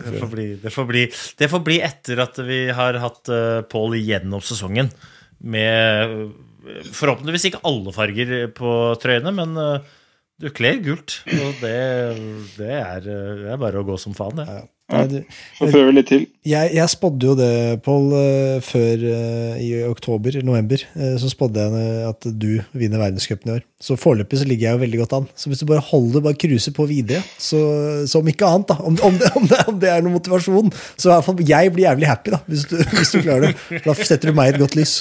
Det 0.00 0.20
får 0.20 0.30
bli, 0.32 0.46
det 0.62 0.72
får 0.74 0.86
bli, 0.88 1.06
det 1.40 1.48
får 1.52 1.64
bli 1.66 1.78
etter 1.84 2.22
at 2.24 2.38
vi 2.46 2.60
har 2.74 2.98
hatt 3.02 3.30
uh, 3.32 3.60
Paul 3.70 3.96
gjennom 3.98 4.42
sesongen 4.44 4.90
med 5.40 6.14
uh, 6.14 6.82
forhåpentligvis 6.92 7.50
ikke 7.50 7.62
alle 7.68 7.94
farger 7.94 8.34
på 8.56 8.74
trøyene, 9.02 9.32
men 9.36 9.56
uh, 9.60 9.96
du 10.40 10.48
kler 10.56 10.80
gult. 10.84 11.20
Og 11.28 11.60
det, 11.60 11.76
det, 12.56 12.74
er, 12.80 13.04
det, 13.04 13.48
er, 13.52 13.60
bare 13.60 13.82
å 13.82 13.86
gå 13.86 13.98
som 14.00 14.16
faen, 14.16 14.40
det. 14.40 14.48
Ja. 14.48 14.62
Ja, 14.90 15.06
prøver 15.60 15.72
prøve 15.72 15.96
litt 15.96 16.10
til. 16.10 16.26
Jeg, 16.46 16.70
jeg 16.72 16.88
spådde 16.88 17.26
jo 17.28 17.34
det, 17.36 17.52
Pål, 17.84 18.06
uh, 18.16 18.62
før 18.64 19.02
uh, 19.04 19.58
i 19.60 19.70
oktober, 19.84 20.38
november. 20.46 20.82
Uh, 20.96 21.14
så 21.20 21.28
spådde 21.32 21.66
jeg 21.66 22.06
at 22.08 22.28
du 22.32 22.48
vinner 22.72 23.02
verdenscupen 23.02 23.50
i 23.50 23.58
år. 23.58 23.66
Så 23.80 23.96
foreløpig 24.00 24.40
så 24.40 24.46
ligger 24.48 24.68
jeg 24.68 24.76
jo 24.76 24.82
veldig 24.82 25.00
godt 25.02 25.14
an. 25.18 25.28
Så 25.36 25.50
hvis 25.50 25.62
du 25.62 25.66
bare 25.68 25.84
holder, 25.84 26.24
bare 26.24 26.38
cruiser 26.40 26.74
på 26.76 26.84
videre, 26.88 27.22
så, 27.40 27.60
så, 28.08 28.20
om 28.20 28.28
ikke 28.32 28.48
annet, 28.48 28.72
da, 28.72 28.76
om, 28.80 28.96
om, 29.08 29.20
det, 29.20 29.30
om, 29.36 29.46
det, 29.48 29.60
om, 29.72 29.78
det, 29.80 29.92
er 29.92 30.04
noen 30.04 30.16
motivasjon, 30.18 30.72
så 30.96 31.08
i 31.08 31.12
hvert 31.14 31.28
fall 31.28 31.44
jeg 31.48 31.72
blir 31.76 31.86
jævlig 31.86 32.08
happy, 32.10 32.34
da, 32.34 32.40
hvis 32.50 32.66
du, 32.68 32.76
hvis 32.96 33.14
du 33.14 33.20
klarer 33.22 33.48
det. 33.50 33.80
Da 33.86 33.96
setter 33.96 34.32
du 34.32 34.36
meg 34.36 34.50
i 34.50 34.54
et 34.54 34.60
godt 34.60 34.76
lys. 34.76 34.94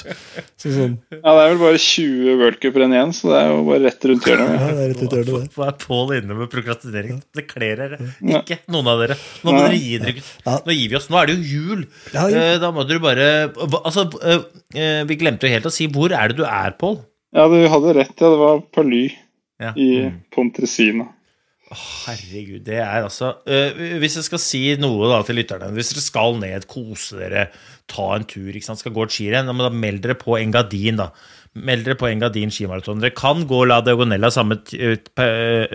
Så, 0.59 0.71
sånn. 0.75 0.95
Ja, 1.11 1.33
det 1.35 1.43
er 1.43 1.53
vel 1.53 1.61
bare 1.63 1.81
20 1.83 2.39
worldcuper 2.43 2.85
igjen, 2.87 3.15
så 3.15 3.31
det 3.31 3.41
er 3.41 3.51
jo 3.51 3.59
bare 3.67 3.81
rett 3.87 4.07
rundt 4.11 4.29
hjørnet. 4.31 4.53
Ja, 4.55 4.69
det 4.75 4.85
er 4.85 4.93
rett 4.93 5.03
rundt 5.03 5.17
hjørnet, 5.17 5.53
Hva 5.55 5.69
er 5.71 5.77
Pål 5.79 6.15
inne 6.19 6.39
med 6.39 6.51
prokrastinering? 6.51 7.21
Det 7.35 7.45
kler 7.47 7.83
dere 7.83 7.99
ikke, 8.39 8.59
noen 8.71 8.91
av 8.91 9.03
dere. 9.03 9.19
Nå 9.43 9.55
må 9.55 9.63
dere 9.63 9.78
gi 9.79 9.99
dere 10.01 10.21
ja. 10.21 10.57
Nå 10.65 10.75
gir 10.75 10.91
vi 10.91 10.97
oss. 10.99 11.09
Nå 11.11 11.19
er 11.19 11.29
det 11.29 11.37
jo 11.37 11.59
jul. 11.59 11.85
Ja, 12.13 12.25
ja. 12.31 12.41
Eh, 12.41 12.57
da 12.61 12.71
må 12.75 12.85
dere 12.87 13.03
bare 13.03 13.29
Altså, 13.83 14.07
eh, 14.23 14.43
eh, 14.75 15.03
vi 15.09 15.19
glemte 15.19 15.47
jo 15.47 15.55
helt 15.55 15.69
å 15.69 15.73
si 15.73 15.89
hvor 15.91 16.13
er 16.15 16.31
det 16.31 16.39
du 16.41 16.45
er, 16.47 16.75
Pål? 16.79 16.99
Ja, 17.35 17.45
du 17.51 17.59
hadde 17.71 17.95
rett. 17.99 18.15
Ja, 18.17 18.33
det 18.33 18.41
var 18.41 18.61
Paly 18.75 19.05
i 19.75 19.89
mm. 20.07 20.19
Pontresina. 20.33 21.09
Oh, 21.69 21.89
herregud, 22.07 22.63
det 22.65 22.79
er 22.81 23.03
altså 23.03 23.27
uh, 23.45 23.81
Hvis 24.01 24.15
jeg 24.17 24.25
skal 24.25 24.39
si 24.41 24.61
noe 24.81 25.05
da 25.11 25.19
til 25.21 25.37
lytterne 25.37 25.67
Hvis 25.75 25.91
dere 25.91 26.01
skal 26.01 26.39
ned, 26.41 26.65
kose 26.65 27.19
dere, 27.19 27.43
ta 27.85 28.07
en 28.15 28.25
tur, 28.25 28.47
ikke 28.49 28.65
sant, 28.65 28.81
skal 28.81 28.95
gå 28.95 29.05
et 29.05 29.13
skirenn, 29.13 29.51
da 29.53 29.69
meld 29.69 30.01
dere 30.01 30.15
på 30.17 30.39
Engadin, 30.39 30.97
da. 30.97 31.11
Meld 31.57 31.87
dere 31.87 31.97
på 31.97 32.05
en 32.05 32.17
Engadin 32.17 32.51
skimaraton. 32.53 33.01
Dere 33.01 33.15
kan 33.17 33.41
gå 33.49 33.63
La 33.65 33.79
Diagonella 33.81 34.29
samme 34.33 34.59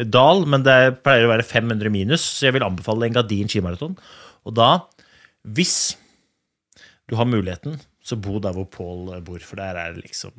dal, 0.06 0.44
men 0.46 0.66
det 0.66 0.78
pleier 1.02 1.26
å 1.26 1.32
være 1.32 1.46
500 1.46 1.90
minus, 1.92 2.22
så 2.36 2.48
jeg 2.48 2.56
vil 2.56 2.66
anbefale 2.66 3.02
en 3.02 3.10
Engadin 3.10 3.50
skimaraton. 3.50 3.96
Og 4.46 4.54
da, 4.54 4.70
hvis 5.42 5.96
du 7.10 7.16
har 7.18 7.28
muligheten, 7.28 7.80
så 8.04 8.20
bo 8.20 8.38
der 8.42 8.54
hvor 8.56 8.68
Pål 8.70 9.18
bor, 9.26 9.42
for 9.42 9.60
der 9.60 9.80
er 9.80 9.96
det 9.96 10.06
liksom. 10.06 10.36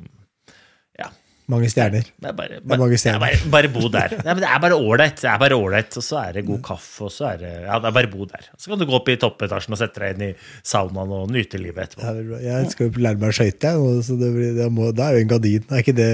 Mange 1.50 1.68
stjerner. 1.70 2.02
Det 2.02 2.26
er 2.26 2.34
bare, 2.34 2.58
bare, 2.58 2.78
mange 2.80 2.98
stjerner. 2.98 3.22
Bare, 3.22 3.50
bare, 3.54 3.70
bo 3.70 3.90
der. 3.92 4.16
Nei, 4.26 4.34
det 4.42 4.48
er 4.50 4.62
bare 4.64 4.78
ålreit. 4.78 5.20
Det 5.20 5.28
er 5.30 5.38
bare 5.38 5.58
ålreit, 5.58 5.98
og 6.00 6.02
så 6.02 6.18
er 6.24 6.38
det 6.38 6.46
god 6.48 6.62
kaffe, 6.66 7.06
og 7.06 7.12
så 7.14 7.28
er 7.30 7.42
det 7.42 7.52
Ja, 7.52 7.78
det 7.82 7.90
er 7.90 7.96
bare 8.00 8.10
bo 8.10 8.26
der. 8.26 8.48
Så 8.58 8.72
kan 8.72 8.80
du 8.80 8.86
gå 8.88 8.96
opp 8.98 9.10
i 9.12 9.18
toppetasjen 9.22 9.76
og 9.76 9.78
sette 9.78 10.02
deg 10.02 10.16
inn 10.16 10.24
i 10.26 10.32
saunaen 10.66 11.12
og 11.14 11.30
nyte 11.30 11.60
livet 11.62 11.84
etterpå. 11.86 12.40
jeg 12.42 12.72
skal 12.72 12.90
jo 12.90 13.04
lære 13.06 13.22
meg 13.22 13.30
å 13.30 13.38
skøyte, 13.38 13.74
så 14.08 14.18
det, 14.18 14.32
blir, 14.34 14.56
det, 14.58 14.70
må, 14.74 14.90
det, 14.90 15.06
er 15.06 15.14
jo 15.14 15.26
en 15.26 15.34
gardin. 15.36 15.70
Er 15.70 15.84
ikke 15.84 15.96
det, 16.00 16.10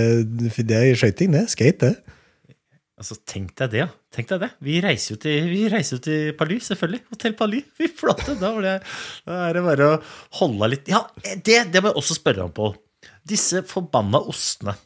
det 0.60 0.82
er 0.82 1.00
skøyting, 1.00 1.32
det? 1.38 1.46
Skate, 1.56 1.92
det. 1.92 2.18
Altså, 3.02 3.16
Tenk 3.26 3.56
deg 3.58 3.72
det, 3.72 3.80
ja. 3.80 3.88
Tenk 4.14 4.28
deg 4.30 4.44
det. 4.44 4.52
Vi 4.62 4.76
reiser 4.84 5.16
jo 5.16 5.18
til, 5.24 5.98
til 6.04 6.30
Palu, 6.38 6.54
selvfølgelig. 6.62 7.02
Hotell 7.10 7.34
Palu. 7.40 7.58
Fy 7.80 7.88
flate! 7.98 8.36
Da, 8.38 8.52
det, 8.62 8.78
da 9.26 9.42
er 9.48 9.56
det 9.56 9.64
bare 9.66 9.88
å 9.88 9.98
holde 10.42 10.74
litt 10.76 10.92
Ja, 10.92 11.06
det, 11.24 11.58
det 11.72 11.82
må 11.82 11.90
jeg 11.90 12.02
også 12.04 12.20
spørre 12.20 12.44
om, 12.46 12.54
Pål. 12.54 12.76
Disse 13.26 13.64
forbanna 13.66 14.20
ostene. 14.30 14.76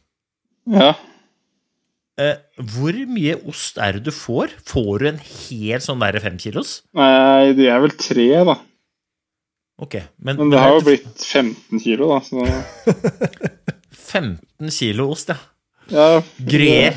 Ja. 0.70 0.94
Eh, 2.16 2.38
hvor 2.72 2.96
mye 3.12 3.34
ost 3.50 3.76
er 3.82 3.98
det 3.98 4.06
du 4.06 4.14
får? 4.14 4.54
Får 4.64 5.02
du 5.02 5.10
en 5.10 5.20
hel 5.20 5.82
sånn 5.84 6.00
derre 6.00 6.22
femkilos? 6.24 6.78
Nei, 6.96 7.52
det 7.58 7.68
er 7.68 7.82
vel 7.84 7.92
tre, 8.00 8.30
da. 8.48 8.56
Ok, 9.76 9.98
Men, 10.16 10.38
men 10.40 10.54
det 10.54 10.62
har 10.62 10.72
jo 10.78 10.86
blitt 10.86 11.20
15 11.20 11.82
kilo, 11.84 12.14
da. 12.14 12.22
Så... 12.24 12.46
15 14.16 14.72
kilo 14.72 15.10
ost, 15.12 15.34
ja. 15.34 15.36
ja 15.92 16.08
Gruyère. 16.40 16.96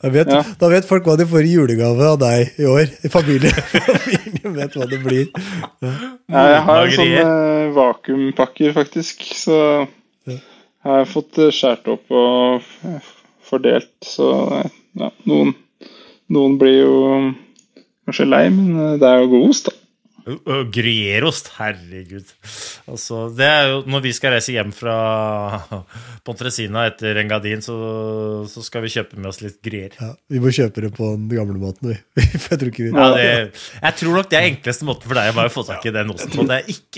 Vet, 0.00 0.30
ja. 0.32 0.40
Da 0.56 0.68
vet 0.72 0.86
folk 0.88 1.04
hva 1.04 1.18
de 1.20 1.26
får 1.28 1.44
i 1.44 1.56
julegave 1.58 2.06
av 2.08 2.20
deg 2.22 2.60
i 2.62 2.68
år. 2.70 2.86
I 3.04 3.10
familien, 3.12 3.52
familien 3.74 4.54
vet 4.54 4.76
hva 4.78 4.86
det 4.88 5.00
blir. 5.02 5.26
Ja. 5.82 5.90
Ja, 6.30 6.44
jeg 6.54 6.62
har 6.68 6.84
en 6.84 6.94
sånn 6.94 7.74
vakuumpakker, 7.76 8.72
faktisk. 8.78 9.26
Så 9.36 9.58
har 10.86 11.02
jeg 11.02 11.10
fått 11.12 11.40
uh, 11.40 11.50
skåret 11.54 11.90
opp 11.94 12.14
og 12.14 12.68
fordelt. 13.50 13.92
Så 14.06 14.30
ja, 15.00 15.10
noen, 15.28 15.54
noen 16.32 16.56
blir 16.60 16.78
jo 16.82 16.96
kanskje 18.08 18.28
lei, 18.28 18.46
men 18.54 18.74
uh, 18.78 18.96
det 19.00 19.08
er 19.08 19.24
jo 19.24 19.32
god 19.34 19.48
ost, 19.52 19.70
da. 19.70 19.79
Gruyèreost, 20.26 21.50
herregud. 21.56 22.28
Altså, 22.90 23.22
det 23.36 23.46
er 23.46 23.68
jo, 23.70 23.78
når 23.90 24.02
vi 24.04 24.12
skal 24.16 24.34
reise 24.34 24.54
hjem 24.54 24.72
fra 24.74 24.96
Pontresina 26.26 26.84
etter 26.90 27.18
Engadin, 27.22 27.62
så, 27.64 27.76
så 28.50 28.64
skal 28.64 28.84
vi 28.84 28.92
kjøpe 28.92 29.18
med 29.18 29.30
oss 29.30 29.40
litt 29.44 29.60
gruyère. 29.64 29.96
Ja, 30.00 30.12
vi 30.32 30.42
må 30.42 30.52
kjøpe 30.54 30.84
det 30.84 30.92
på 30.96 31.12
den 31.14 31.28
gamle 31.32 31.58
måten, 31.62 31.92
vi. 31.92 31.98
jeg, 32.24 32.42
tror 32.50 32.72
vi... 32.76 32.88
ja, 32.90 33.08
det, 33.16 33.28
jeg 33.80 33.98
tror 34.02 34.18
nok 34.18 34.30
det 34.32 34.40
er 34.40 34.48
enkleste 34.50 34.88
måten 34.88 35.10
for 35.10 35.20
deg 35.20 35.40
å 35.40 35.46
få 35.54 35.66
tak 35.70 35.86
i 35.88 35.94
den 35.94 36.12
osten 36.14 36.34
på. 36.36 36.46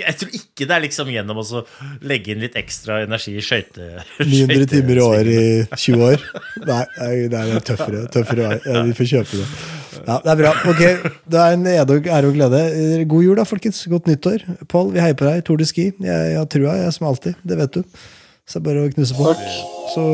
jeg 0.02 0.18
tror 0.20 0.38
ikke 0.40 0.68
det 0.68 0.78
er 0.78 0.86
liksom 0.86 1.12
gjennom 1.12 1.42
å 1.42 1.64
legge 2.08 2.34
inn 2.34 2.42
litt 2.42 2.58
ekstra 2.60 3.02
energi 3.06 3.36
i 3.38 3.44
skøyte... 3.44 3.92
900 4.22 4.68
timer 4.72 4.98
i 4.98 5.06
år 5.06 5.32
i 5.32 5.44
20 5.76 6.08
år? 6.08 6.26
Nei, 6.66 6.82
det 7.30 7.46
er 7.46 7.64
tøffere. 7.66 8.04
tøffere. 8.12 8.58
Ja, 8.66 8.84
vi 8.88 8.98
får 8.98 9.14
kjøpe 9.16 9.42
det. 9.42 9.81
Ja, 10.06 10.18
Det 10.24 10.32
er 10.32 10.40
bra. 10.40 10.52
Ok, 10.70 10.82
Det 11.30 11.40
er 11.40 11.56
en 11.56 11.66
ære 11.66 12.26
og 12.26 12.34
glede. 12.34 13.04
God 13.08 13.22
jul, 13.22 13.36
da, 13.36 13.42
folkens. 13.42 13.84
Godt 13.90 14.06
nyttår. 14.06 14.44
Pål, 14.68 14.92
vi 14.94 15.00
heier 15.00 15.14
på 15.18 15.28
deg. 15.28 15.44
Tour 15.44 15.56
de 15.56 15.66
Ski. 15.68 15.92
Jeg, 16.00 16.36
har 16.38 16.44
trua, 16.44 16.76
jeg 16.80 16.92
som 16.92 17.06
alltid. 17.06 17.34
Det 17.48 17.58
vet 17.58 17.74
du. 17.74 17.82
Så 18.48 18.58
det 18.58 18.62
er 18.62 18.68
bare 18.68 18.86
å 18.88 18.92
knuse 18.92 19.14
på. 19.14 19.34
Så 19.94 20.04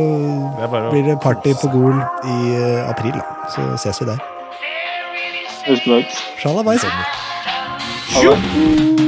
blir 0.90 1.06
det 1.06 1.18
party 1.22 1.54
på 1.62 1.70
Gol 1.72 1.96
i 1.96 2.38
uh, 2.58 2.90
april. 2.90 3.16
Da. 3.16 3.50
Så 3.54 3.66
ses 3.84 4.02
vi 4.02 4.10
der. 4.10 4.24
Sjalabais. 6.38 6.84
Ha 8.14 8.24
det. 8.24 9.07